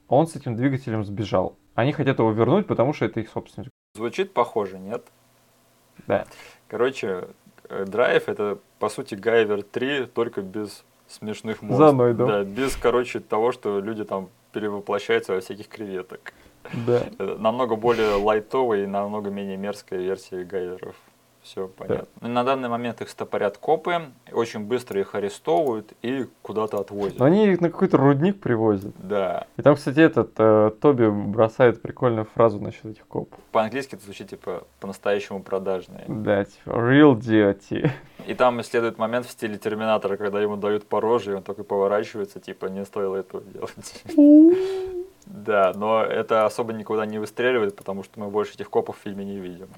[0.08, 1.56] он с этим двигателем сбежал.
[1.74, 3.70] Они хотят его вернуть, потому что это их собственность.
[3.94, 5.04] Звучит похоже, нет?
[6.06, 6.26] Да.
[6.68, 7.28] Короче,
[7.68, 11.90] э, Драйв это по сути Гайвер 3, только без смешных монстров.
[11.90, 12.28] Зооноидов.
[12.28, 16.32] Да, без, короче, того, что люди там перевоплощаются во всяких креветок.
[16.86, 17.02] Да.
[17.18, 20.96] Э, Намного более лайтовая и намного менее мерзкая версия Гайверов.
[21.46, 22.28] Все понятно.
[22.28, 27.20] На данный момент их стопорят копы, очень быстро их арестовывают и куда-то отвозят.
[27.20, 28.92] Но они их на какой-то рудник привозят.
[28.98, 29.46] Да.
[29.56, 33.38] И там, кстати, этот э, Тоби бросает прикольную фразу насчет этих копов.
[33.52, 36.04] По-английски это звучит типа по-настоящему продажные.
[36.08, 37.92] Да, типа, real duty.
[38.26, 41.62] И там следует момент в стиле Терминатора, когда ему дают по роже, и он только
[41.62, 44.04] поворачивается, типа, не стоило этого делать.
[45.26, 49.24] Да, но это особо никуда не выстреливает, потому что мы больше этих копов в фильме
[49.24, 49.68] не видим.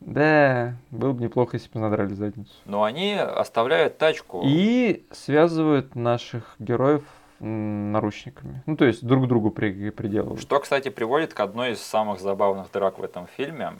[0.00, 2.52] Да, было бы неплохо, если бы надрали задницу.
[2.64, 4.42] Но они оставляют тачку.
[4.44, 7.02] И связывают наших героев
[7.40, 8.62] наручниками.
[8.66, 10.40] Ну, то есть друг к другу при, приделывают.
[10.40, 13.74] Что, кстати, приводит к одной из самых забавных драк в этом фильме.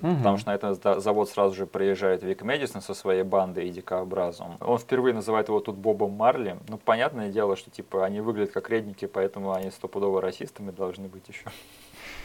[0.00, 0.18] Мгм.
[0.18, 3.70] Потому что на этот за- завод сразу же приезжает Вик Мэдисон со своей бандой и
[3.70, 4.56] дикообразом.
[4.60, 6.58] Он впервые называет его тут Бобом Марли.
[6.68, 11.28] Ну, понятное дело, что типа они выглядят как редники, поэтому они стопудово расистами должны быть
[11.28, 11.46] еще.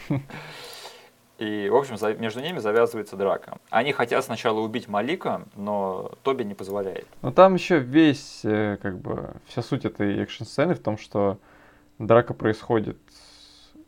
[1.42, 3.58] И, в общем, между ними завязывается драка.
[3.68, 7.06] Они хотят сначала убить Малика, но Тоби не позволяет.
[7.20, 11.38] Но там еще весь, э, как бы, вся суть этой экшн-сцены в том, что
[11.98, 12.96] драка происходит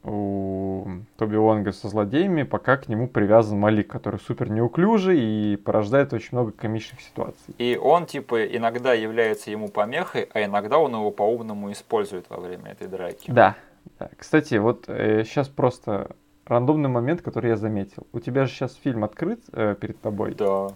[0.03, 0.85] у
[1.17, 6.31] Тоби Уонга со злодеями, пока к нему привязан Малик, который супер неуклюжий и порождает очень
[6.33, 7.55] много комичных ситуаций.
[7.59, 12.73] И он, типа, иногда является ему помехой, а иногда он его по-умному использует во время
[12.73, 13.31] этой драки.
[13.31, 13.55] Да.
[14.01, 14.11] да.
[14.19, 18.07] Кстати, вот сейчас просто рандомный момент, который я заметил.
[18.13, 20.35] У тебя же сейчас фильм открыт э, перед тобой.
[20.35, 20.69] Да.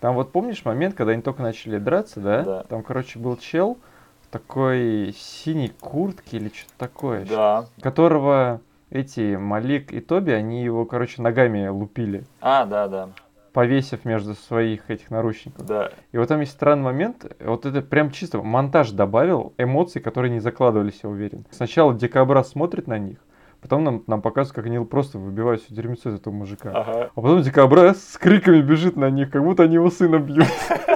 [0.00, 2.42] Там вот помнишь момент, когда они только начали драться, да?
[2.42, 2.62] Да.
[2.64, 3.78] Там, короче, был чел
[4.22, 7.24] в такой синей куртке или что-то такое.
[7.26, 7.66] Да.
[7.82, 8.60] Которого
[8.90, 13.08] эти Малик и Тоби, они его, короче, ногами лупили, А, да, да.
[13.52, 15.66] повесив между своих этих наручников.
[15.66, 15.90] Да.
[16.12, 20.40] И вот там есть странный момент, вот это прям чисто монтаж добавил эмоций, которые не
[20.40, 21.44] закладывались, я уверен.
[21.50, 23.18] Сначала дикобраз смотрит на них,
[23.60, 26.70] потом нам, нам показывают, как они просто выбивают все дерьмецо из этого мужика.
[26.70, 27.10] Ага.
[27.14, 30.46] А потом дикобраз с криками бежит на них, как будто они его сына бьют.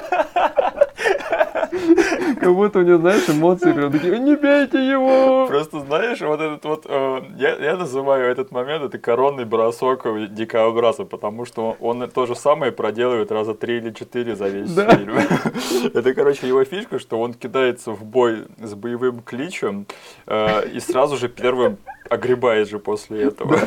[2.41, 5.47] Как будто у него, знаешь, эмоции прям такие, не бейте его!
[5.47, 11.05] Просто знаешь, вот этот вот, э, я, я называю этот момент, это коронный бросок дикобраза,
[11.05, 14.91] потому что он, он то же самое проделывает раза три или четыре за весь Да.
[14.97, 15.15] фильм.
[15.95, 19.87] Это, короче, его фишка, что он кидается в бой с боевым кличем
[20.27, 21.79] э, и сразу же первым
[22.13, 23.59] огребает же после этого.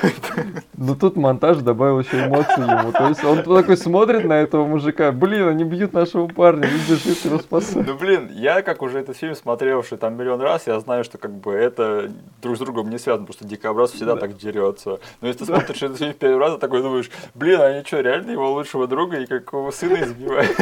[0.77, 2.91] Но тут монтаж добавил еще эмоций ему.
[2.91, 7.26] То есть он такой смотрит на этого мужика, блин, они бьют нашего парня, и бежит
[7.26, 7.85] его спасать.
[7.88, 11.31] Ну, блин, я как уже этот фильм смотревший там миллион раз, я знаю, что как
[11.31, 12.11] бы это
[12.41, 14.22] друг с другом не связано, потому что Дикобраз всегда Да.
[14.22, 14.99] так дерется.
[15.22, 18.01] Но если ты смотришь этот фильм в первый раз, ты такой думаешь, блин, они что,
[18.01, 20.55] реально его лучшего друга и какого сына избивают?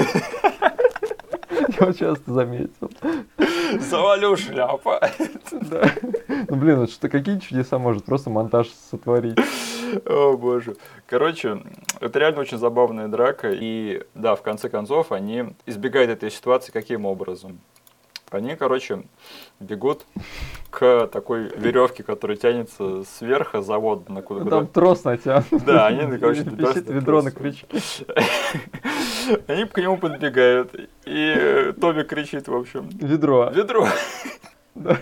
[1.85, 2.91] Вот часто заметил.
[3.79, 5.01] Завалю шляпа.
[5.51, 5.91] Да.
[6.47, 9.37] Ну, блин, вот что, какие чудеса может просто монтаж сотворить?
[10.05, 10.75] О, боже.
[11.07, 11.61] Короче,
[11.99, 13.51] это реально очень забавная драка.
[13.51, 17.59] И да, в конце концов, они избегают этой ситуации каким образом?
[18.31, 19.03] Они, короче,
[19.59, 20.05] бегут
[20.71, 25.45] к такой веревке, которая тянется сверху завода на куда Ну, Там трос натянут.
[25.65, 27.67] Да, они, ну, короче, Висит ведро на крючке.
[29.47, 30.73] Они к нему подбегают,
[31.05, 33.49] и э, Тоби кричит, в общем, Ведро.
[33.53, 33.87] ведро.
[34.75, 34.97] Да.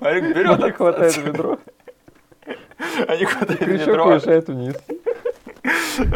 [0.00, 1.58] Марик берет, Мне хватает ведро.
[3.08, 4.04] они хватают Крючок ведро.
[4.06, 4.76] уезжает вниз.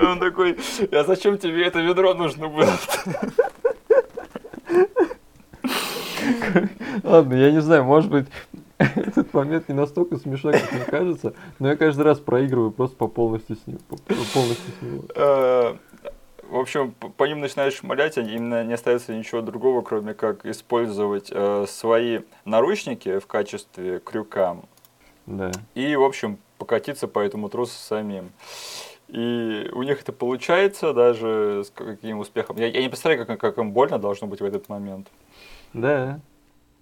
[0.02, 0.58] Он такой,
[0.92, 2.70] а зачем тебе это ведро нужно было?
[7.02, 8.26] Ладно, я не знаю, может быть,
[8.78, 13.08] этот момент не настолько смешной, как мне кажется, но я каждый раз проигрываю просто по
[13.08, 13.78] полностью с ним.
[13.88, 15.04] по- Полностью с него.
[16.48, 21.66] В общем, по ним начинаешь шмалять, им не остается ничего другого, кроме как использовать э,
[21.68, 24.56] свои наручники в качестве крюка
[25.26, 25.50] Да.
[25.74, 28.30] и, в общем, покатиться по этому трусу самим.
[29.08, 32.56] И у них это получается даже с каким успехом.
[32.56, 35.08] Я, я не представляю, как, как им больно должно быть в этот момент.
[35.74, 36.18] Да.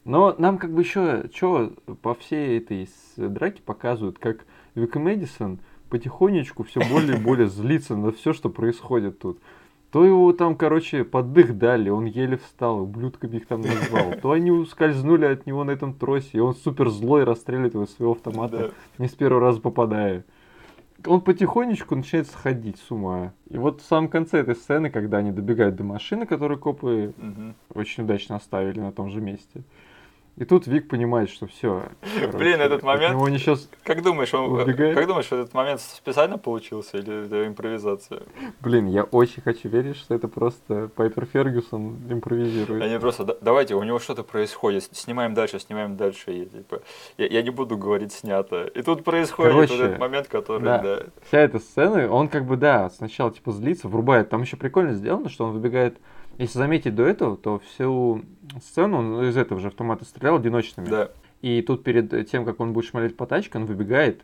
[0.05, 1.72] Но нам как бы еще, что
[2.02, 4.44] по всей этой драке показывают, как
[4.76, 9.38] Вик Мэдисон потихонечку все более и более злится на все, что происходит тут.
[9.92, 14.12] То его там, короче, поддых дали, он еле встал, ублюдками их там назвал.
[14.20, 18.12] То они ускользнули от него на этом тросе, и он супер злой расстреливает его своего
[18.12, 18.70] автомата, Да.
[18.98, 20.24] не с первого раза попадая.
[21.06, 23.32] Он потихонечку начинает сходить с ума.
[23.48, 27.54] И вот в самом конце этой сцены, когда они добегают до машины, которую копы Мгм.
[27.74, 29.62] очень удачно оставили на том же месте.
[30.36, 31.84] И тут Вик понимает, что все.
[32.34, 34.94] Блин, этот момент- него не сейчас, Как думаешь, он, Убегает?
[34.94, 38.20] как думаешь, этот момент специально получился или это импровизация?
[38.60, 42.82] блин, я очень хочу верить, что это просто Пайпер Фергюсон импровизирует.
[42.82, 46.30] Они просто, «Да- давайте, у него что-то происходит, снимаем дальше, снимаем дальше.
[46.32, 46.82] И, типа,
[47.16, 48.64] я, я не буду говорить снято.
[48.66, 50.78] И тут происходит вот Короче, этот момент, который, да.
[50.82, 50.98] да.
[51.28, 54.28] Вся эта сцена, он как бы, да, сначала типа злится, врубает.
[54.28, 55.96] Там еще прикольно сделано, что он выбегает.
[56.38, 58.22] Если заметить до этого, то всю
[58.62, 60.86] сцену он из этого же автомата стрелял одиночными.
[60.88, 61.10] Да.
[61.42, 64.22] И тут перед тем, как он будет шмалить по тачке, он выбегает,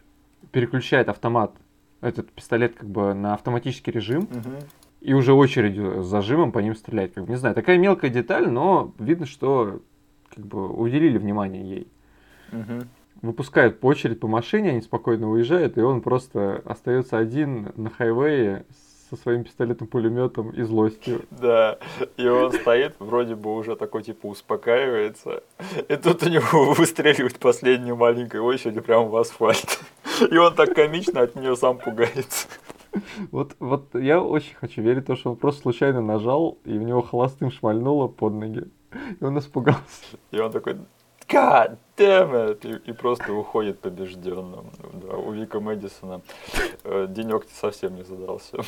[0.50, 1.54] переключает автомат,
[2.00, 4.56] этот пистолет как бы на автоматический режим, Мгм.
[5.00, 7.14] и уже очередью с зажимом по ним стрелять.
[7.14, 9.80] Как бы, не знаю, такая мелкая деталь, но видно, что
[10.34, 11.88] как бы уделили внимание ей.
[12.50, 12.88] Мгм.
[13.22, 18.64] Выпускают по очередь по машине, они спокойно уезжают, и он просто остается один на хайвее
[19.12, 21.22] со своим пистолетом-пулеметом и злостью.
[21.30, 21.78] Да,
[22.16, 25.42] и он стоит, вроде бы уже такой, типа, успокаивается,
[25.88, 29.80] и тут у него выстреливает последнюю маленькую очередь прямо в асфальт.
[30.30, 32.48] И он так комично от нее сам пугается.
[33.30, 36.82] Вот, вот я очень хочу верить в то, что он просто случайно нажал, и в
[36.82, 38.64] него холостым шмальнуло под ноги.
[39.20, 40.16] И он испугался.
[40.30, 40.76] И он такой,
[41.28, 42.66] God damn it!
[42.66, 44.70] И, и просто уходит побежденным.
[44.92, 46.20] Да, у Вика Мэдисона
[46.84, 48.58] э, денек совсем не задался.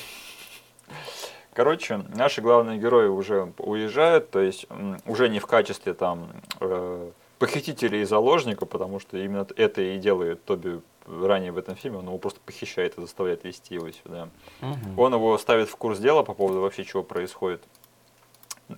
[1.53, 4.67] Короче, наши главные герои уже уезжают, то есть
[5.07, 6.29] уже не в качестве там
[6.61, 11.99] э, похитителей и заложника, потому что именно это и делает Тоби ранее в этом фильме,
[11.99, 14.29] он его просто похищает и заставляет вести его сюда.
[14.63, 15.03] Угу.
[15.03, 17.63] Он его ставит в курс дела по поводу вообще чего происходит.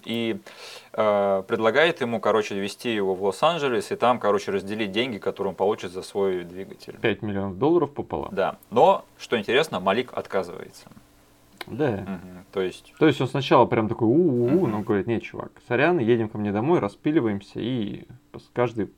[0.04, 0.40] И
[0.94, 5.54] э, предлагает ему, короче, вести его в Лос-Анджелес и там, короче, разделить деньги, которые он
[5.54, 6.98] получит за свой двигатель.
[7.00, 8.34] 5 миллионов долларов пополам.
[8.34, 8.58] Да.
[8.70, 10.88] Но, что интересно, Малик отказывается.
[11.66, 12.05] Да.
[12.05, 12.44] Угу.
[12.52, 12.94] То есть...
[12.98, 14.66] То есть он сначала прям такой у-у-у, угу.
[14.66, 18.05] но говорит, нет, чувак, сорян, едем ко мне домой, распиливаемся и
[18.52, 18.90] каждый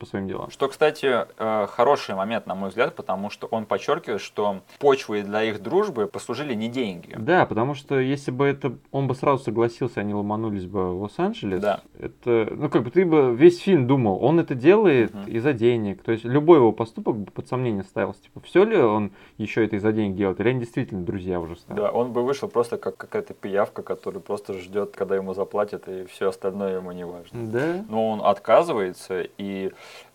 [0.00, 0.50] по своим делам.
[0.50, 5.44] Что, кстати, э, хороший момент, на мой взгляд, потому что он подчеркивает, что почвой для
[5.44, 7.14] их дружбы послужили не деньги.
[7.16, 11.60] Да, потому что если бы это он бы сразу согласился, они ломанулись бы в Лос-Анджелес,
[11.60, 11.80] да.
[11.98, 15.30] это, ну как бы ты бы весь фильм думал, он это делает угу.
[15.30, 16.02] из-за денег.
[16.02, 18.22] То есть любой его поступок бы под сомнение ставился.
[18.22, 21.76] Типа, все ли он еще это из-за денег делает, или они действительно друзья уже стали.
[21.76, 26.06] Да, он бы вышел просто как какая-то пиявка, которая просто ждет, когда ему заплатят, и
[26.06, 27.50] все остальное ему не важно.
[27.50, 27.84] Да.
[27.88, 29.72] Но он отказывается, и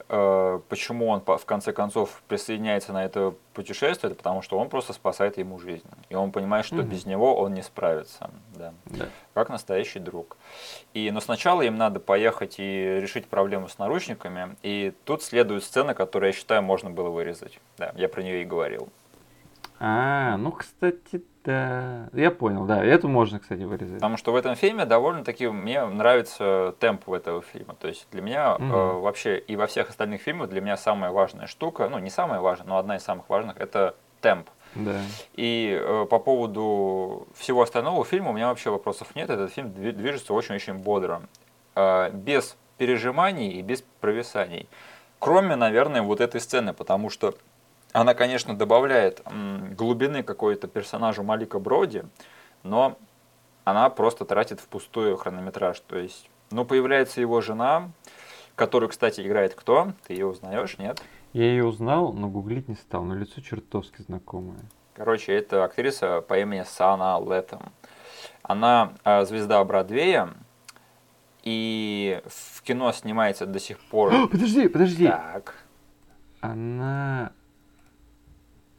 [0.07, 5.37] почему он в конце концов присоединяется на это путешествие, это потому что он просто спасает
[5.37, 5.87] ему жизнь.
[6.09, 6.83] И он понимает, что угу.
[6.83, 8.29] без него он не справится.
[8.53, 8.73] Да.
[8.85, 9.07] Да.
[9.33, 10.37] Как настоящий друг.
[10.93, 14.55] И, но сначала им надо поехать и решить проблему с наручниками.
[14.61, 17.59] И тут следует сцена, которую, я считаю, можно было вырезать.
[17.77, 18.89] Да, я про нее и говорил.
[19.79, 22.09] А, ну, кстати, да.
[22.13, 22.83] Я понял, да.
[22.83, 23.95] Это можно, кстати, вырезать.
[23.95, 27.75] Потому что в этом фильме довольно-таки мне нравится темп этого фильма.
[27.75, 28.63] То есть для меня угу.
[28.63, 32.39] э, вообще и во всех остальных фильмах для меня самая важная штука, ну не самая
[32.39, 34.49] важная, но одна из самых важных, это темп.
[34.73, 34.99] Да.
[35.35, 39.29] И э, по поводу всего остального фильма у меня вообще вопросов нет.
[39.29, 41.21] Этот фильм движется очень-очень бодро.
[41.75, 44.67] Э, без пережиманий и без провисаний.
[45.19, 47.35] Кроме, наверное, вот этой сцены, потому что
[47.95, 49.21] она, конечно, добавляет
[49.71, 52.03] глубины какой-то персонажу Малика Броди,
[52.63, 52.97] но
[53.63, 55.79] она просто тратит впустую хронометраж.
[55.79, 57.91] То есть, ну, появляется его жена,
[58.55, 59.93] которую, кстати, играет кто?
[60.05, 61.01] Ты ее узнаешь, нет?
[61.31, 64.59] Я ее узнал, но гуглить не стал, но лицо чертовски знакомое.
[64.93, 67.71] Короче, это актриса по имени Сана Леттем.
[68.43, 70.33] Она э, звезда Бродвея,
[71.43, 74.27] и в кино снимается до сих пор.
[74.31, 75.07] подожди, подожди.
[75.07, 75.55] Так.
[76.41, 77.31] Она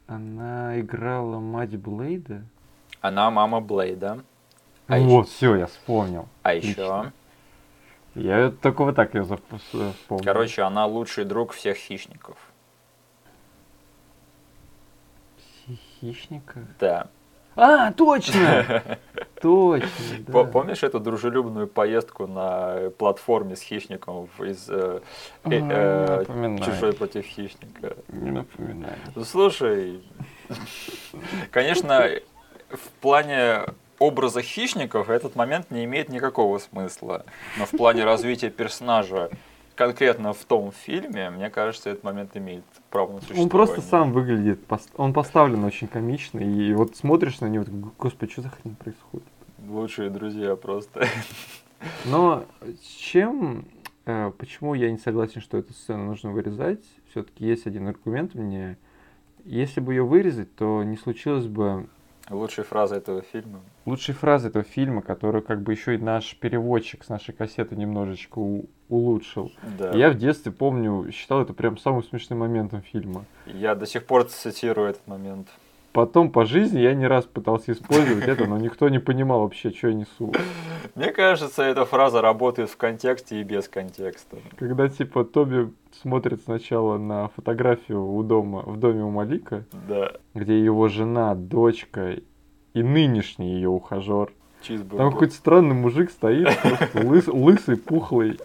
[0.07, 2.45] она играла мать Блейда?
[3.01, 4.23] Она мама Блейда.
[4.87, 5.37] А вот, еще...
[5.37, 6.28] все, я вспомнил.
[6.43, 7.12] А еще?
[8.15, 10.24] Я только вот так ее вспомнил.
[10.24, 12.39] Короче, она лучший друг всех хищников.
[15.39, 16.62] Всех хищников?
[16.78, 17.09] Да.
[17.57, 18.83] А, точно!
[19.41, 19.89] Точно,
[20.28, 20.45] да.
[20.45, 25.01] Помнишь эту дружелюбную поездку на платформе с хищником из э,
[25.45, 26.24] э,
[26.65, 27.97] Чужой против хищника?
[28.09, 28.95] Не напоминай.
[29.24, 30.03] Слушай,
[31.51, 32.09] конечно,
[32.70, 33.66] в плане
[33.99, 37.24] образа хищников этот момент не имеет никакого смысла.
[37.59, 39.31] Но в плане развития персонажа
[39.77, 43.44] конкретно в том фильме, мне кажется, этот момент имеет право на существование.
[43.44, 44.61] Он просто сам выглядит,
[44.97, 47.65] он поставлен очень комично, и вот смотришь на него,
[47.98, 49.27] господи, что за хрень происходит?
[49.69, 51.07] Лучшие друзья просто.
[52.05, 52.44] Но
[52.82, 53.66] с чем,
[54.07, 56.85] э, почему я не согласен, что эту сцену нужно вырезать?
[57.11, 58.78] Все-таки есть один аргумент мне.
[59.44, 61.86] Если бы ее вырезать, то не случилось бы
[62.31, 63.61] Лучшая фраза этого фильма.
[63.85, 68.39] Лучшая фраза этого фильма, которую как бы еще и наш переводчик с нашей кассеты немножечко
[68.40, 69.53] у- улучшил.
[69.78, 69.93] Да.
[69.93, 73.24] Я в детстве помню, считал это прям самым смешным моментом фильма.
[73.47, 75.48] Я до сих пор цитирую этот момент.
[75.97, 79.89] Потом по жизни я не раз пытался использовать это, но никто не понимал вообще, что
[79.89, 80.31] я несу.
[80.94, 84.36] Мне кажется, эта фраза работает в контексте и без контекста.
[84.59, 90.12] Когда типа Тоби смотрит сначала на фотографию у дома, в доме у Малика, да.
[90.35, 92.18] где его жена, дочка
[92.74, 94.35] и нынешний ее ухажер.
[94.60, 94.98] Чизбургер.
[94.98, 96.51] Там какой-то странный мужик стоит,
[96.93, 98.39] лыс, лысый, пухлый.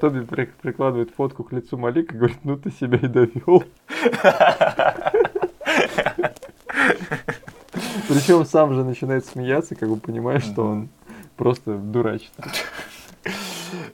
[0.00, 3.64] Тоби прикладывает фотку к лицу Малика и говорит, ну ты себя и довел.
[8.08, 10.88] Причем сам же начинает смеяться, как бы понимаешь, что он
[11.36, 12.44] просто дурачится.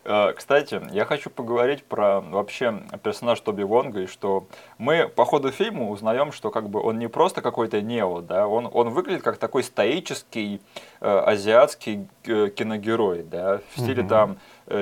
[0.04, 4.46] А, кстати, я хочу поговорить про вообще персонаж Тоби Вонга, и что
[4.78, 8.68] мы по ходу фильма узнаем, что как бы он не просто какой-то нео, да, он,
[8.72, 10.60] он выглядит как такой стоический
[11.00, 14.08] э, азиатский э, киногерой, да, в стиле угу.
[14.08, 14.38] там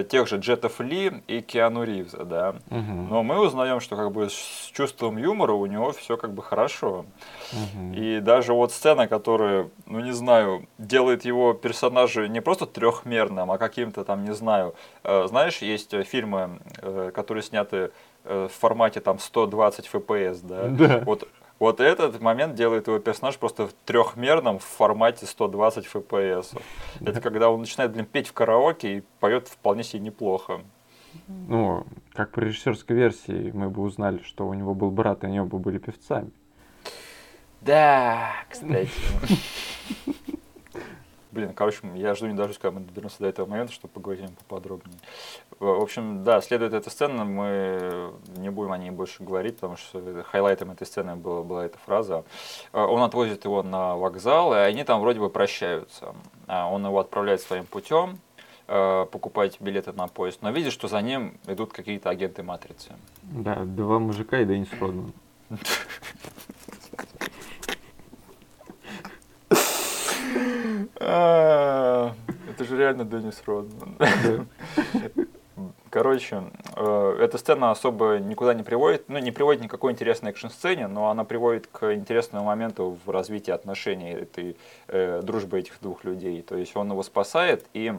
[0.09, 2.55] тех же Джетов Ли и Киану Ривза, да.
[2.71, 3.07] Угу.
[3.11, 7.07] Но мы узнаем, что как бы с чувством юмора у него все как бы хорошо.
[7.53, 7.95] Угу.
[7.95, 13.59] И даже вот сцена, которая, ну не знаю, делает его персонажа не просто трехмерным, а
[13.59, 17.91] каким-то там, не знаю, э, э, знаешь, есть э, фильмы, э, которые сняты
[18.25, 20.69] э, в формате там 120 FPS, да?
[20.69, 21.03] Да.
[21.05, 21.29] Вот,
[21.63, 26.61] вот этот момент делает его персонаж просто в трехмерном в формате 120 FPS.
[27.01, 30.63] Это когда он начинает, блин, петь в караоке и поет вполне себе неплохо.
[31.29, 35.39] Ну, как по режиссерской версии мы бы узнали, что у него был брат, и они
[35.39, 36.33] оба были певцами.
[37.61, 38.91] Да, кстати.
[41.33, 44.27] Блин, короче, я жду не дождусь, когда мы доберемся до этого момента, чтобы поговорить о
[44.27, 44.99] нем поподробнее.
[45.59, 50.25] В общем, да, следует эта сцена, мы не будем о ней больше говорить, потому что
[50.25, 52.25] хайлайтом этой сцены была, была эта фраза.
[52.75, 56.15] Э, Он отвозит его на вокзал, и они там вроде бы прощаются.
[56.49, 58.19] А Он его отправляет своим путем,
[58.69, 62.93] э, покупать билеты на поезд, но видит, что за ним идут какие-то агенты Матрицы.
[63.23, 65.15] Да, два мужика и Деннис Родман.
[71.05, 72.15] А,
[72.49, 74.49] Это же реально Деннис Родман.
[75.91, 76.45] Короче,
[76.75, 80.87] э, эта сцена особо никуда не приводит, ну, не приводит ни к какой интересной экшн-сцене,
[80.87, 84.57] но она приводит к интересному моменту в развитии отношений этой
[84.89, 86.41] э, дружбы этих двух людей.
[86.41, 87.93] То есть он его спасает, и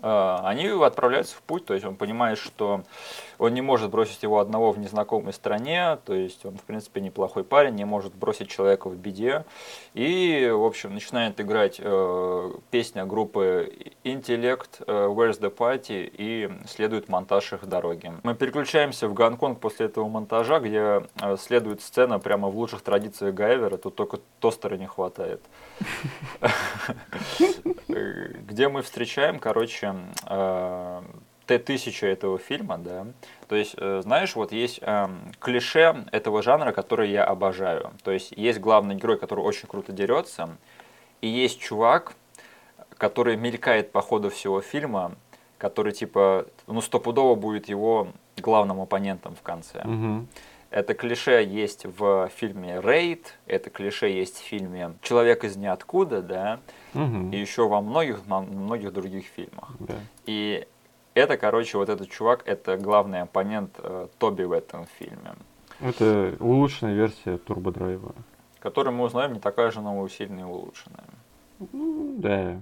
[0.00, 2.82] они отправляются в путь, то есть он понимает, что
[3.38, 7.44] он не может бросить его одного в незнакомой стране, то есть он, в принципе, неплохой
[7.44, 9.44] парень, не может бросить человека в беде.
[9.94, 13.72] И, в общем, начинает играть э, песня группы
[14.04, 18.12] Intellect э, Where's the Party и следует монтаж их дороги.
[18.22, 23.34] Мы переключаемся в Гонконг после этого монтажа, где э, следует сцена прямо в лучших традициях
[23.34, 25.42] Гайвера, тут только тостера не хватает.
[27.88, 29.83] Э, Где мы встречаем, короче,
[30.26, 31.02] э,
[31.46, 33.06] Т-1000 этого фильма, да.
[33.48, 37.92] То есть, э, знаешь, вот есть эм, клише этого жанра, который я обожаю.
[38.02, 40.56] То есть, есть главный герой, который очень круто дерется,
[41.20, 42.14] и есть чувак,
[42.96, 45.12] который мелькает по ходу всего фильма,
[45.58, 49.82] который, типа, ну, стопудово будет его главным оппонентом в конце.
[49.84, 50.28] Мгм.
[50.74, 56.58] Это клише есть в фильме «Рейд», это клише есть в фильме «Человек из ниоткуда», да,
[56.94, 57.30] Мгм.
[57.30, 59.70] и еще во многих, во многих других фильмах.
[59.78, 59.94] Да.
[60.26, 60.66] И
[61.14, 65.34] это, короче, вот этот чувак, это главный оппонент э, Тоби в этом фильме,
[65.80, 68.12] Это улучшенная версия турбодрайва.
[68.58, 71.04] который мы узнаем не такая же новоусиленная и улучшенная.
[71.72, 72.60] Ну, да.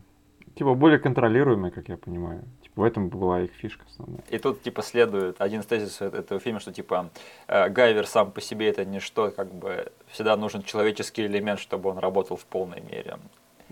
[0.54, 2.42] Типа более контролируемая, как я понимаю.
[2.74, 4.22] В этом была их фишка основная.
[4.30, 7.10] И тут, типа, следует один из тезисов этого фильма, что, типа,
[7.46, 11.98] э, Гайвер сам по себе это ничто, как бы, всегда нужен человеческий элемент, чтобы он
[11.98, 13.18] работал в полной мере.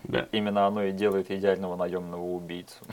[0.04, 0.26] Да.
[0.32, 2.76] Именно оно и делает идеального наемного убийцу.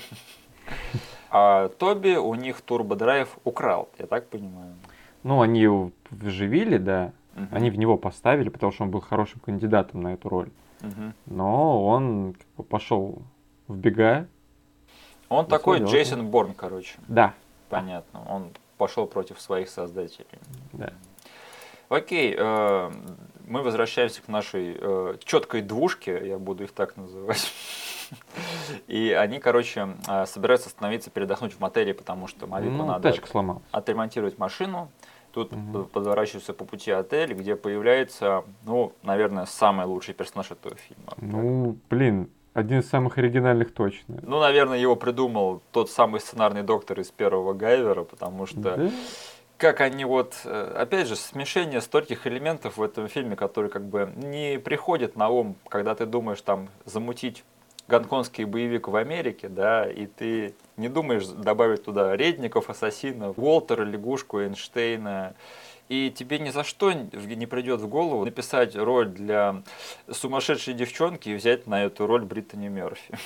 [1.29, 4.75] А Тоби у них турбодрайв украл, я так понимаю.
[5.23, 7.11] Ну, они его вживили, да.
[7.35, 7.47] Мгм.
[7.51, 10.49] Они в него поставили, потому что он был хорошим кандидатом на эту роль.
[10.81, 11.13] Мгм.
[11.25, 13.21] Но он как бы, пошел
[13.67, 14.27] в бега.
[15.29, 16.95] Он Ну, такой всё, Джейсон Борн, короче.
[17.07, 17.33] Да,
[17.69, 18.21] Понятно.
[18.29, 20.27] Он пошел против своих создателей.
[20.73, 20.93] да.
[21.89, 22.91] Окей, э,
[23.47, 27.51] мы возвращаемся к нашей э, четкой двушке, я буду их так называть.
[28.87, 33.63] И они, короче, э, собираются остановиться, передохнуть в мотеле, потому что Мавику Ну, надо сломалась.
[33.71, 34.89] отремонтировать машину.
[35.33, 35.71] Тут Мгм.
[35.73, 41.13] п- подворачивается по пути отель, где появляется, ну, наверное, самый лучший персонаж этого фильма.
[41.17, 44.17] Ну, блин, один из самых оригинальных точно.
[44.23, 48.89] Ну, наверное, его придумал тот самый сценарный доктор из первого Гайвера, потому что Да?
[49.57, 54.11] как они вот, э, опять же, смешение стольких элементов в этом фильме, которые как бы
[54.15, 57.43] не приходят на ум, когда ты думаешь там замутить
[57.87, 64.41] гонконгский боевик в Америке, да, и ты не думаешь добавить туда редников, ассасинов, Уолтера, лягушку,
[64.41, 65.35] Эйнштейна,
[65.89, 69.63] и тебе ни за что не придет в голову написать роль для
[70.09, 73.17] сумасшедшей девчонки и взять на эту роль Бриттани Мерфи.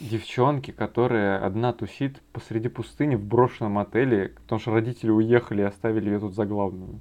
[0.00, 6.10] Девчонки, которая одна тусит посреди пустыни в брошенном отеле, потому что родители уехали и оставили
[6.10, 6.98] ее тут за главную.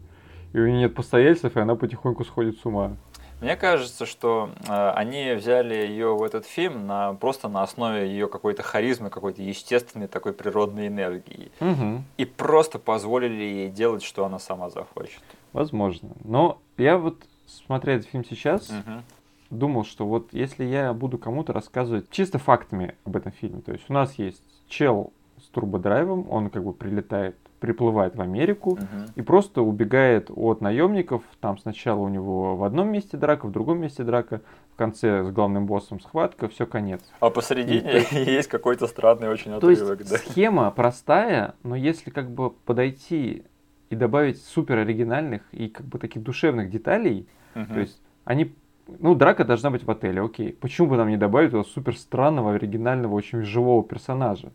[0.54, 2.98] И у нее нет постояльцев, и она потихоньку сходит с ума.
[3.42, 8.28] Мне кажется, что э, они взяли ее в этот фильм на, просто на основе ее
[8.28, 11.52] какой-то харизмы, какой-то естественной такой природной энергии.
[11.62, 12.04] Угу.
[12.18, 15.22] И просто позволили ей делать, что она сама захочет.
[15.54, 16.10] Возможно.
[16.26, 17.18] Но я вот,
[17.48, 19.04] смотря этот фильм сейчас, Мгм.
[19.50, 23.86] думал, что вот если я буду кому-то рассказывать чисто фактами об этом фильме, то есть
[23.88, 29.06] у нас есть чел с турбодрайвом, он как бы прилетает, приплывает в Америку Мгм.
[29.16, 31.24] и просто убегает от наемников.
[31.40, 34.42] Там сначала у него в одном месте драка, в другом месте драка,
[34.74, 37.02] в конце с главным боссом схватка, все конец.
[37.20, 40.18] А посередине есть какой-то странный очень То есть отрывок, да.
[40.18, 43.44] схема простая, но если как бы подойти
[43.90, 47.74] и добавить супер оригинальных и как бы таких душевных деталей, Мгм.
[47.74, 48.54] то есть они,
[49.00, 50.54] ну драка должна быть в отеле, окей.
[50.54, 54.52] Почему бы нам не добавить туда супер странного, оригинального, очень живого персонажа,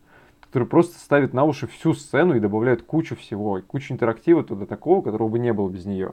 [0.55, 5.03] который просто ставит на уши всю сцену и добавляет кучу всего, кучу интерактива туда такого,
[5.03, 6.13] которого бы не было без нее.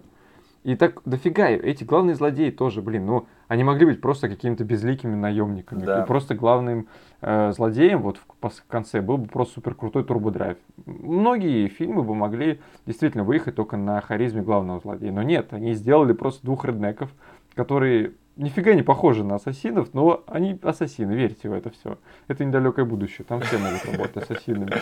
[0.63, 5.13] И так дофига, эти главные злодеи тоже, блин, ну, они могли быть просто какими-то безликими
[5.13, 5.85] наемниками.
[5.85, 6.01] Да.
[6.01, 6.87] И просто главным
[7.21, 10.57] э, злодеем вот в, в конце был бы просто супер крутой турбодрайв.
[10.87, 15.11] Многие фильмы бы могли действительно выехать только на харизме главного злодея.
[15.11, 17.13] Но нет, они сделали просто двух реднеков,
[17.53, 21.97] которые нифига не похожи на ассасинов, но они ассасины, верьте в это все.
[22.27, 24.73] Это недалекое будущее, там все могут работать ассасинами.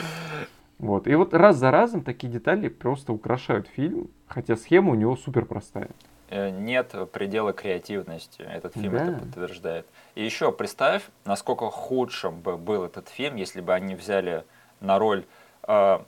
[0.77, 1.07] Вот.
[1.07, 5.45] И вот раз за разом такие детали просто украшают фильм, хотя схема у него супер
[5.45, 5.89] простая.
[6.29, 8.41] Э, нет предела креативности.
[8.41, 9.03] Этот фильм Да.
[9.03, 9.85] это подтверждает.
[10.15, 14.45] И еще представь, насколько худшим бы был этот фильм, если бы они взяли
[14.79, 15.25] на роль...
[15.67, 15.99] э,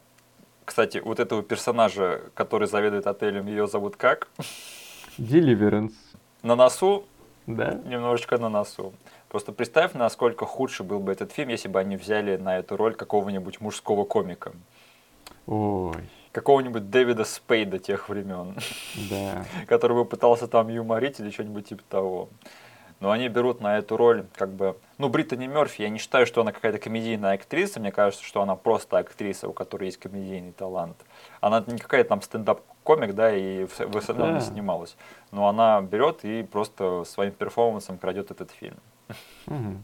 [0.63, 4.29] кстати, вот этого персонажа, который заведует отелем, ее зовут как?
[5.17, 5.93] Deliverance.
[6.43, 7.05] На носу?
[7.47, 7.79] Да.
[7.85, 8.93] Немножечко на носу.
[9.29, 12.95] Просто представь, насколько худший был бы этот фильм, если бы они взяли на эту роль
[12.95, 14.51] какого-нибудь мужского комика.
[15.47, 18.55] Ой, Какого-нибудь Дэвида Спейда тех времен.
[19.09, 19.45] да.
[19.67, 22.29] который бы пытался там юморить или что-нибудь типа того.
[23.01, 24.77] Но они берут на эту роль как бы...
[24.99, 27.79] Ну, Бриттани Мерфи, я не считаю, что она какая-то комедийная актриса.
[27.79, 30.97] Мне кажется, что она просто актриса, у которой есть комедийный талант.
[31.41, 32.21] Она не какая-то там
[32.81, 34.31] стендап-комик, да, и в, в СНЛ Да.
[34.31, 34.95] не снималась.
[35.31, 38.77] Но она берет и просто своим перформансом крадет этот фильм.
[39.47, 39.83] Мгм.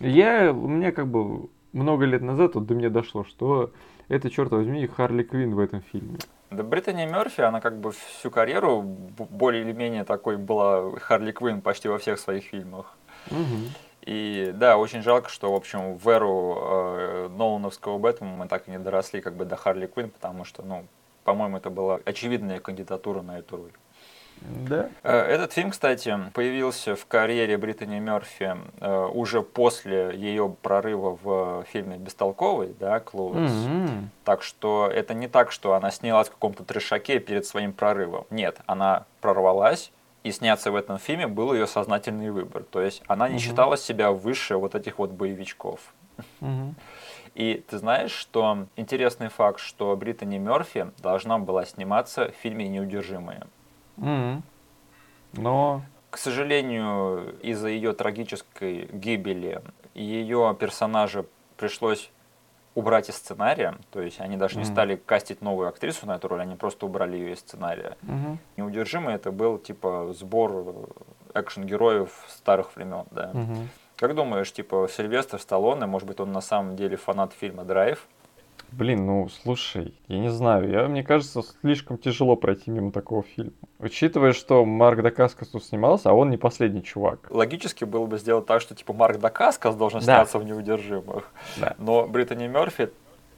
[0.00, 3.70] Я, у меня как бы много лет назад вот до меня дошло, что
[4.08, 6.18] это, черт возьми, Харли Квин в этом фильме.
[6.50, 11.60] Да Бриттани Мерфи, она как бы всю карьеру более или менее такой была Харли Квинн
[11.60, 12.96] почти во всех своих фильмах.
[13.30, 13.68] Мгм.
[14.02, 18.70] И да, очень жалко, что, в общем, в эру э, Нолановского Бэтмена мы так и
[18.70, 20.84] не доросли как бы до Харли Квинн, потому что, ну,
[21.28, 23.72] по-моему, это была очевидная кандидатура на эту роль.
[24.40, 24.88] Да.
[25.02, 31.64] Э, Этот фильм, кстати, появился в карьере Бриттани Мерфи э, уже после ее прорыва в
[31.70, 33.36] фильме «Бестолковый», да, «Клоуз».
[33.52, 34.08] Мгм.
[34.24, 38.24] Так что это не так, что она снялась в каком-то трешаке перед своим прорывом.
[38.30, 39.92] Нет, она прорвалась,
[40.22, 42.62] и сняться в этом фильме был ее сознательный выбор.
[42.62, 43.42] То есть она не Мгм.
[43.42, 45.80] считала себя выше вот этих вот боевичков.
[46.40, 46.74] Мгм.
[47.38, 53.46] И ты знаешь, что интересный факт, что Бриттани Мерфи должна была сниматься в фильме «Неудержимые».
[53.96, 54.42] Мгм.
[55.34, 59.62] Но К сожалению, из-за ее трагической гибели
[59.94, 62.10] ее персонажа пришлось
[62.74, 64.72] убрать из сценария, то есть они даже не Мгм.
[64.72, 67.96] стали кастить новую актрису на эту роль, они просто убрали ее из сценария.
[68.02, 68.38] мгм.
[68.56, 70.50] Неудержимый это был типа сбор
[71.34, 73.30] э, экшен-героев старых времен, да.
[73.32, 73.68] Мгм.
[73.98, 78.06] Как думаешь, типа Сильвестр Сталлоне, может быть, он на самом деле фанат фильма «Драйв»?
[78.70, 83.52] Блин, ну слушай, я не знаю, я, мне кажется, слишком тяжело пройти мимо такого фильма.
[83.78, 87.28] Учитывая, что Марк Дакаскас тут снимался, а он не последний чувак.
[87.30, 90.04] Логически было бы сделать так, что типа Марк Дакаскас должен Да.
[90.04, 91.30] сняться в «Неудержимых».
[91.56, 91.74] Да.
[91.78, 92.90] Но Бриттани Мерфи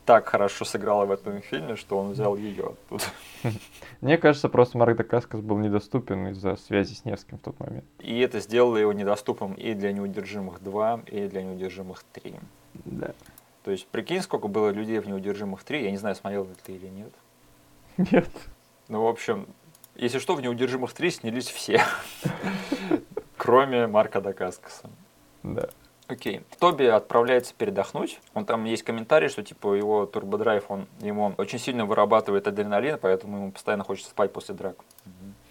[0.05, 3.05] так хорошо сыграла в этом фильме, что он взял ее оттуда.
[4.01, 7.85] Мне кажется, просто Марк Дакаскас был недоступен из-за связи с Невским в тот момент.
[7.99, 12.39] И это сделало его недоступным и для «Неудержимых 2», и для «Неудержимых 3».
[12.85, 13.15] Да.
[13.63, 16.73] То есть, прикинь, сколько было людей в «Неудержимых 3», я не знаю, смотрел ли ты
[16.73, 17.13] или нет.
[18.11, 18.31] Нет.
[18.89, 19.47] Ну, в общем,
[19.95, 21.83] если что, в «Неудержимых 3» снялись все,
[23.37, 24.89] кроме Марка Дакаскаса.
[25.43, 25.69] Да.
[26.11, 26.43] Окей.
[26.59, 28.21] Тоби отправляется передохнуть.
[28.35, 33.37] Он там есть комментарий, что типа его турбодрайв, он ему очень сильно вырабатывает адреналин, поэтому
[33.37, 34.77] ему постоянно хочется спать после драк.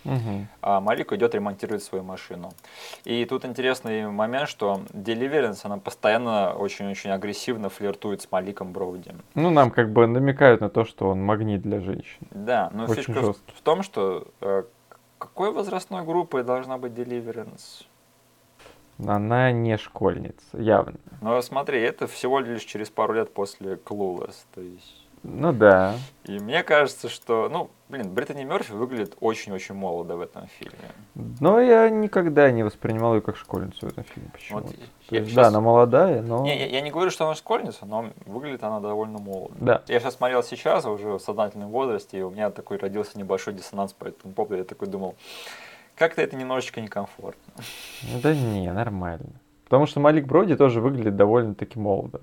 [0.05, 0.47] Мгм.
[0.61, 2.51] А Малик идет ремонтировать свою машину.
[3.03, 9.13] И тут интересный момент, что Deliverance, она постоянно очень-очень агрессивно флиртует с Маликом Броуди.
[9.35, 12.27] Ну, нам как бы намекают на то, что он магнит для женщин.
[12.31, 13.51] Да, но Очень фишка в- жестко.
[13.55, 14.63] в том, что э,
[15.17, 17.85] какой возрастной группой должна быть Deliverance?
[19.05, 20.95] Она не школьница, явно.
[21.21, 24.95] Ну, смотри, это всего лишь через пару лет после Clueless, то есть...
[25.21, 25.95] Ну да.
[26.23, 30.77] И мне кажется, что, ну, блин, Бриттани Мерфи выглядит очень-очень молодо в этом фильме.
[31.41, 34.29] Но я никогда не воспринимал ее как школьницу в этом фильме.
[34.31, 34.59] Почему?
[34.61, 34.71] Вот
[35.09, 36.43] я есть, щас- Да, она молодая, но...
[36.45, 39.53] Не, я, я не говорю, что она школьница, но выглядит она довольно молодо.
[39.59, 39.83] Да.
[39.89, 43.91] Я сейчас смотрел сейчас, уже в сознательном возрасте, и у меня такой родился небольшой диссонанс
[43.91, 44.55] по этому поводу.
[44.55, 45.15] Я такой думал,
[45.99, 47.53] как-то это немножечко некомфортно.
[48.23, 49.33] Да не, нормально.
[49.65, 52.21] Потому что Малик Броди тоже выглядит довольно-таки молодо.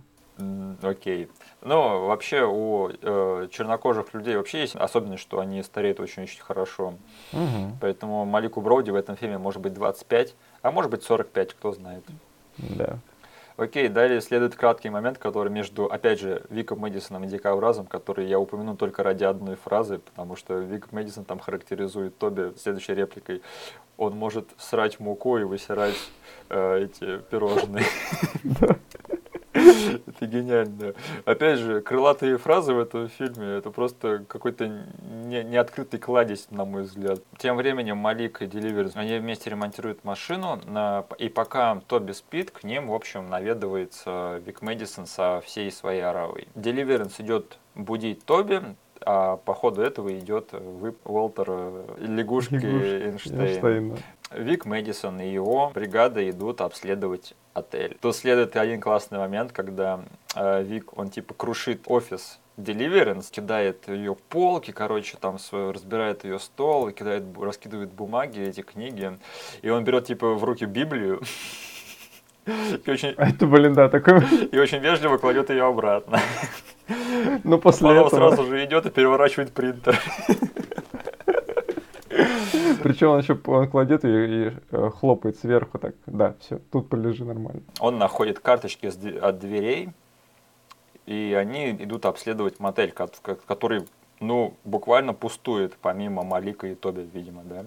[0.82, 1.28] Окей.
[1.62, 6.94] Ну, вообще у э, чернокожих людей вообще есть особенность, что они стареют очень-очень хорошо.
[7.32, 7.78] Мгм.
[7.80, 12.04] Поэтому Малику Броуди в этом фильме может быть 25, а может быть 45, кто знает.
[12.58, 12.98] Да.
[13.56, 18.38] Окей, далее следует краткий момент, который между, опять же, Виком Мэдисоном и Дикауразом, который я
[18.38, 23.40] упомяну только ради одной фразы, потому что Вик Мэдисон там характеризует Тоби следующей репликой.
[23.96, 25.96] Он может срать муку и высирать
[26.50, 27.86] э, эти пирожные.
[30.06, 30.94] Это гениально.
[31.24, 34.68] Опять же, крылатые фразы в этом фильме, это просто какой-то
[35.26, 37.20] не, неоткрытый кладезь, на мой взгляд.
[37.38, 42.64] Тем временем Малик и Деливерс, они вместе ремонтируют машину, на, и пока Тоби спит, к
[42.64, 46.48] ним, в общем, наведывается Вик Мэдисон со всей своей оравой.
[46.54, 48.62] Деливеренс идет будить Тоби,
[49.04, 53.42] а по ходу этого идет вып Уолтер э, лягушки, Эйнштейна.
[53.42, 53.96] Эйнштейна.
[54.32, 57.96] Вик Мэдисон и его бригада идут обследовать отель.
[58.00, 60.00] Тут следует один классный момент, когда
[60.34, 66.38] э, Вик, он типа крушит офис Deliverance, кидает ее полки, короче, там свою, разбирает ее
[66.38, 69.18] стол, кидает, раскидывает бумаги, эти книги,
[69.62, 71.20] и он берет типа в руки Библию,
[72.46, 74.22] и очень, это, блин, да, такой...
[74.52, 76.20] И очень вежливо кладет ее обратно.
[77.42, 78.30] Ну, после Потом этого...
[78.30, 79.98] сразу же идет и переворачивает принтер.
[82.82, 85.94] Причем он еще он кладет ее и э, хлопает сверху так.
[86.06, 87.62] Да, все, тут полежи нормально.
[87.80, 89.88] Он находит карточки от дверей,
[91.06, 93.84] и они идут обследовать мотель, который,
[94.20, 97.64] ну, буквально пустует, помимо Малика и Тоби, видимо, да?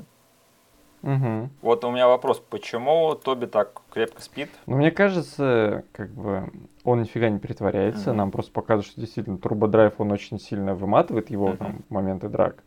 [1.04, 1.50] Угу.
[1.62, 4.50] Вот у меня вопрос, почему Тоби так крепко спит?
[4.66, 6.52] Ну, мне кажется, как бы
[6.84, 8.18] он нифига не притворяется, угу.
[8.18, 11.58] нам просто показывают, что действительно турбодрайв, он очень сильно выматывает его угу.
[11.58, 12.64] там моменты драк.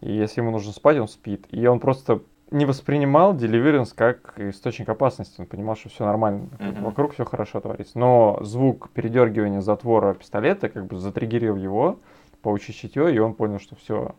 [0.00, 1.46] И если ему нужно спать, он спит.
[1.50, 5.40] И он просто не воспринимал Deliverance как источник опасности.
[5.40, 6.82] Он понимал, что все нормально, mm-hmm.
[6.82, 7.98] вокруг все хорошо творится.
[7.98, 11.98] Но звук передергивания затвора пистолета как бы затриггерил его,
[12.42, 14.14] получить чутье, и он понял, что все,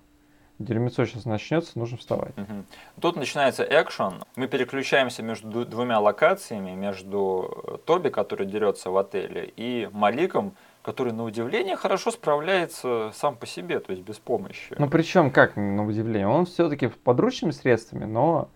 [0.59, 2.37] дерьмецо сейчас начнется, нужно вставать.
[2.37, 2.63] Угу.
[3.01, 4.23] Тут начинается экшен.
[4.35, 11.25] Мы переключаемся между двумя локациями, между Тоби, который дерется в отеле, и Маликом, который, на
[11.25, 14.73] удивление, хорошо справляется сам по себе, то есть без помощи.
[14.77, 18.49] Ну, причем, как на удивление, он все-таки подручными средствами, но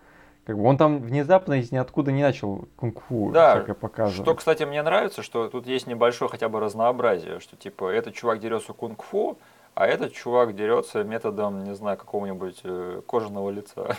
[0.44, 4.22] как бы он там внезапно из ниоткуда не начал кунг-фу да, показывать.
[4.22, 8.40] Что, кстати, мне нравится, что тут есть небольшое хотя бы разнообразие, что типа этот чувак
[8.40, 9.38] дерется кунг-фу,
[9.74, 13.96] а этот чувак дерется методом, не знаю, какого-нибудь э, кожаного лица.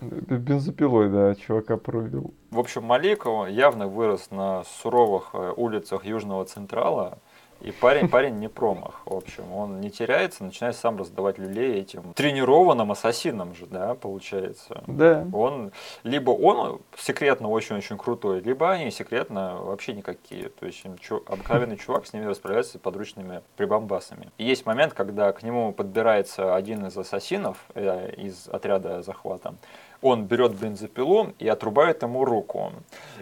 [0.00, 2.32] Бензопилой, да, чувака порубил.
[2.50, 7.18] В общем, Маликова явно вырос на суровых э, улицах Южного Централа,
[7.60, 9.52] и парень, парень не промах, в общем.
[9.52, 14.82] Он не теряется, начинает сам раздавать люлей этим тренированным ассасинам же, да, получается.
[14.86, 15.26] Да.
[15.32, 15.72] Он,
[16.04, 20.50] либо он секретно очень-очень крутой, либо они секретно вообще никакие.
[20.50, 24.30] То есть чу, обыкновенный чувак с ними расправляется подручными прибамбасами.
[24.38, 29.54] И есть момент, когда к нему подбирается один из ассасинов э, из отряда захвата,
[30.00, 32.72] он берет бензопилу и отрубает ему руку.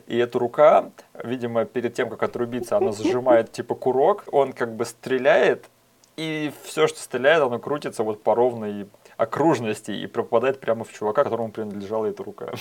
[0.07, 0.91] И эта рука,
[1.23, 5.69] видимо, перед тем, как отрубиться, она зажимает типа курок, он как бы стреляет,
[6.17, 11.25] и все, что стреляет, оно крутится вот по ровной окружности и попадает прямо в чувака,
[11.25, 12.53] которому принадлежала эта рука.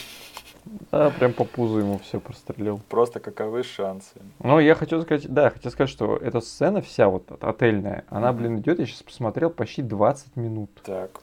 [0.92, 2.82] Да, прям по пузу ему все прострелил.
[2.90, 4.16] Просто каковы шансы.
[4.40, 8.60] Ну, я хочу сказать, да, хочу сказать, что эта сцена вся вот отельная, она, блин,
[8.60, 10.70] идет, я сейчас посмотрел, почти 20 минут.
[10.84, 11.22] Так.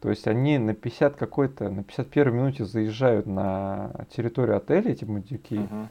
[0.00, 5.56] То есть они на 50 какой-то, на 51 минуте заезжают на территорию отеля, эти мудюки,
[5.56, 5.86] uh-huh.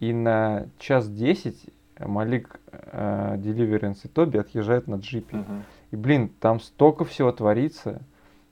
[0.00, 5.38] и на час 10 Малик, э, Deliverance и Тоби отъезжают на джипе.
[5.38, 5.62] Uh-huh.
[5.90, 8.00] И, блин, там столько всего творится.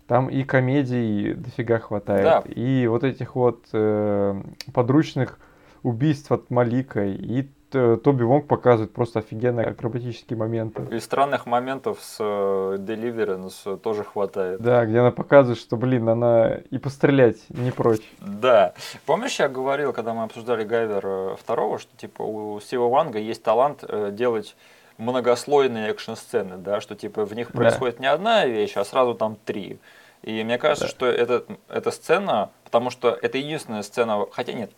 [0.09, 2.45] Там и комедий дофига хватает, да.
[2.53, 4.41] и вот этих вот э,
[4.73, 5.39] подручных
[5.83, 10.87] убийств от Малика, и Э, Тоби Вонг показывает просто офигенные акробатические моменты.
[10.91, 14.61] И странных моментов с э, Deliverance тоже хватает.
[14.61, 18.03] Да, где она показывает, что, блин, она и пострелять не прочь.
[18.21, 18.75] Да.
[19.05, 23.43] Помнишь, я говорил, когда мы обсуждали Гайвер э, второго, что типа у Стива Ванга есть
[23.43, 24.57] талант делать
[24.99, 28.03] многослойные экшн-сцены, да, что типа в них происходит да.
[28.03, 29.79] не одна вещь, а сразу там три.
[30.23, 30.91] И мне кажется, да.
[30.91, 34.71] что это, эта сцена, потому что это единственная сцена, хотя нет,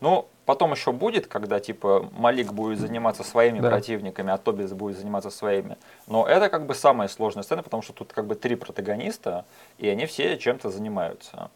[0.00, 3.70] ну, потом еще будет, когда типа Малик будет заниматься своими да.
[3.70, 5.76] противниками, а Тобис будет заниматься своими.
[6.06, 9.44] Но это как бы самая сложная сцена, потому что тут как бы три протагониста,
[9.78, 11.50] и они все чем-то занимаются.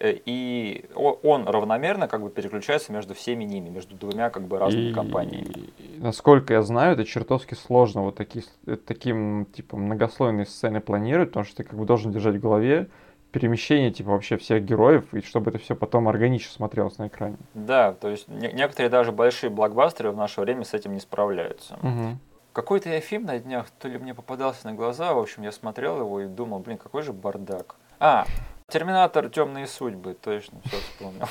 [0.00, 4.90] Э, и он равномерно как бы переключается между всеми ними, между двумя как бы разными
[4.90, 5.70] и, компаниями.
[5.78, 11.30] И, насколько я знаю, это чертовски сложно вот такие, э, таким типа многослойные сцены планировать,
[11.30, 12.88] потому что ты как бы должен держать в голове
[13.32, 17.36] перемещение типа вообще всех героев, и чтобы это все потом органично смотрелось на экране.
[17.54, 21.74] Да, то есть не- некоторые даже большие блокбастеры в наше время с этим не справляются.
[21.82, 22.18] Угу.
[22.52, 25.98] Какой-то я фильм на днях, то ли мне попадался на глаза, в общем, я смотрел
[25.98, 27.76] его и думал, блин, какой же бардак.
[28.00, 28.26] А,
[28.68, 31.26] Терминатор Темные судьбы, точно, все вспомнил.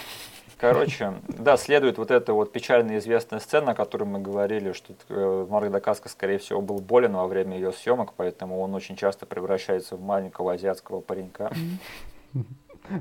[0.57, 5.45] Короче, да, следует вот эта вот печально известная сцена, о которой мы говорили, что э,
[5.49, 9.95] Марк Дакаска, скорее всего, был болен во время ее съемок, поэтому он очень часто превращается
[9.95, 11.51] в маленького азиатского паренька.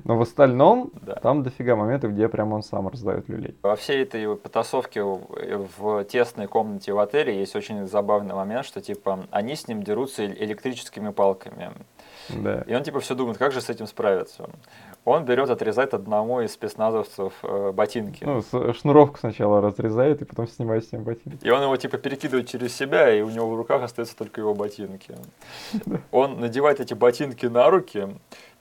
[0.04, 1.14] Но в остальном, Да.
[1.14, 3.54] там дофига моментов, где прям он сам раздает люлей.
[3.62, 9.26] Во всей этой потасовке в, тесной комнате в отеле есть очень забавный момент, что типа
[9.30, 11.70] они с ним дерутся электрическими палками.
[12.28, 12.62] Да.
[12.66, 14.48] И он типа все думает, как же с этим справиться.
[15.04, 18.24] Он берет, отрезает одному из спецназовцев э, ботинки.
[18.24, 21.44] Ну, шнуровку сначала разрезает и потом снимает с ним ботинки.
[21.46, 24.54] И он его типа перекидывает через себя, и у него в руках остаются только его
[24.54, 25.14] ботинки.
[26.10, 28.08] Он надевает эти ботинки на руки,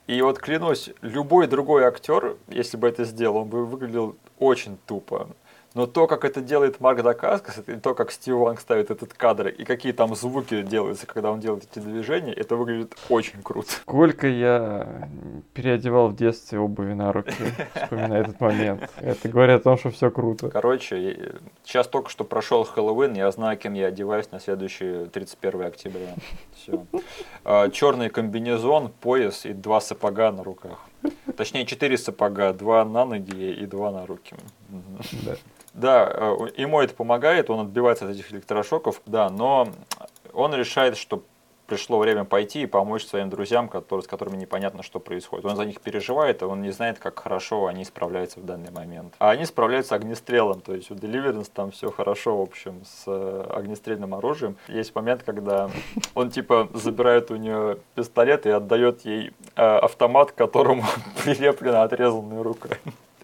[0.06, 5.28] и вот клянусь, любой другой актер, если бы это сделал, он бы выглядел очень тупо.
[5.76, 9.48] Но то, как это делает Марк Дакаскас, и то, как Стив Ванг ставит этот кадр,
[9.48, 13.72] и какие там звуки делаются, когда он делает эти движения, это выглядит очень круто.
[13.82, 15.06] Сколько я
[15.52, 17.34] переодевал в детстве обуви на руки,
[17.74, 18.90] вспоминая этот момент.
[19.02, 20.48] Это говорит о том, что все круто.
[20.48, 26.14] Короче, сейчас только что прошел Хэллоуин, я знаю, кем я одеваюсь на следующий 31 октября.
[26.54, 26.86] Все.
[27.72, 30.78] черный комбинезон, пояс и два сапога на руках.
[31.36, 34.34] Точнее, четыре сапога, два на ноги и два на руки.
[35.26, 35.36] Да.
[35.76, 39.68] Да, э, ему это помогает, он отбивается от этих электрошоков, да, но
[40.32, 41.22] он решает, что
[41.66, 45.44] пришло время пойти и помочь своим друзьям, которые, с которыми непонятно, что происходит.
[45.44, 49.14] Он за них переживает, и он не знает, как хорошо они справляются в данный момент.
[49.18, 53.46] А они справляются огнестрелом, то есть у Deliverance там все хорошо, в общем, с э,
[53.50, 54.56] огнестрельным оружием.
[54.68, 55.70] Есть момент, когда
[56.14, 60.84] он типа забирает у нее пистолет и отдает ей э, автомат, к которому
[61.24, 62.70] прилеплена отрезанная рука.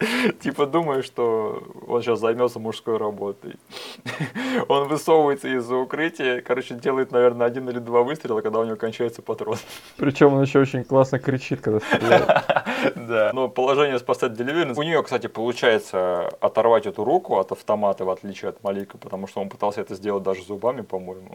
[0.40, 3.56] Типа думаю, что он сейчас займется мужской работой.
[4.68, 9.22] Он высовывается из-за укрытия, короче, делает, наверное, один или два выстрела, когда у него кончается
[9.22, 9.56] патрон.
[9.96, 12.28] Причем он еще очень классно кричит, когда стреляет.
[12.94, 13.30] Да.
[13.32, 14.78] Но положение спасать Deliverance.
[14.78, 19.40] У нее, кстати, получается оторвать эту руку от автомата, в отличие от Малика, потому что
[19.40, 21.34] он пытался это сделать даже зубами, по-моему.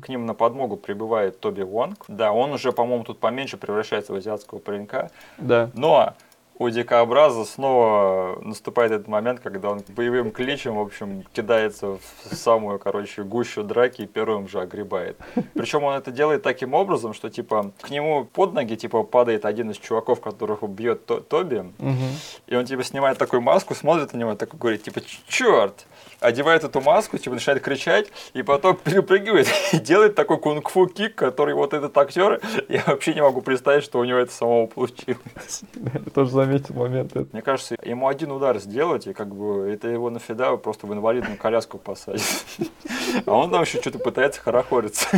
[0.00, 2.04] К ним на подмогу прибывает Тоби Вонг.
[2.08, 5.10] Да, он уже, по-моему, тут поменьше превращается в азиатского паренька.
[5.38, 5.70] Да.
[5.74, 6.14] Но
[6.58, 12.78] у дикообраза снова наступает этот момент, когда он боевым кличем, в общем, кидается в самую,
[12.78, 15.16] короче, гущу драки и первым же огребает.
[15.54, 19.70] Причем он это делает таким образом, что, типа, к нему под ноги, типа, падает один
[19.70, 21.96] из чуваков, которых бьет То- Тоби, Мгм.
[22.46, 25.86] и он, типа, снимает такую маску, смотрит на него и такой говорит, типа, черт!
[26.20, 31.54] Одевает эту маску, типа, начинает кричать, и потом перепрыгивает и делает такой кунг-фу кик, который
[31.54, 35.62] вот этот актер, я вообще не могу представить, что у него это самого получилось.
[35.74, 37.32] Я тоже заметил момент этот.
[37.32, 41.36] Мне кажется, ему один удар сделать, и как бы это его нафида просто в инвалидную
[41.36, 42.44] коляску посадить.
[43.24, 45.08] А он там еще что-то пытается хорохориться.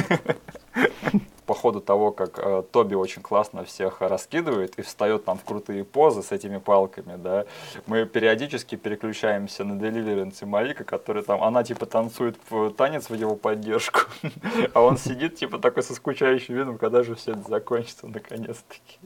[1.48, 5.82] По ходу того, как э, Тоби очень классно всех раскидывает и встает там в крутые
[5.82, 7.46] позы с этими палками, да,
[7.86, 13.14] мы периодически переключаемся на Deliverance и Малика, который там, она типа танцует в танец в
[13.14, 14.00] его поддержку,
[14.74, 18.98] а он сидит типа такой со скучающим видом, когда же все это закончится наконец-таки.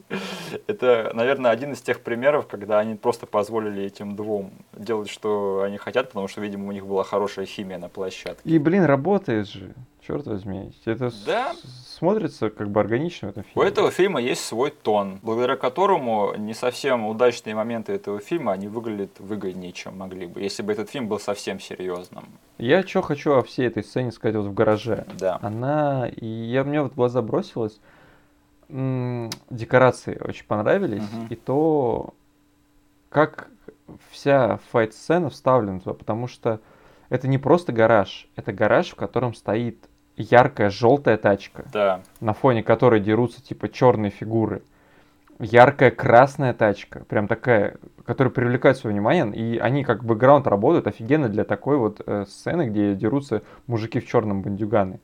[0.67, 5.77] Это, наверное, один из тех примеров, когда они просто позволили этим двум делать, что они
[5.77, 8.49] хотят, потому что, видимо, у них была хорошая химия на площадке.
[8.49, 9.73] И, блин, работает же.
[10.05, 10.71] Черт возьми.
[10.85, 11.53] Это Да.
[11.87, 13.69] смотрится как бы органично в этом У фильме.
[13.69, 19.19] этого фильма есть свой тон, благодаря которому не совсем удачные моменты этого фильма, они выглядят
[19.19, 22.25] выгоднее, чем могли бы, если бы этот фильм был совсем серьезным.
[22.57, 25.05] Я что хочу о всей этой сцене сказать вот в гараже.
[25.17, 25.39] Да.
[25.41, 27.79] Она, и я, мне вот в глаза бросилась,
[28.69, 31.27] м, декорации очень понравились, Мгм.
[31.27, 32.13] и то,
[33.09, 33.47] как
[34.11, 36.59] вся файт-сцена вставлена туда, потому что
[37.09, 39.77] это не просто гараж, это гараж, в котором стоит
[40.17, 42.01] яркая желтая тачка, Да.
[42.19, 44.61] на фоне которой дерутся типа черные фигуры.
[45.39, 47.75] Яркая красная тачка, прям такая,
[48.05, 52.69] которая привлекает свое внимание, и они как бэкграунд работают офигенно для такой вот э, сцены,
[52.69, 54.99] где дерутся мужики в черном бандюганы.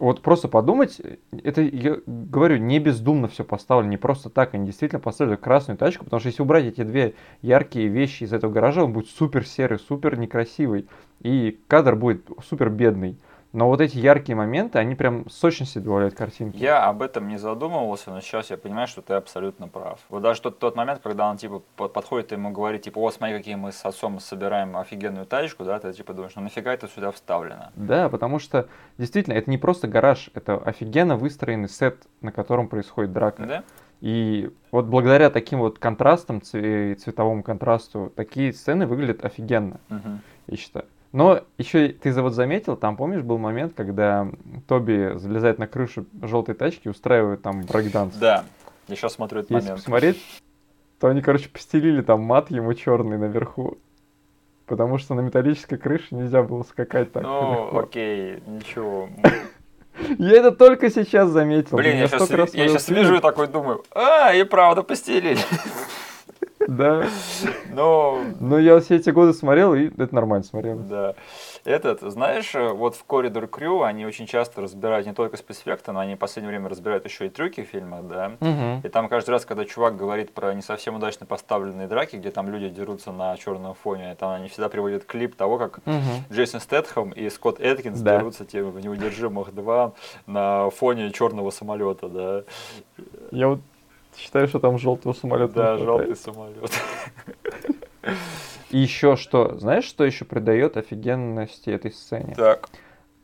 [0.00, 1.00] Вот просто подумать,
[1.44, 6.04] это, я говорю, не бездумно все поставлено, не просто так, они действительно поставили красную тачку,
[6.04, 9.78] потому что если убрать эти две яркие вещи из этого гаража, он будет супер серый,
[9.78, 10.88] супер некрасивый,
[11.20, 13.16] и кадр будет супер бедный.
[13.54, 16.56] Но вот эти яркие моменты, они прям сочности добавляют картинки.
[16.56, 20.00] Я об этом не задумывался, но сейчас я понимаю, что ты абсолютно прав.
[20.08, 23.12] Вот даже тот, тот момент, когда он типа под- подходит и ему говорит, типа, о,
[23.12, 26.88] смотри, какие мы с отцом собираем офигенную тачку, да, ты типа думаешь, ну нафига это
[26.88, 27.70] сюда вставлено?
[27.76, 28.66] Да, потому что
[28.98, 33.46] действительно это не просто гараж, это офигенно выстроенный сет, на котором происходит драка.
[33.46, 33.62] Да?
[34.00, 40.20] И вот благодаря таким вот контрастам, цве- цветовому контрасту, такие сцены выглядят офигенно, Мгм.
[40.48, 40.86] я считаю.
[41.14, 44.26] Но еще ты вот заметил, там помнишь был момент, когда
[44.66, 48.16] Тоби залезает на крышу желтой тачки и устраивает там брейкданс.
[48.16, 48.44] Да.
[48.88, 49.80] Я сейчас смотрю этот Если момент.
[49.84, 50.20] посмотреть,
[50.98, 53.78] то они, короче, постелили там мат ему черный наверху.
[54.66, 57.78] Потому что на металлической крыше нельзя было скакать так Ну, легко.
[57.78, 59.08] окей, ничего.
[60.18, 61.76] Я это только сейчас заметил.
[61.76, 65.38] Блин, я сейчас, я сейчас вижу и такой думаю, а, и правда постелили.
[66.66, 67.04] Да.
[67.72, 68.20] Но...
[68.40, 70.78] Но я все эти годы смотрел, и это нормально смотрел.
[70.78, 71.14] Да.
[71.64, 76.14] Этот, знаешь, вот в Corridor Crew они очень часто разбирают не только спецэффекты, но они
[76.14, 78.32] в последнее время разбирают еще и трюки в фильмах, да.
[78.40, 78.80] Мгм.
[78.82, 82.48] И там каждый раз, когда чувак говорит про не совсем удачно поставленные драки, где там
[82.48, 86.24] люди дерутся на черном фоне, там они всегда приводят клип того, как Мгм.
[86.30, 88.18] Джейсон Стэтхэм и Скотт Эткинс Да.
[88.18, 89.92] дерутся типа, в «Неудержимых 2»
[90.26, 92.42] на фоне черного самолета, да.
[93.30, 93.60] Я вот
[94.16, 95.54] считаю, что там желтого самолета.
[95.54, 96.70] Да, желтый самолет.
[98.70, 102.34] И еще что, знаешь, что еще придает офигенности этой сцене?
[102.36, 102.68] Так.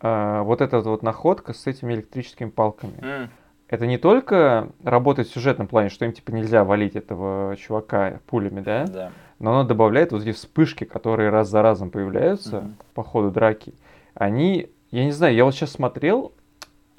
[0.01, 2.95] А, вот эта вот находка с этими электрическими палками.
[3.03, 3.31] М,
[3.69, 8.61] Это не только работает в сюжетном плане, что им типа нельзя валить этого чувака пулями,
[8.63, 8.87] да?
[8.87, 9.13] Да.
[9.39, 12.77] Но оно добавляет вот эти вспышки, которые раз за разом появляются Мгм.
[12.95, 13.75] по ходу драки.
[14.15, 16.33] Они, я не знаю, я вот сейчас смотрел,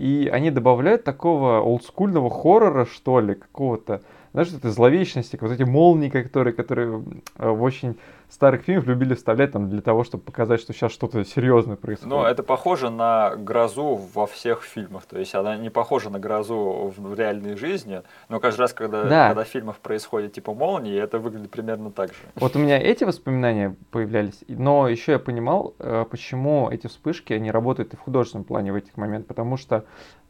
[0.01, 4.01] и они добавляют такого олдскульного хоррора, что ли, какого-то,
[4.33, 7.03] знаешь, вот этой зловечности, вот эти молнии, которые, которые
[7.37, 7.97] э, в очень
[8.29, 12.09] старых фильмах любили вставлять там для того, чтобы показать, что сейчас что-то серьезное происходит.
[12.15, 15.03] Ну, это похоже на грозу во всех фильмах.
[15.05, 19.27] То есть она не похожа на грозу в реальной жизни, но каждый раз, когда, Да.
[19.27, 22.19] когда в фильмах происходит типа молнии, это выглядит примерно так же.
[22.35, 27.51] Вот у меня эти воспоминания появлялись, но еще я понимал, э, почему эти вспышки, они
[27.51, 29.83] работают и в художественном плане в этих моментах, потому что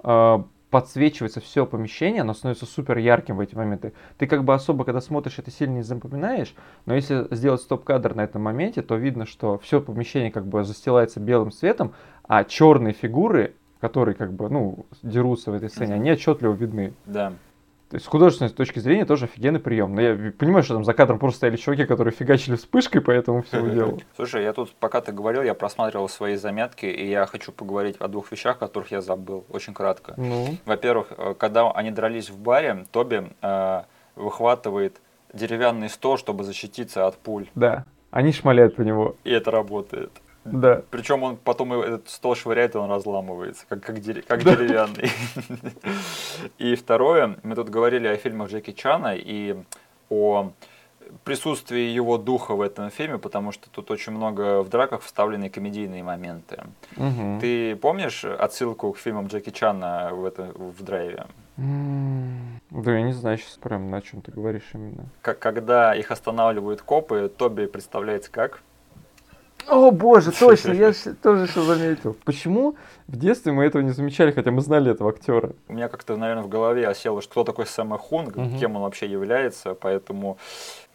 [0.04, 3.94] э, подсвечивается все помещение, оно становится супер ярким в эти моменты.
[4.18, 8.22] Ты как бы особо, когда смотришь, это сильно не запоминаешь, но если сделать стоп-кадр на
[8.22, 11.94] этом моменте, то видно, что все помещение как бы застилается белым цветом,
[12.24, 16.94] а черные фигуры, которые как бы, ну, дерутся в этой сцене, они отчетливо видны.
[17.06, 17.34] Да.
[17.92, 19.94] То есть с художественной точки зрения тоже офигенный прием.
[19.94, 23.44] Но я понимаю, что там за кадром просто стояли чуваки, которые фигачили вспышкой по этому
[23.44, 24.00] всему делу.
[24.16, 28.08] Слушай, я тут, пока ты говорил, я просматривал свои заметки, и я хочу поговорить о
[28.08, 30.14] двух вещах, которых я забыл, очень кратко.
[30.16, 33.82] Ну, Во-первых, э, когда они дрались в баре, Тоби э,
[34.16, 35.02] выхватывает
[35.34, 37.48] деревянный стол, чтобы защититься от пуль.
[37.56, 37.84] да.
[38.10, 39.16] Они шмаляют по него.
[39.24, 40.12] И это работает.
[40.44, 40.82] Да.
[40.90, 44.56] Причем он потом этот стол швыряет, и он разламывается, как, как, дере- как Да.
[44.56, 45.10] деревянный.
[46.58, 49.56] И второе, мы тут говорили о фильмах Джеки Чана и
[50.10, 50.52] о
[51.24, 56.04] присутствии его духа в этом фильме, потому что тут очень много в драках вставлены комедийные
[56.04, 56.64] моменты.
[56.96, 57.40] Мгм.
[57.40, 61.26] Ты помнишь отсылку к фильмам Джеки Чана в, это, в драйве?
[61.58, 65.06] Да, я не знаю сейчас прям на чем ты говоришь именно.
[65.22, 68.62] Как, когда их останавливают копы, Тоби представляется как?
[69.68, 72.16] О боже, точно, я тоже что заметил.
[72.26, 72.76] Почему
[73.08, 75.54] в детстве мы этого не замечали, хотя мы знали этого актера?
[75.68, 79.08] У меня как-то, наверное, в голове осело, что кто такой Сэм Хунг, кем он вообще
[79.08, 80.38] является, поэтому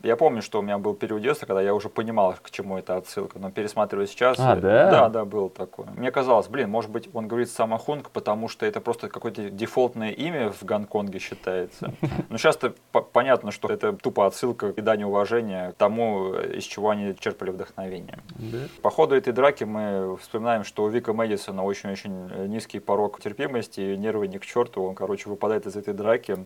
[0.03, 2.97] я помню, что у меня был период детства, когда я уже понимал, к чему это
[2.97, 4.39] отсылка, но пересматривая сейчас...
[4.39, 4.91] А, э, да?
[4.91, 5.87] Да, да, было такое.
[5.97, 10.11] Мне казалось, блин, может быть, он говорит Сэм Хунг, потому что это просто какое-то дефолтное
[10.11, 11.95] имя в Гонконге считается.
[12.29, 17.15] Но сейчас-то по- понятно, что это тупо отсылка и дань уважения тому, из чего они
[17.19, 18.19] черпали вдохновение.
[18.37, 18.59] Да.
[18.83, 23.97] По ходу этой драки мы вспоминаем, что у Вика Мэдисона очень-очень низкий порог терпимости, и
[23.97, 24.83] нервы не к черту.
[24.83, 26.37] Он, короче, выпадает из этой драки,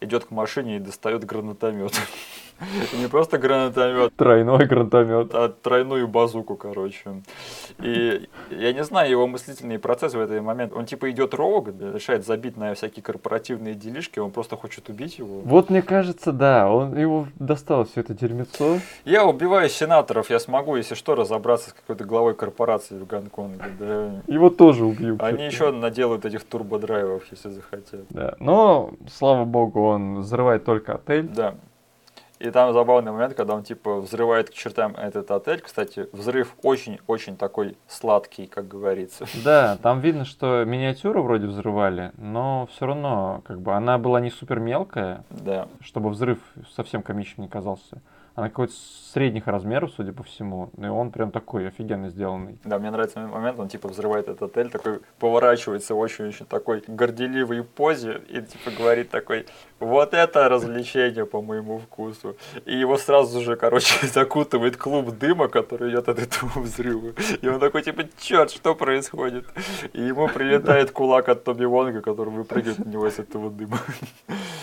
[0.00, 1.92] идет к машине и достает гранатомет.
[2.92, 5.34] И не просто гранатомет, Тройной гранатомет.
[5.34, 7.22] а тройную базуку, короче.
[7.78, 10.72] И я не знаю его мыслительный процесс в этот момент.
[10.74, 15.40] Он типа идет роуг, решает забить на всякие корпоративные делишки, он просто хочет убить его.
[15.44, 18.78] Вот мне кажется, да, он его достал все это дерьмецо.
[19.04, 23.64] Я убиваю сенаторов, я смогу, если что, разобраться с какой-то главой корпорации в Гонконге.
[23.78, 24.22] Да.
[24.26, 25.22] Его тоже убьют.
[25.22, 28.06] Они еще наделают этих турбодрайвов, если захотят.
[28.10, 28.34] Да.
[28.40, 31.28] Но, слава богу, он взрывает только отель.
[31.28, 31.54] Да.
[32.38, 35.60] И там забавный момент, когда он типа взрывает к чертам этот отель.
[35.62, 39.24] Кстати, взрыв очень-очень такой сладкий, как говорится.
[39.44, 44.30] Да, там видно, что миниатюру вроде взрывали, но все равно, как бы, она была не
[44.30, 45.68] супер мелкая, Да.
[45.80, 46.38] чтобы взрыв
[46.74, 48.02] совсем комичным не казался.
[48.36, 48.74] Она какой-то
[49.14, 52.58] средних размеров, судя по всему, и он прям такой офигенно сделанный.
[52.64, 57.64] Да, мне нравится момент, он типа взрывает этот отель, такой поворачивается в очень-очень такой горделивой
[57.64, 59.46] позе и типа говорит такой,
[59.80, 62.36] вот это развлечение по моему вкусу.
[62.66, 67.14] И его сразу же, короче, закутывает клуб дыма, который идет от этого взрыва.
[67.40, 69.46] И он такой типа, черт, что происходит?
[69.94, 73.78] И ему прилетает кулак от Тоби Вонга, который выпрыгивает на него из этого дыма.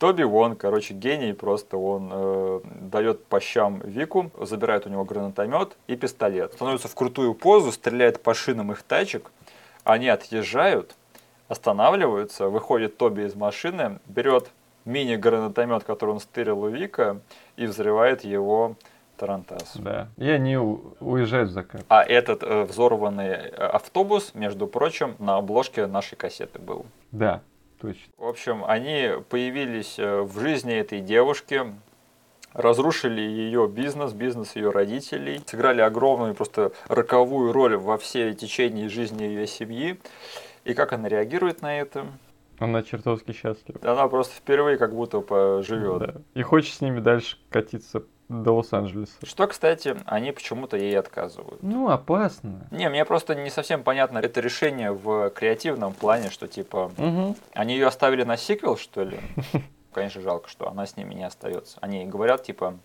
[0.00, 2.60] Тоби Вон, короче, гений просто, он э,
[2.90, 6.54] дает по щам Вику, забирает у него гранатомет и пистолет.
[6.54, 9.30] Становится в крутую позу, стреляет по шинам их тачек,
[9.84, 10.94] они отъезжают,
[11.48, 14.48] останавливаются, выходит Тоби из машины, берет
[14.86, 17.20] мини-гранатомет, который он стырил у Вика,
[17.56, 18.76] и взрывает его
[19.18, 19.76] Тарантас.
[19.76, 20.08] Да.
[20.16, 21.82] И они уезжают в закат.
[21.90, 26.86] А этот э, взорванный э, автобус, между прочим, на обложке нашей кассеты был.
[27.12, 27.42] Да,
[27.80, 28.12] точно.
[28.16, 31.74] В общем, они появились э, в жизни этой девушки.
[32.52, 39.24] разрушили ее бизнес, бизнес ее родителей, сыграли огромную, просто роковую роль во всей течении жизни
[39.24, 39.98] ее семьи.
[40.64, 42.06] И как она реагирует на это?
[42.58, 43.80] Она чертовски счастлива.
[43.82, 45.98] Она просто впервые как будто поживет.
[45.98, 46.14] Да.
[46.34, 49.12] И хочет с ними дальше катиться до Лос-Анджелеса.
[49.24, 51.62] Что, кстати, они почему-то ей отказывают.
[51.62, 52.66] Ну, опасно.
[52.70, 57.36] Не, мне просто не совсем понятно это решение в креативном плане, что типа угу.
[57.52, 59.18] они ее оставили на сиквел, что ли?
[59.92, 61.78] Конечно, жалко, что она с ними не остается.
[61.80, 62.76] Они говорят, типа,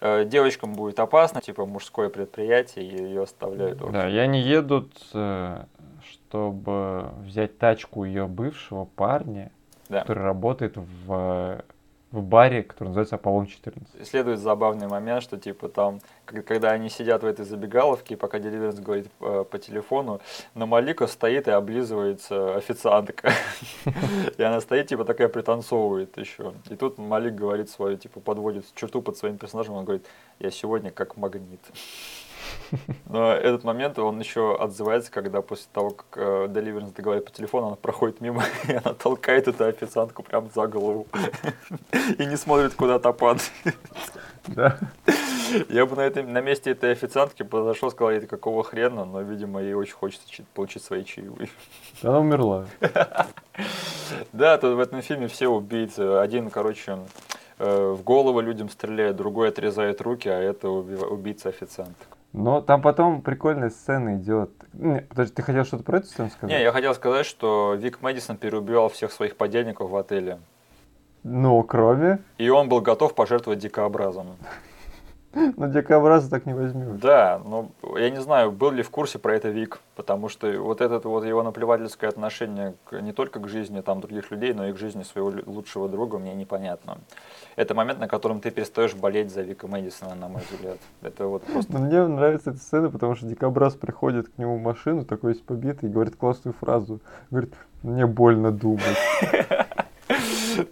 [0.00, 3.78] э, девочкам будет опасно, типа мужское предприятие, и ее оставляют.
[3.90, 5.64] Да, и они едут, э,
[6.02, 9.50] чтобы взять тачку ее бывшего парня,
[9.88, 10.00] да.
[10.00, 11.64] который работает в
[12.10, 14.06] в баре, который называется Аполлон 14.
[14.06, 19.10] Следует забавный момент, что типа там, когда они сидят в этой забегаловке, пока Деливерс говорит
[19.12, 20.20] по, по телефону,
[20.54, 23.32] на Малика стоит и облизывается официантка.
[24.38, 26.54] И она стоит, типа такая пританцовывает еще.
[26.70, 30.06] И тут Малик говорит свою, типа подводит черту под своим персонажем, он говорит,
[30.38, 31.60] я сегодня как магнит.
[33.06, 37.68] Но этот момент, он еще отзывается, когда после того, как э, Деливернс договаривает по телефону,
[37.68, 41.06] она проходит мимо, и она толкает эту официантку прям за голову.
[42.18, 43.50] И не смотрит, куда то падает.
[44.48, 44.78] Да.
[45.68, 49.62] Я бы на, этом, на месте этой официантки подошел, сказал ей, какого хрена, но, видимо,
[49.62, 51.48] ей очень хочется получить свои чаевые.
[52.02, 52.66] Она умерла.
[54.32, 56.00] Да, тут в этом фильме все убийцы.
[56.00, 56.98] Один, короче,
[57.58, 62.17] э, в голову людям стреляет, другой отрезает руки, а это убийца официанток.
[62.32, 64.50] Но там потом прикольная сцена идет.
[64.74, 66.56] Не, подожди, ты хотел что-то про эту сцену сказать?
[66.56, 70.38] Не, я хотел сказать, что Вик Мэдисон переубивал всех своих подельников в отеле.
[71.22, 72.20] Ну, кроме?
[72.36, 74.36] И он был готов пожертвовать дикообразом.
[75.56, 76.98] Но дикобраза так не возьмешь.
[77.00, 80.80] Да, но я не знаю, был ли в курсе про это Вик, потому что вот
[80.80, 84.72] это вот его наплевательское отношение к, не только к жизни там других людей, но и
[84.72, 86.98] к жизни своего лучшего друга мне непонятно.
[87.56, 90.78] Это момент, на котором ты перестаешь болеть за Вика Мэдисона, на мой взгляд.
[91.02, 91.72] Это вот просто...
[91.72, 95.42] Но мне нравится эта сцена, потому что дикобраз приходит к нему в машину, такой весь
[95.42, 97.00] побитый, и говорит классную фразу.
[97.30, 98.82] Говорит, мне больно думать.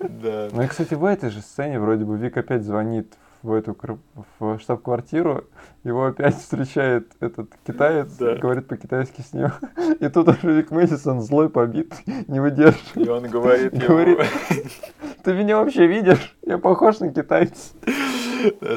[0.01, 0.49] Да.
[0.53, 3.77] Ну и, кстати, в этой же сцене вроде бы Вик опять звонит в эту
[4.39, 5.45] в штаб-квартиру,
[5.85, 8.35] его опять встречает этот китаец, да.
[8.37, 9.51] говорит по-китайски с ним.
[10.01, 11.95] И тут уже Вик Мэдисон злой, побит,
[12.29, 12.97] не выдерживает.
[12.97, 14.19] И он говорит, говорит
[15.27, 16.37] ты меня вообще видишь?
[16.43, 17.75] Я похож на китайца.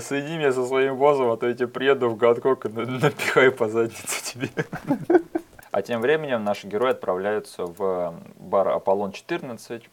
[0.02, 3.70] Соедини меня со своим боссом, а то я тебе приеду в Гонконг и напихаю по
[3.70, 4.50] заднице тебе.
[5.72, 9.84] А тем временем наши герои отправляются в бар Аполлон-14,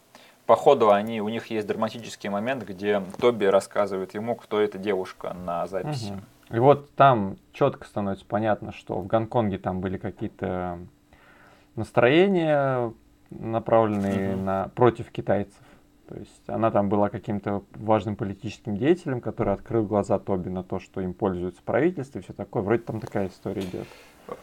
[0.47, 5.33] по ходу они, у них есть драматический момент, где Тоби рассказывает ему, кто эта девушка
[5.33, 6.13] на записи.
[6.13, 6.55] Угу.
[6.55, 10.79] И вот там четко становится понятно, что в Гонконге там были какие-то
[11.75, 12.93] настроения,
[13.29, 14.43] направленные угу.
[14.43, 15.59] на, против китайцев.
[16.07, 20.79] То есть она там была каким-то важным политическим деятелем, который открыл глаза Тоби на то,
[20.79, 22.63] что им пользуется правительство и все такое.
[22.63, 23.87] Вроде там такая история идет.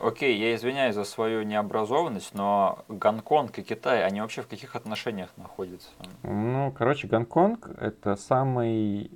[0.03, 5.31] Окей, я извиняюсь за свою необразованность, но Гонконг и Китай, они вообще в каких отношениях
[5.37, 5.91] находятся?
[6.23, 9.11] Ну, короче, Гонконг это самый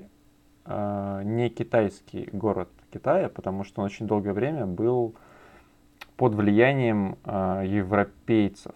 [0.65, 5.15] э, не китайский город Китая, потому что он очень долгое время был
[6.17, 8.75] под влиянием э, европейцев.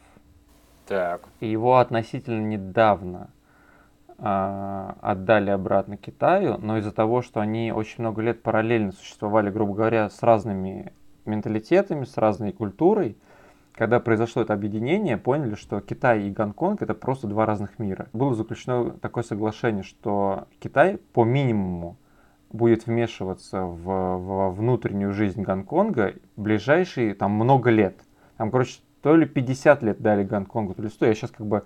[0.87, 1.23] Так.
[1.41, 3.31] И его относительно недавно
[4.19, 9.75] э, отдали обратно Китаю, но из-за того, что они очень много лет параллельно существовали, грубо
[9.75, 10.93] говоря, с разными
[11.25, 13.17] менталитетами, с разной культурой.
[13.73, 18.09] Когда произошло это объединение, поняли, что Китай и Гонконг это просто два разных мира.
[18.13, 21.97] Было заключено такое соглашение, что Китай по минимуму
[22.51, 27.97] будет вмешиваться в, в внутреннюю жизнь Гонконга ближайшие там много лет.
[28.37, 31.07] Там, короче, то ли 50 лет дали Гонконгу, то ли 100.
[31.07, 31.65] Я сейчас как бы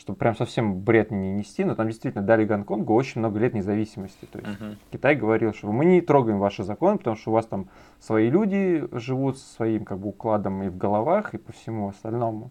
[0.00, 4.24] чтобы прям совсем бред не нести, но там действительно дали Гонконгу очень много лет независимости.
[4.24, 4.76] То есть uh-huh.
[4.90, 7.68] Китай говорил, что мы не трогаем ваши законы, потому что у вас там
[7.98, 12.50] свои люди живут со своим как бы укладом и в головах, и по всему остальному.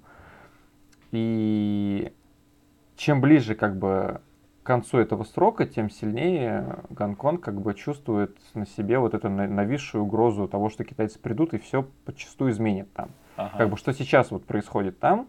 [1.11, 2.13] И
[2.95, 4.21] чем ближе как бы
[4.61, 10.03] к концу этого срока, тем сильнее Гонконг как бы чувствует на себе вот эту нависшую
[10.03, 13.09] угрозу того, что китайцы придут и все подчастую изменят там.
[13.37, 13.57] Ага.
[13.57, 15.25] Как бы что сейчас вот происходит там,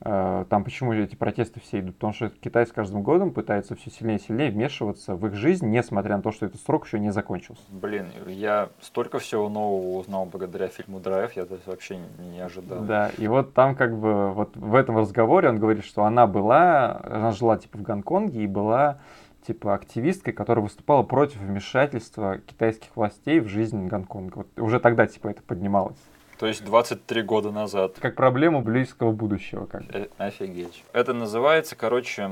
[0.00, 1.94] там почему эти протесты все идут?
[1.96, 5.66] Потому что Китай с каждым годом пытается все сильнее и сильнее вмешиваться в их жизнь,
[5.68, 7.62] несмотря на то, что этот срок еще не закончился.
[7.70, 12.84] Блин, я столько всего нового узнал благодаря фильму «Драйв», я это вообще не ожидал.
[12.84, 17.00] Да, и вот там как бы вот в этом разговоре он говорит, что она была,
[17.02, 18.98] она жила типа в Гонконге и была
[19.46, 24.38] типа активисткой, которая выступала против вмешательства китайских властей в жизнь Гонконга.
[24.38, 25.98] Вот уже тогда типа это поднималось.
[26.38, 27.96] То есть 23 года назад.
[27.98, 29.64] Как проблему близкого будущего.
[29.64, 29.82] Как.
[29.94, 30.84] Э, Офигеть.
[30.92, 32.30] Это называется, короче,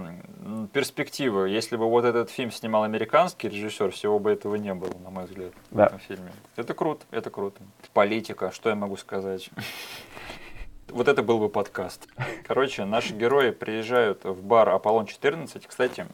[0.74, 1.46] перспектива.
[1.46, 5.24] Если бы вот этот фильм снимал американский режиссер, всего бы этого не было, на мой
[5.24, 5.86] взгляд, в Да.
[5.86, 6.32] этом фильме.
[6.56, 7.62] Это круто, это круто.
[7.94, 9.50] Политика, что я могу сказать?
[10.88, 12.06] Вот это был бы подкаст.
[12.46, 15.64] Короче, наши герои приезжают в бар Аполлон-14.
[15.66, 16.06] Кстати,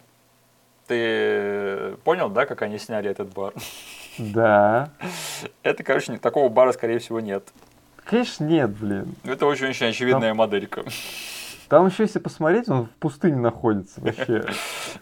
[0.87, 3.53] ты понял, да, как они сняли этот бар?
[4.17, 4.91] Да.
[5.65, 7.53] Это, короче, такого бара, скорее всего, нет.
[8.05, 9.15] Конечно, нет, блин.
[9.25, 10.85] Это очень-очень очевидная моделька.
[11.69, 14.45] Там еще, если посмотреть, он в пустыне находится вообще.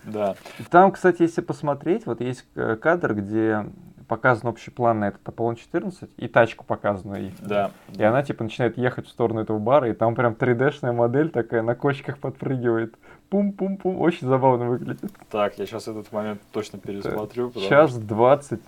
[0.05, 0.37] Да.
[0.71, 3.65] Там, кстати, если посмотреть, вот есть э, кадр, где
[4.07, 7.35] показан общий план на этот Аполлон-14, и тачку показана их.
[7.41, 7.71] Да.
[7.97, 11.63] И она, типа, начинает ехать в сторону этого бара, и там прям 3D-шная модель такая
[11.63, 12.95] на кочках подпрыгивает.
[13.31, 14.01] Пум-пум-пум.
[14.01, 15.11] Очень забавно выглядит.
[15.31, 17.53] Так, я сейчас этот момент точно пересмотрю.
[17.53, 18.61] Час 20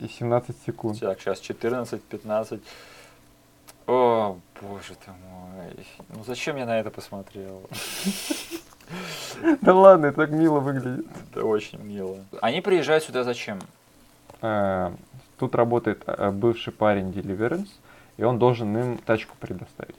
[0.00, 1.00] и 17 секунд.
[1.00, 2.62] Так, сейчас 14, 15.
[3.86, 5.86] О, боже ты мой.
[6.08, 7.62] Ну зачем я на это посмотрел?
[9.62, 11.06] Да ладно, это так мило выглядит.
[11.30, 12.18] Это очень мило.
[12.40, 13.58] Они приезжают сюда зачем?
[14.42, 14.92] Э,
[15.38, 17.68] Тут работает э, бывший парень Deliverance,
[18.16, 19.96] и он должен им тачку предоставить.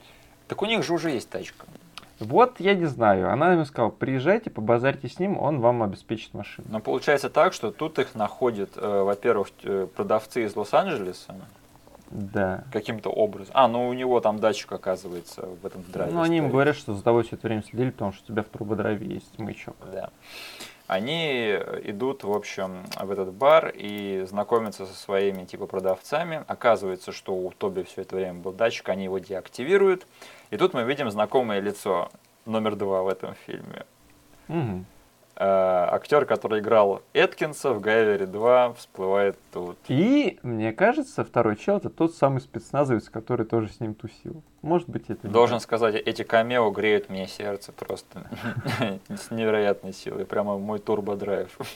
[0.47, 1.65] Так у них же уже есть тачка.
[2.19, 3.29] Вот, я не знаю.
[3.31, 6.67] Она ему сказала, приезжайте, побазарьте с ним, он вам обеспечит машину.
[6.71, 11.35] Но получается так, что тут их находят, э, во-первых, э, продавцы из Лос-Анджелеса
[12.11, 12.63] Да.
[12.71, 13.51] каким-то образом.
[13.53, 16.13] А, ну у него там датчик оказывается в этом драйве.
[16.13, 18.43] Ну, они им говорят, что за тобой все это время следили, потому что у тебя
[18.43, 19.75] в турбодрайве есть маячок.
[19.91, 20.09] Да.
[20.87, 26.43] Они идут, в общем, в этот бар и знакомятся со своими типа продавцами.
[26.47, 30.05] Оказывается, что у Тоби все это время был датчик, они его деактивируют.
[30.51, 32.11] И тут мы видим знакомое лицо
[32.45, 33.85] номер два в этом фильме.
[34.47, 34.85] Мгм.
[35.37, 39.77] Э, актер, который играл Эткинса в Гайвере 2, всплывает тут.
[39.89, 44.43] И, мне кажется, второй чел это тот самый спецназовец, который тоже с ним тусил.
[44.61, 48.29] Может быть, это Должен сказать, эти камео греют мне сердце просто
[49.09, 50.25] с невероятной силой.
[50.25, 51.57] Прямо мой турбодрайв.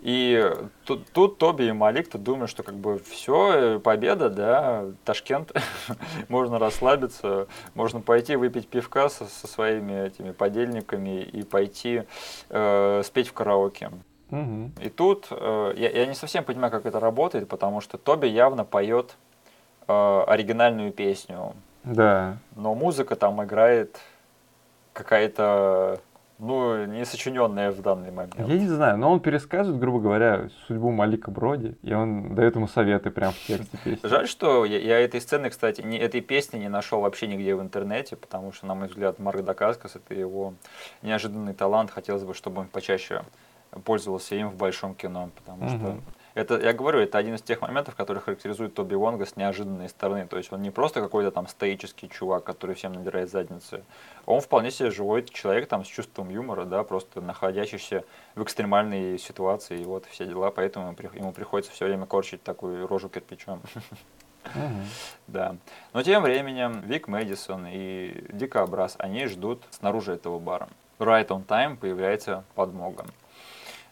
[0.00, 0.52] И
[0.84, 5.52] тут, тут Тоби и Малик, ты думаешь, что как бы все, победа, да, Ташкент,
[6.28, 12.04] можно расслабиться, можно пойти выпить пивка со, со своими этими подельниками и пойти
[12.48, 13.90] э, спеть в караоке.
[14.30, 14.72] Мгм.
[14.80, 18.64] И тут э, я, я не совсем понимаю, как это работает, потому что Тоби явно
[18.64, 19.16] поет
[19.88, 21.54] э, оригинальную песню,
[21.84, 22.38] Да.
[22.54, 23.98] но музыка там играет
[24.92, 26.00] какая-то,
[26.40, 28.34] ну, не сочиненная в данный момент.
[28.38, 32.66] Я не знаю, но он пересказывает, грубо говоря, судьбу Малика Броди, и он дает ему
[32.66, 34.08] советы прямо в тексте песни.
[34.08, 37.60] Жаль, что я, я этой сцены, кстати, не, этой песни не нашел вообще нигде в
[37.60, 40.54] интернете, потому что, на мой взгляд, Марк Дакаскас это его
[41.02, 41.90] неожиданный талант.
[41.90, 43.22] Хотелось бы, чтобы он почаще
[43.84, 46.02] пользовался им в большом кино, потому что Мгм.
[46.34, 50.26] Это, я говорю, это один из тех моментов, которые характеризует Тоби Вонга с неожиданной стороны.
[50.26, 53.82] То есть он не просто какой-то там стоический чувак, который всем надирает задницы.
[54.26, 58.04] Он вполне себе живой человек там с чувством юмора, да, просто находящийся
[58.34, 62.42] в экстремальной ситуации, и вот все дела, поэтому ему при- ему приходится все время корчить
[62.42, 63.60] такую рожу кирпичом.
[65.26, 65.56] Да.
[65.92, 70.68] Но тем временем Вик Мэдисон и Дика Брас, они ждут снаружи этого бара.
[70.98, 73.06] Right on time появляется подмога.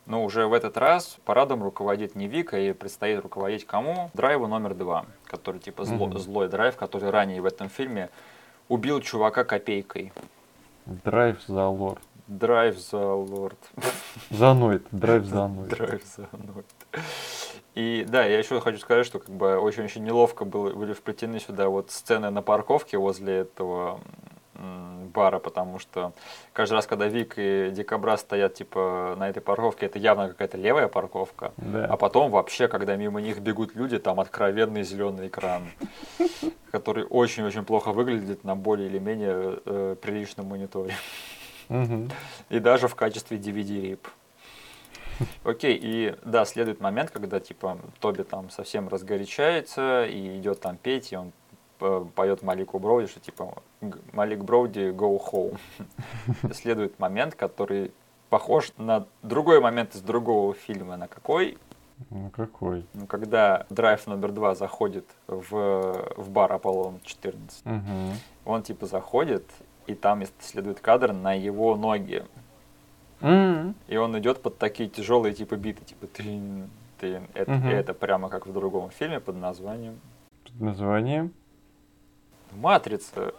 [0.09, 4.11] Но уже в этот раз парадом руководит не Вик, а ей предстоит руководить кому?
[4.15, 6.19] Драйву номер два, который типа зло- Мгм.
[6.19, 8.09] злой драйв, который ранее в этом фильме
[8.69, 10.11] убил чувака копейкой.
[10.87, 12.01] Драйв за лорд.
[12.27, 13.59] Драйв за лорд.
[14.31, 14.87] За Нойд.
[14.93, 15.69] Драйв за Нойд.
[15.69, 16.67] Драйв за Нойд.
[17.75, 21.69] И да, я еще хочу сказать, что как бы очень-очень неловко было, были вплетены сюда
[21.69, 24.01] вот сцены на парковке возле этого
[24.59, 26.13] бара, потому что
[26.53, 30.89] каждый раз, когда Вик и Дикобра стоят типа на этой парковке, это явно какая-то левая
[30.89, 31.53] парковка.
[31.57, 31.87] Да.
[31.87, 35.63] А потом вообще, когда мимо них бегут люди, там откровенный зеленый экран,
[36.71, 40.95] который очень-очень плохо выглядит на более или менее э, приличном мониторе.
[42.49, 44.07] И даже в качестве DVD-рип.
[45.45, 51.13] Окей, и да, следует момент, когда типа Тоби там совсем разгорячается и идет там петь,
[51.13, 51.33] и он
[51.79, 55.59] поет Малику Броуди, что типа «Г- Малик Броуди, go home.
[56.53, 57.93] Следует момент, который
[58.31, 60.97] похож на другой момент из другого фильма.
[60.97, 61.57] На какой?
[62.11, 62.87] Ну какой?
[62.95, 65.51] Ну, когда драйв номер два заходит в,
[66.17, 67.65] в бар Аполлон 14.
[67.65, 68.13] Мгм.
[68.45, 69.45] Он типа заходит,
[69.87, 72.25] и там следует кадр на его ноги.
[73.21, 73.75] М.
[73.89, 77.27] И он идет под такие тяжелые типа биты, типа трин, трин.
[77.35, 77.69] Это, Мгм.
[77.69, 79.99] это прямо как в другом фильме под названием
[80.45, 81.33] Под названием?
[82.59, 83.33] Матрица.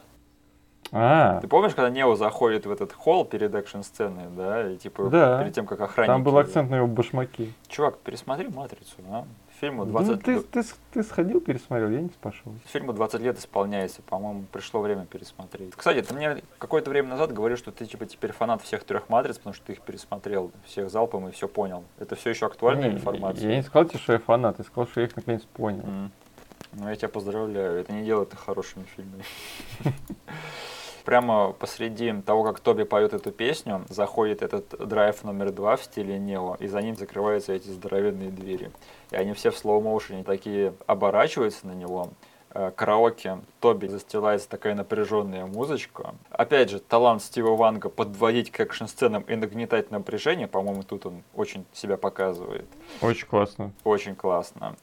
[0.92, 5.40] А, Ты помнишь, когда Нео заходит в этот холл перед экшн-сценой, да, и типа Да.
[5.44, 6.12] перед тем, как охранники...
[6.12, 7.54] там был акцент на его башмаки.
[7.68, 9.26] Чувак, пересмотри Матрицу, а?
[9.60, 12.56] Фильму Ну, 20, ты, ты, с- ты сходил, пересмотрел, я не спрашивал.
[12.66, 15.74] фильму 20 лет исполняется, по-моему, пришло время пересмотреть.
[15.76, 19.38] Кстати, ты мне какое-то время назад говорил, что ты типа теперь фанат всех трех матриц,
[19.38, 21.84] потому что ты их пересмотрел, всех залпом и все понял.
[22.00, 23.50] Это все еще актуальная Не, информация?
[23.50, 25.84] Я не сказал тебе, что я фанат, я сказал, что я их наконец понял.
[25.84, 26.12] М.
[26.74, 29.24] Ну, я тебя поздравляю, это не делает их хорошими фильмами.
[31.06, 36.20] Прямо посреди того, как Тоби поет эту песню, заходит этот драйв номер два в стиле
[36.20, 38.72] Нео, и за ним закрываются эти здоровенные двери.
[39.10, 42.10] И они все в слоу-моушене такие оборачиваются на него.
[42.52, 46.16] Э, Караоке Тоби застилается такая напряженная музычка.
[46.30, 51.66] Опять же, талант Стива Ванга подводить к экшн-сценам и нагнетать напряжение, по-моему, тут он очень
[51.74, 52.66] себя показывает.
[53.02, 53.72] Очень классно.
[53.84, 54.76] Очень классно.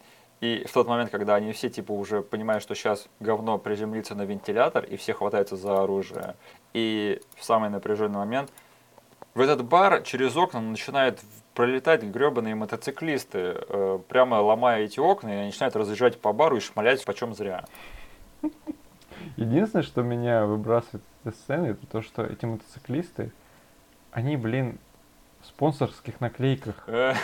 [0.47, 4.23] И в тот момент, когда они все типа уже понимают, что сейчас говно приземлится на
[4.23, 6.37] вентилятор, и все хватаются за оружие.
[6.73, 8.53] И в самый напряженный момент
[9.35, 11.21] в этот бар через окна начинают
[11.55, 16.61] пролетать гребаные мотоциклисты, э, прямо ломая эти окна, и они начинают разъезжать по бару и
[16.61, 17.65] шмалять почем зря.
[19.37, 23.33] Единственное, что меня выбрасывает из сцены, это то, что эти мотоциклисты,
[24.13, 24.79] они, блин,
[25.47, 26.75] спонсорских наклейках.
[26.89, 27.15] Э,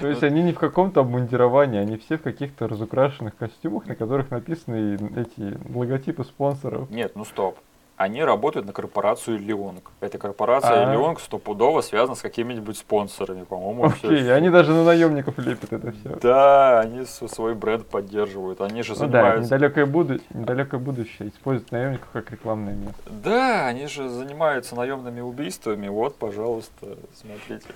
[0.00, 4.30] То есть они не в каком-то обмундировании, они все в каких-то разукрашенных костюмах, на которых
[4.30, 6.90] написаны эти логотипы спонсоров.
[6.90, 7.58] Нет, ну стоп.
[7.96, 9.90] Они работают на корпорацию Леонг.
[10.00, 10.92] Эта корпорация А.
[10.92, 13.86] Леонг стопудово связана с какими-нибудь спонсорами, по-моему.
[13.86, 16.16] Окей, они даже на наемников лепят это все.
[16.20, 18.60] Да, они свой бренд поддерживают.
[18.60, 19.54] Они же Ну да, занимаются.
[19.54, 20.20] недалекое, буду...
[20.34, 23.00] недалекое будущее используют наемников как рекламное место.
[23.24, 25.88] Да, они же занимаются наемными убийствами.
[25.88, 27.66] Вот, пожалуйста, смотрите.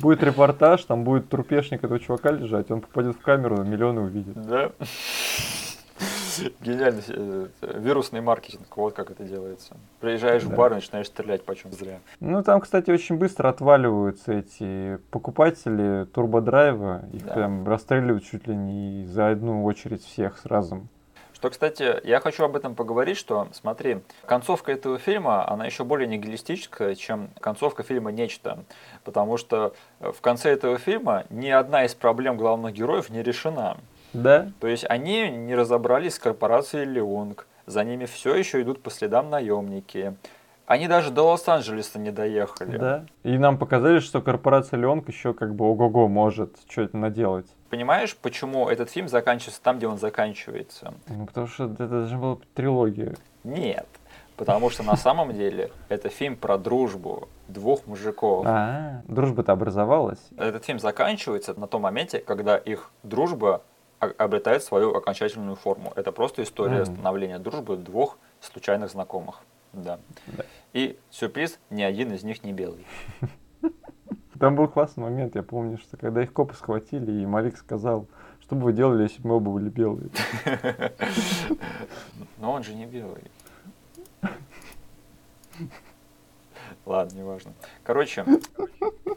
[0.00, 4.32] Будет репортаж, там будет трупешник этого чувака лежать, он попадет в камеру, миллионы увидит.
[4.34, 4.70] Да.
[6.60, 9.76] Гениальный э, вирусный маркетинг, вот как это делается.
[10.00, 10.56] Приезжаешь в Да.
[10.56, 11.98] бар и начинаешь стрелять почем зря.
[12.20, 17.02] Ну, там, кстати, очень быстро отваливаются эти покупатели турбодрайва.
[17.12, 17.34] Их Да.
[17.34, 20.86] прям расстреливают чуть ли не за одну очередь всех сразу.
[21.34, 26.06] Что, кстати, я хочу об этом поговорить, что, смотри, концовка этого фильма, она еще более
[26.06, 28.62] нигилистическая, чем концовка фильма «Нечто».
[29.02, 33.76] Потому что э, в конце этого фильма ни одна из проблем главных героев не решена.
[34.12, 34.50] Да?
[34.60, 39.30] То есть они не разобрались с корпорацией Леонг, за ними все еще идут по следам
[39.30, 40.16] наемники.
[40.66, 42.78] Они даже до Лос-Анджелеса не доехали.
[42.78, 43.04] Да.
[43.24, 47.46] И нам показали, что корпорация Леонг еще как бы ого-го может что-то наделать.
[47.68, 50.94] Понимаешь, почему этот фильм заканчивается там, где он заканчивается?
[51.08, 53.16] Ну, потому что это должна была быть трилогия.
[53.44, 53.86] Нет.
[54.36, 58.44] Потому что на самом деле это фильм про дружбу двух мужиков.
[58.46, 60.20] А, дружба-то образовалась.
[60.36, 63.62] Этот фильм заканчивается на том моменте, когда их дружба
[64.02, 65.92] обретает свою окончательную форму.
[65.96, 66.94] Это просто история Мгм.
[66.94, 69.40] становления дружбы двух случайных знакомых.
[69.72, 69.98] Да.
[70.26, 70.44] Да.
[70.72, 72.86] И сюрприз, ни один из них не белый.
[74.40, 78.06] Там был классный момент, я помню, что когда их копы схватили, и Малик сказал,
[78.40, 80.10] что бы вы делали, если бы мы оба были белые.
[82.38, 83.22] Но он же не белый.
[86.84, 87.52] Ладно, неважно.
[87.84, 88.24] Короче,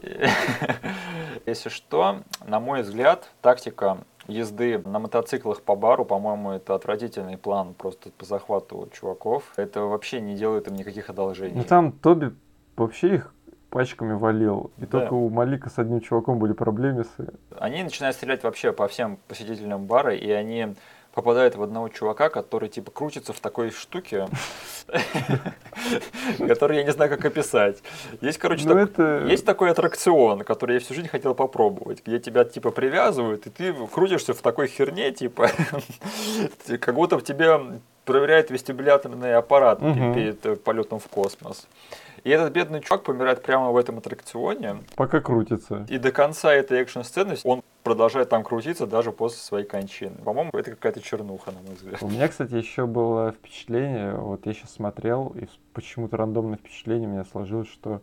[1.46, 7.74] если что, на мой взгляд, тактика езды на мотоциклах по бару, по-моему, это отвратительный план
[7.74, 9.52] просто по захвату чуваков.
[9.56, 11.56] Это вообще не делает им никаких одолжений.
[11.56, 12.34] Ну там Тоби
[12.76, 13.34] вообще их
[13.70, 14.70] пачками валил.
[14.78, 14.86] И Да.
[14.86, 17.32] только у Малика с одним чуваком были проблемисы.
[17.58, 20.74] Они начинают стрелять вообще по всем посетителям бара, и они
[21.16, 24.28] попадают в одного чувака, который типа крутится в такой штуке,
[26.38, 27.78] который я не знаю, как описать.
[28.20, 28.64] Есть, короче,
[29.22, 33.50] Ну, есть такой аттракцион, который я всю жизнь хотел попробовать, где тебя типа привязывают, и
[33.50, 35.48] ты крутишься в такой херне, типа,
[36.80, 37.62] как будто в тебя
[38.04, 41.66] проверяет вестибуляторный аппарат перед полетом в космос.
[42.26, 44.78] И этот бедный чувак помирает прямо в этом аттракционе.
[44.96, 45.86] Пока крутится.
[45.88, 50.16] И до конца этой экшн-сцены он продолжает там крутиться даже после своей кончины.
[50.24, 52.02] По-моему, это какая-то чернуха, на мой взгляд.
[52.02, 57.12] У меня, кстати, еще было впечатление, вот я сейчас смотрел, и почему-то рандомное впечатление у
[57.12, 58.00] меня сложилось, что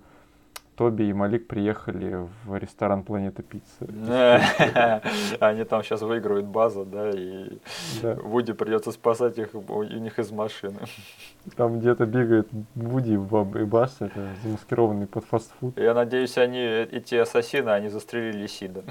[0.75, 3.85] Тоби и Малик приехали в ресторан Планета Пицца.
[5.39, 7.59] Они там сейчас выиграют базу, да, и.
[8.01, 10.79] Вуди придется спасать их у них из машины.
[11.55, 15.77] Там где-то бегает Вуди и Базз, это замаскированный под фастфуд.
[15.77, 18.83] Я надеюсь, они, эти ассасины, они застрелили Сида.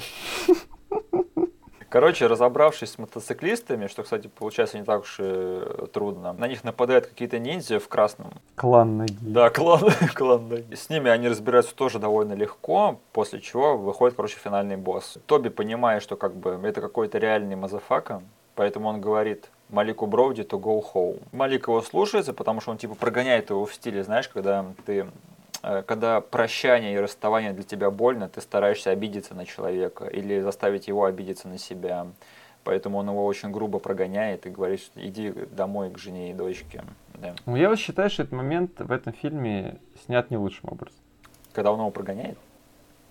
[1.93, 5.61] Короче, разобравшись с мотоциклистами, что, кстати, получается не так уж и
[5.93, 8.31] трудно, на них нападают какие-то ниндзя в красном.
[8.55, 9.15] Клан ноги.
[9.21, 10.75] Да, клан, клан ноги.
[10.75, 15.19] С ними они разбираются тоже довольно легко, после чего выходит, короче, финальный босс.
[15.27, 18.23] Тоби, понимая, что как бы это какой-то реальный motherfucker,
[18.55, 21.21] поэтому он говорит Малику Броуди to go home.
[21.33, 25.07] Малик его слушается, потому что он типа прогоняет его в стиле, знаешь, когда ты э,
[25.63, 31.05] когда прощание и расставание для тебя больно, ты стараешься обидеться на человека или заставить его
[31.05, 32.07] обидеться на себя.
[32.65, 36.85] Поэтому он его очень грубо прогоняет и говорит, иди домой к жене и дочке.
[37.15, 37.35] Да.
[37.47, 40.99] Ну, я вот считаю, что этот момент в этом фильме снят не лучшим образом.
[41.53, 42.39] Когда он его прогоняет?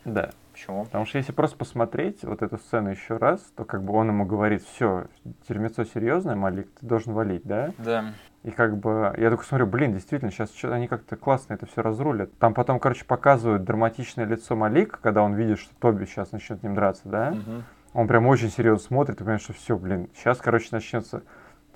[0.05, 0.31] Да.
[0.61, 0.85] Почему?
[0.85, 4.25] Потому что если просто посмотреть вот эту сцену еще раз, то как бы он ему
[4.25, 5.05] говорит, все,
[5.49, 7.71] дерьмецо серьезное, Малик, ты должен валить, да?
[7.79, 8.13] Да.
[8.43, 11.81] И как бы я такой смотрю, блин, действительно, сейчас что они как-то классно это все
[11.81, 12.37] разрулят.
[12.37, 16.63] Там потом, короче, показывают драматичное лицо Малика, когда он видит, что Тоби сейчас начнет с
[16.63, 17.31] ним драться, да?
[17.31, 17.63] Мгм.
[17.93, 21.23] Он прям очень серьезно смотрит, и понимаешь, что все, блин, сейчас, короче, начнется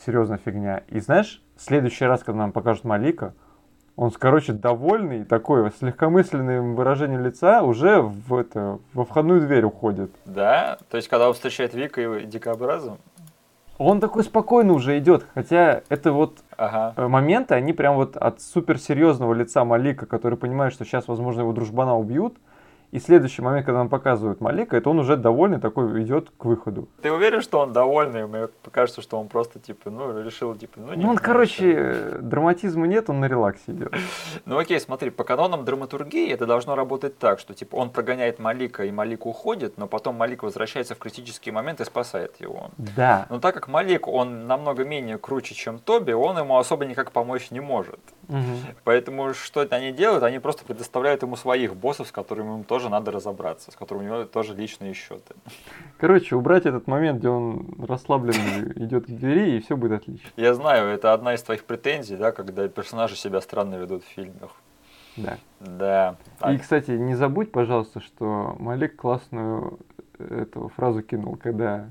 [0.05, 0.83] серьезная фигня.
[0.89, 3.33] И знаешь, в следующий раз, когда нам покажут Малика,
[3.97, 10.11] он, короче, довольный, такой, с легкомысленным выражением лица, уже в это, во входную дверь уходит.
[10.25, 10.77] Да?
[10.89, 12.97] То есть, когда он встречает Вика и Дикообраза?
[13.77, 16.93] Он такой спокойно уже идет, хотя это вот Ага.
[16.95, 21.51] э, моменты, они прям вот от суперсерьезного лица Малика, который понимает, что сейчас, возможно, его
[21.51, 22.37] дружбана убьют,
[22.91, 26.87] и следующий момент, когда нам показывают Малика, это он уже довольный такой идет к выходу.
[27.01, 28.27] Ты уверен, что он довольный?
[28.27, 32.17] Мне кажется, что он просто, типа, ну, решил, типа, ну, не Ну, он, короче, что.
[32.17, 33.93] э, драматизма нет, он на релаксе идет.
[34.45, 38.85] Ну, окей, смотри, по канонам драматургии это должно работать так, что, типа, он прогоняет Малика,
[38.85, 42.69] и Малик уходит, но потом Малик возвращается в критический момент и спасает его.
[42.77, 43.25] Да.
[43.29, 47.51] Но так как Малик, он намного менее круче, чем Тоби, он ему особо никак помочь
[47.51, 47.99] не может.
[48.27, 48.57] Мгм.
[48.83, 50.23] Поэтому что они делают?
[50.23, 54.13] Они просто предоставляют ему своих боссов, с которыми им тоже надо разобраться, с которыми у
[54.13, 55.35] него тоже личные счеты.
[55.97, 60.29] Короче, убрать этот момент, где он расслабленно идет к двери, и все будет отлично.
[60.35, 64.51] Я знаю, это одна из твоих претензий, да, когда персонажи себя странно ведут в фильмах.
[65.17, 65.37] Да.
[65.59, 66.15] Да.
[66.39, 69.79] И, Так, кстати, не забудь, пожалуйста, что Малик классную
[70.19, 71.89] э, эту фразу кинул, когда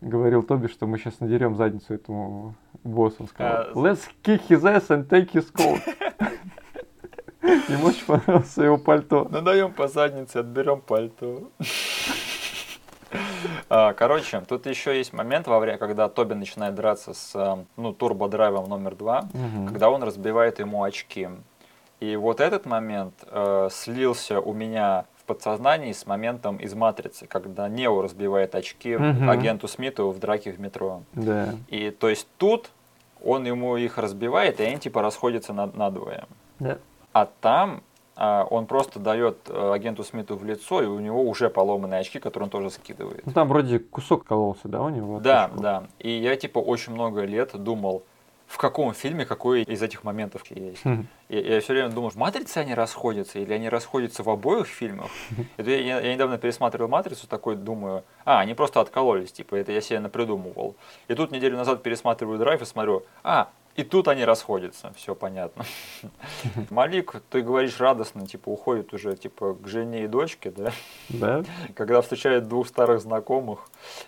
[0.00, 3.16] говорил Тоби, что мы сейчас надерем задницу этому боссу.
[3.20, 5.80] Он сказал, А, let's kick his ass and take his coat.
[7.68, 9.26] Ему очень понравилось его пальто.
[9.30, 11.42] Надаем по заднице, отберем пальто.
[13.68, 17.92] А, Короче, тут еще есть момент во время, когда Тоби начинает драться с э, ну,
[17.92, 19.68] турбодрайвом номер два, Мгм.
[19.68, 21.28] когда он разбивает ему очки.
[22.00, 27.68] И вот этот момент э, слился у меня в подсознании с моментом из «Матрицы», когда
[27.68, 29.30] Нео разбивает очки Мгм.
[29.30, 31.02] агенту Смиту в драке в метро.
[31.12, 31.54] Да.
[31.68, 32.70] И то есть тут
[33.22, 36.24] он ему их разбивает, и они типа расходятся на, надвое.
[36.58, 36.78] Да.
[37.14, 37.82] А там
[38.16, 42.18] а, он просто дает э, агенту Смиту в лицо, и у него уже поломанные очки,
[42.18, 43.24] которые он тоже скидывает.
[43.24, 45.20] Ну там вроде кусок кололся, да, у него?
[45.20, 45.62] Да, отошел?
[45.62, 45.84] да.
[46.00, 48.02] И я типа очень много лет думал,
[48.46, 50.84] в каком фильме какой из этих моментов есть.
[50.84, 51.06] Хм.
[51.28, 55.10] Я, я все время думал, в «Матрице» они расходятся или они расходятся в обоих фильмах?
[55.56, 59.80] Это я- я недавно пересматривал «Матрицу», такой думаю, а, они просто откололись, типа, это я
[59.80, 60.76] себе напридумывал.
[61.08, 65.64] И тут неделю назад пересматриваю «Драйв» и смотрю, а, и тут они расходятся, все понятно.
[66.70, 70.72] Малик, ты говоришь радостно, типа, уходит уже, типа, к жене и дочке, да?
[71.08, 71.44] Да?
[71.74, 73.60] Когда встречает двух старых знакомых,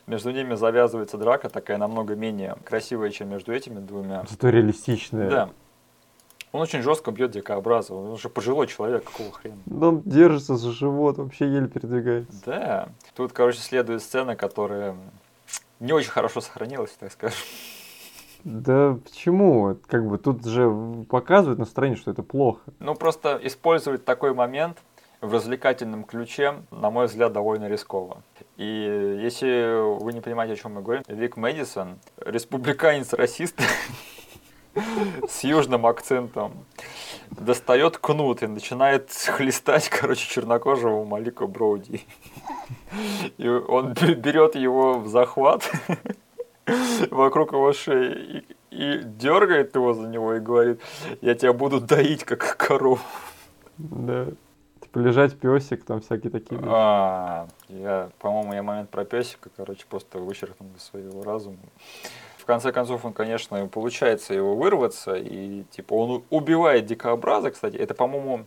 [0.07, 4.25] между ними завязывается драка, такая намного менее красивая, чем между этими двумя.
[4.29, 5.31] Зато реалистичное.
[5.31, 5.51] Да.
[6.53, 7.93] Он очень жестко бьет дикообраза.
[7.93, 9.59] Он уже пожилой человек, какого хрена.
[9.67, 12.41] Да Он держится за живот, вообще еле передвигается.
[12.47, 12.89] Да.
[13.15, 14.97] Тут, короче, следует сцена, которая
[15.81, 17.37] не очень хорошо сохранилась, так скажем.
[18.45, 19.77] Да почему?
[19.87, 20.71] Как бы тут же
[21.09, 22.61] показывают настроение, что это плохо.
[22.79, 24.79] Ну, просто использовать такой момент
[25.21, 28.23] в развлекательном ключе, на мой взгляд, довольно рисково.
[28.57, 33.61] И если вы не понимаете, о чем мы говорим, Вик Мэдисон, республиканец-расист
[35.29, 36.53] с южным акцентом,
[37.31, 42.05] достает кнут и начинает хлестать, короче, чернокожего Малика Броуди.
[43.37, 45.71] И он берет его в захват
[47.11, 50.81] вокруг его шеи и, и дергает его за него и говорит,
[51.21, 53.01] я тебя буду доить, как корову.
[53.79, 54.27] Да.
[54.81, 56.61] Типа лежать песик, там всякие такие.
[56.65, 61.59] А, я, по-моему, я момент про песика, короче, просто вычеркнул из своего разума.
[62.39, 67.77] В конце концов, он, конечно, получается его вырваться, и типа он убивает дикообраза, кстати.
[67.77, 68.45] Это, по-моему,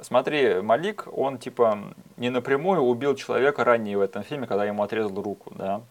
[0.00, 1.78] смотри, Малик, он типа
[2.16, 5.82] не напрямую убил человека ранее в этом фильме, когда ему отрезал руку, да.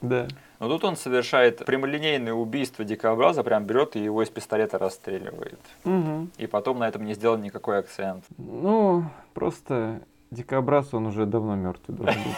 [0.00, 0.28] Да.
[0.58, 5.60] Но тут он совершает прямолинейное убийство дикообраза, прям берет и его из пистолета расстреливает.
[5.84, 6.30] Мгм.
[6.38, 8.24] И потом на этом не сделан никакой акцент.
[8.38, 9.04] Ну,
[9.34, 10.00] просто
[10.30, 12.36] дикобраз, он уже давно мертвый должен быть.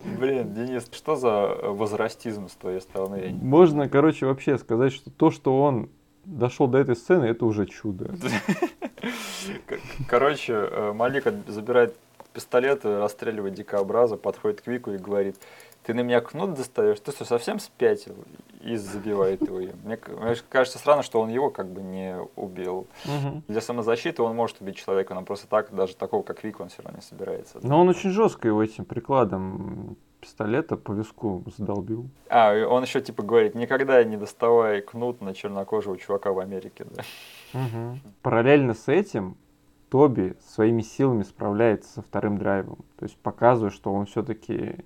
[0.18, 3.36] Блин, Денис, что за возрастизм с твоей стороны?
[3.40, 5.90] Можно, короче, вообще сказать, что то, что он
[6.24, 8.14] дошел до этой сцены, это уже чудо.
[10.08, 11.96] Короче, э, Малик забирает
[12.32, 15.36] пистолет, расстреливает дикообраза, подходит к Вику и говорит,
[15.90, 17.00] ты на меня кнут достаешь?
[17.00, 18.14] Ты что, совсем спятил?
[18.62, 19.56] и забивает его.
[19.56, 22.86] Мне, мне кажется странно, что он его как бы не убил.
[23.06, 23.42] Мгм.
[23.48, 26.82] Для самозащиты он может убить человека, но просто так, даже такого, как Вик, он все
[26.82, 27.58] равно не собирается.
[27.62, 32.10] Но он очень жестко его этим прикладом пистолета по виску задолбил.
[32.28, 37.02] А, он еще типа говорит, никогда не доставай кнут на чернокожего чувака в Америке, да.
[37.54, 38.00] Мгм.
[38.20, 39.38] Параллельно с этим
[39.88, 42.78] Тоби своими силами справляется со вторым драйвом.
[42.98, 44.76] То есть показывает, что он все-таки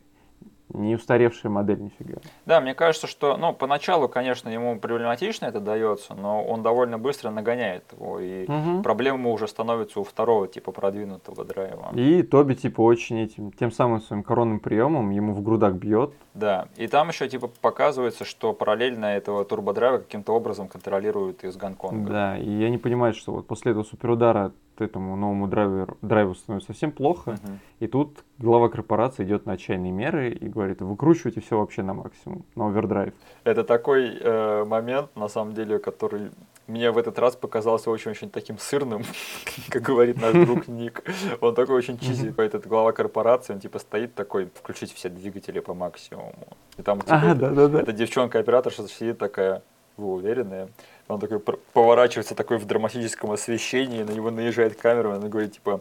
[0.73, 2.19] не устаревшая модель нифига.
[2.47, 7.31] Да, мне кажется, что, ну, поначалу, конечно, ему проблематично это дается, но он довольно быстро
[7.31, 8.83] нагоняет его, и Мгм.
[8.83, 11.91] проблема уже становится у второго типа продвинутого драйва.
[11.95, 16.13] И Тоби, типа, очень этим, тем самым своим коронным приемом ему в грудак бьет.
[16.35, 22.11] Да, и там еще типа показывается, что параллельно этого турбодрайва каким-то образом контролируют из Гонконга.
[22.11, 26.93] Да, и они понимают, что вот после этого суперудара этому новому драйверу, драйву становится совсем
[26.93, 27.33] плохо.
[27.33, 27.61] Мгм.
[27.81, 32.45] И тут глава корпорации идет на отчаянные меры и говорит, выкручивайте все вообще на максимум,
[32.55, 33.15] на овердрайв.
[33.45, 36.31] Это такой э, момент, на самом деле, который
[36.67, 39.03] мне в этот раз показался очень-очень таким сырным,
[39.69, 41.05] как говорит наш друг Ник.
[41.41, 45.75] Он такой очень чизи, этот глава корпорации, он типа стоит такой, включить все двигатели по
[45.75, 46.49] максимуму.
[46.79, 49.63] И там типа, эта девчонка-операторша сидит такая,
[49.97, 50.69] вы уверены?
[51.09, 55.81] Он такой поворачивается такой в драматическом освещении, на него наезжает камера, и она говорит, типа,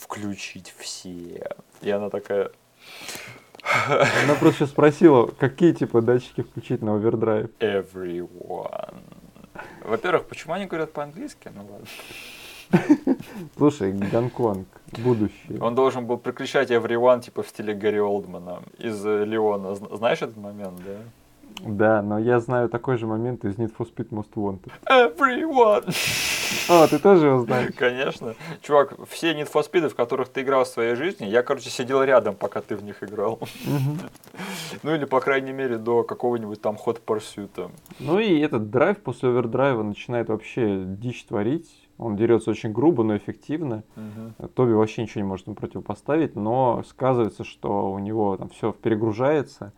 [0.00, 1.54] включить все.
[1.80, 2.50] И она такая,
[4.24, 7.50] Она просто спросила, какие типа датчики включить на овердрайв.
[7.60, 8.94] everyone.
[9.84, 11.50] Во-первых, почему они говорят по-английски?
[11.54, 11.86] Ну ладно.
[13.56, 14.66] Слушай, Гонконг,
[14.98, 15.60] будущее.
[15.60, 19.68] Он должен был прикричать everyone, типа в стиле Гарри Олдмана из э, Леона.
[19.74, 20.96] Зн- Знаешь этот момент, да?
[21.64, 24.72] Да, но я знаю такой же момент из Need for Speed Most Wanted.
[24.86, 25.84] Everyone!
[26.68, 27.72] А, ты тоже его знаешь?
[27.76, 28.34] Конечно.
[28.60, 32.02] Чувак, все Need for Speed, в которых ты играл в своей жизни, я, короче, сидел
[32.02, 33.38] рядом, пока ты в них играл.
[34.82, 37.70] Ну или, по крайней мере, до какого-нибудь там Hot Pursuit.
[38.00, 41.70] Ну и этот драйв после овердрайва начинает вообще дичь творить.
[41.98, 43.84] Он дерется очень грубо, но эффективно.
[44.54, 49.72] Тоби вообще ничего не может ему противопоставить, но сказывается, что у него там все перегружается,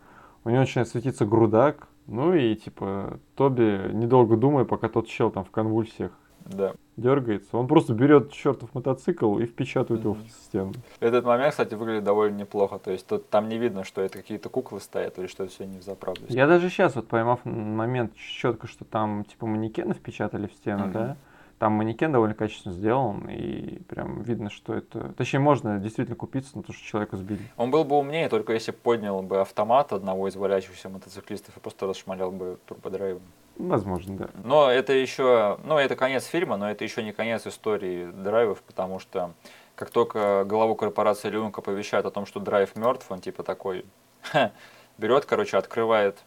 [0.45, 5.43] у него начинает светиться грудак, ну и типа Тоби, недолго думая, пока тот чел там
[5.43, 6.11] в конвульсиях
[6.45, 6.73] Да.
[6.97, 10.73] дергается, он просто берет чертов мотоцикл и впечатывает его в стену.
[10.99, 12.77] Этот момент, кстати, выглядит довольно неплохо.
[12.77, 15.65] То есть тут, там не видно, что это какие-то куклы стоят или что это все
[15.65, 16.21] не взаправду.
[16.29, 20.93] Я даже сейчас, вот поймав момент четко, что там типа манекены впечатали в стену, Мгм.
[20.93, 21.17] да,
[21.59, 25.13] там манекен довольно качественно сделан, и прям видно, что это...
[25.13, 27.41] Точнее, можно действительно купиться на то, что человека сбили.
[27.55, 31.87] Он был бы умнее, только если поднял бы автомат одного из валяющихся мотоциклистов и просто
[31.87, 33.21] расшмалял бы турбодрайвом.
[33.57, 34.29] Возможно, да.
[34.43, 38.99] Но это еще, ну это конец фильма, но это еще не конец истории драйвов, потому
[38.99, 39.31] что
[39.75, 43.85] как только главу корпорации Люнка оповещают о том, что драйв мертв, он типа такой
[44.97, 46.17] берет, короче, открывает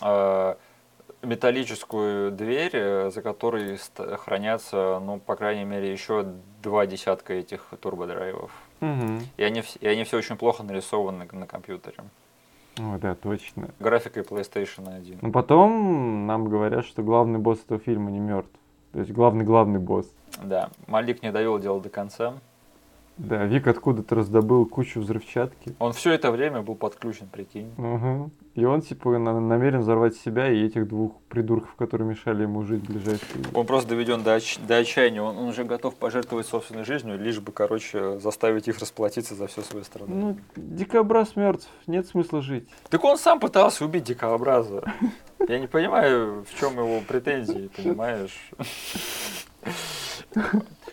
[0.00, 0.54] э,
[1.22, 3.78] металлическую дверь, э, за которой
[4.18, 6.26] хранятся, ну, по крайней мере, еще
[6.62, 8.50] два десятка этих турбодрайвов.
[8.80, 9.20] Мгм.
[9.36, 11.98] И они, и они все очень плохо нарисованы на компьютере.
[12.78, 13.70] О, да, точно.
[13.78, 15.18] Графикой PlayStation 1.
[15.20, 18.50] Но потом нам говорят, что главный босс этого фильма не мертв.
[18.92, 20.10] То есть главный-главный босс.
[20.42, 22.34] Да, Малик не довел дело до конца.
[23.22, 25.74] Да, Вик откуда-то раздобыл кучу взрывчатки.
[25.78, 27.70] Он все это время был подключен, прикинь.
[27.76, 28.30] Ага.
[28.54, 32.82] И он, типа, на- намерен взорвать себя и этих двух придурков, которые мешали ему жить
[32.82, 33.44] ближайшие.
[33.52, 35.20] Он просто доведен до, отч- до отчаяния.
[35.22, 39.60] Он, он уже готов пожертвовать собственной жизнью, лишь бы, короче, заставить их расплатиться за все
[39.60, 40.18] свои страдания.
[40.18, 42.68] Ну, дикобраз мертв, нет смысла жить.
[42.88, 44.82] Так он сам пытался убить дикообраза.
[45.46, 48.50] Я не понимаю, в чем его претензии, понимаешь?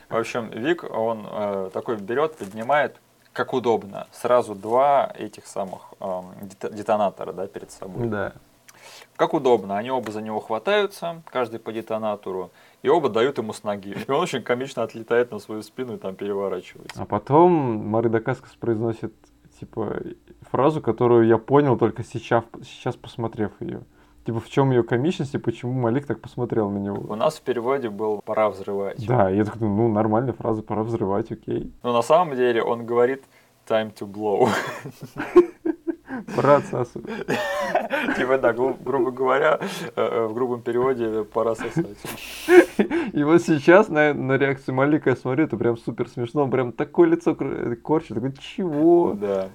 [0.09, 2.95] В общем, Вик, он э, такой берет, поднимает,
[3.33, 8.07] как удобно, сразу два этих самых дето- детонатора да, перед собой.
[8.07, 8.33] Да.
[9.15, 12.51] Как удобно, они оба за него хватаются, каждый по детонатору,
[12.83, 13.97] и оба дают ему с ноги.
[14.07, 17.01] И он очень комично отлетает на свою спину и там переворачивается.
[17.01, 19.13] А потом Мары Дакаскас произносит,
[19.59, 19.97] типа,
[20.51, 23.81] фразу, которую я понял только сейчас, сейчас посмотрев ее.
[24.27, 27.15] Типа, в чем ее комичность и почему Малик так посмотрел на У него.
[27.15, 29.07] нас в переводе был «пора взрывать».
[29.07, 31.71] Да, я такой, ну, нормальная фраза, пора взрывать, окей.
[31.81, 33.23] Но на самом деле он говорит
[33.65, 34.49] «time to blow».
[36.35, 37.09] Пора отсасывать.
[38.17, 41.85] Типа да, гру- грубо говоря, э, э, в грубом переводе «пора сосать».
[43.13, 46.43] И вот сейчас на, на реакцию Малика я смотрю, это прям супер смешно.
[46.43, 48.15] Он прям такое лицо корчит.
[48.15, 49.13] Такой, чего?
[49.13, 49.47] Да.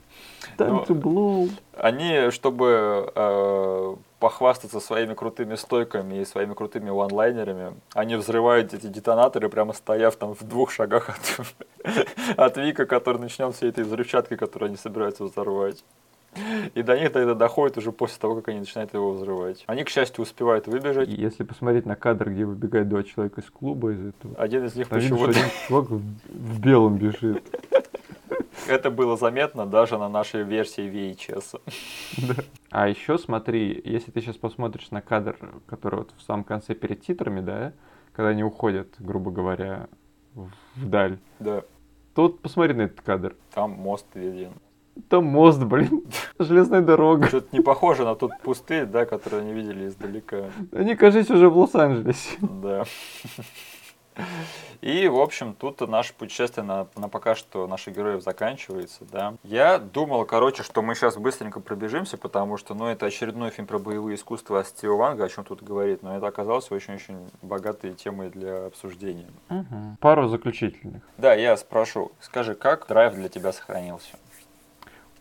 [0.68, 1.50] Time to blow.
[1.76, 9.48] Они, чтобы э, похвастаться своими крутыми стойками и своими крутыми ванлайнерами, они взрывают эти детонаторы,
[9.48, 12.06] прямо стояв там в двух шагах от,
[12.36, 15.82] от Вика, который начнет всей этой взрывчаткой, которую они собираются взорвать.
[16.74, 19.64] И до них тогда доходит уже после того, как они начинают его взрывать.
[19.66, 21.08] Они, к счастью, успевают выбежать.
[21.08, 24.74] И если посмотреть на кадр, где выбегают два человека из клуба из этого, Один из
[24.74, 25.34] них почему-то...
[25.68, 27.42] чувак в белом бежит.
[28.68, 31.60] Это было заметно даже на нашей версии VHS.
[32.70, 35.36] А еще смотри, если ты сейчас посмотришь на кадр,
[35.66, 37.72] который вот в самом конце перед титрами, да,
[38.12, 39.88] когда они уходят, грубо говоря,
[40.76, 41.62] вдаль, Да,
[42.14, 43.36] вот посмотри на этот кадр.
[43.54, 44.52] там мост виден.
[45.08, 46.04] Там мост, блин,
[46.38, 47.26] железная дорога.
[47.26, 50.50] Что-то не похоже на тот пустырь, да, который они видели издалека.
[50.72, 52.36] Они, кажется, уже в Лос-Анджелесе.
[52.40, 52.84] Да.
[54.80, 59.34] И, в общем, тут наше путешествие на, на пока что наших героев заканчивается, да.
[59.44, 63.78] Я думал, короче, что мы сейчас быстренько пробежимся, потому что, ну, это очередной фильм про
[63.78, 68.30] боевые искусства от Стива Ванга, о чем тут говорит, но это оказалось очень-очень богатой темой
[68.30, 69.28] для обсуждения.
[70.00, 71.02] Пару заключительных.
[71.16, 74.16] Да, я спрошу, скажи, как драйв для тебя сохранился?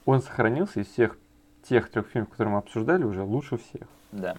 [0.06, 1.18] Он сохранился из всех
[1.64, 3.88] тех трех фильмов, которые мы обсуждали, уже лучше всех.
[4.12, 4.36] Да.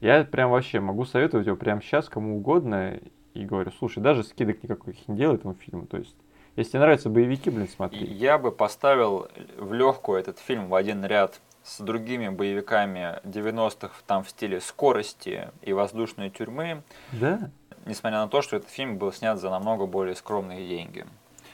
[0.00, 2.98] Я прям вообще могу советовать его прямо сейчас кому угодно
[3.34, 5.86] и говорю, слушай, даже скидок никаких не делай этому фильму.
[5.86, 6.14] То есть,
[6.56, 8.06] если тебе нравятся боевики, блин, смотри.
[8.06, 9.28] Я бы поставил
[9.58, 15.50] в легкую этот фильм в один ряд с другими боевиками 90-х там в стиле скорости
[15.62, 16.82] и воздушной тюрьмы,
[17.12, 17.50] Да?
[17.86, 21.04] несмотря на то, что этот фильм был снят за намного более скромные деньги.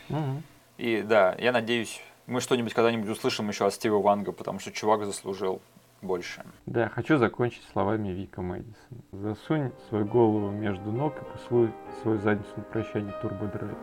[0.08, 0.42] Мгм.
[0.78, 5.04] И да, я надеюсь, мы что-нибудь когда-нибудь услышим еще от Стива Ванга, потому что чувак
[5.06, 5.60] заслужил
[6.02, 6.42] больше.
[6.66, 9.02] Да, хочу закончить словами Вика Мэдисон.
[9.12, 11.72] Засунь свою голову между ног и поцелуй
[12.02, 13.76] свою задницу на прощание турбодрайв.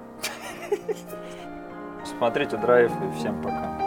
[2.06, 3.87] Смотрите драйв и всем пока.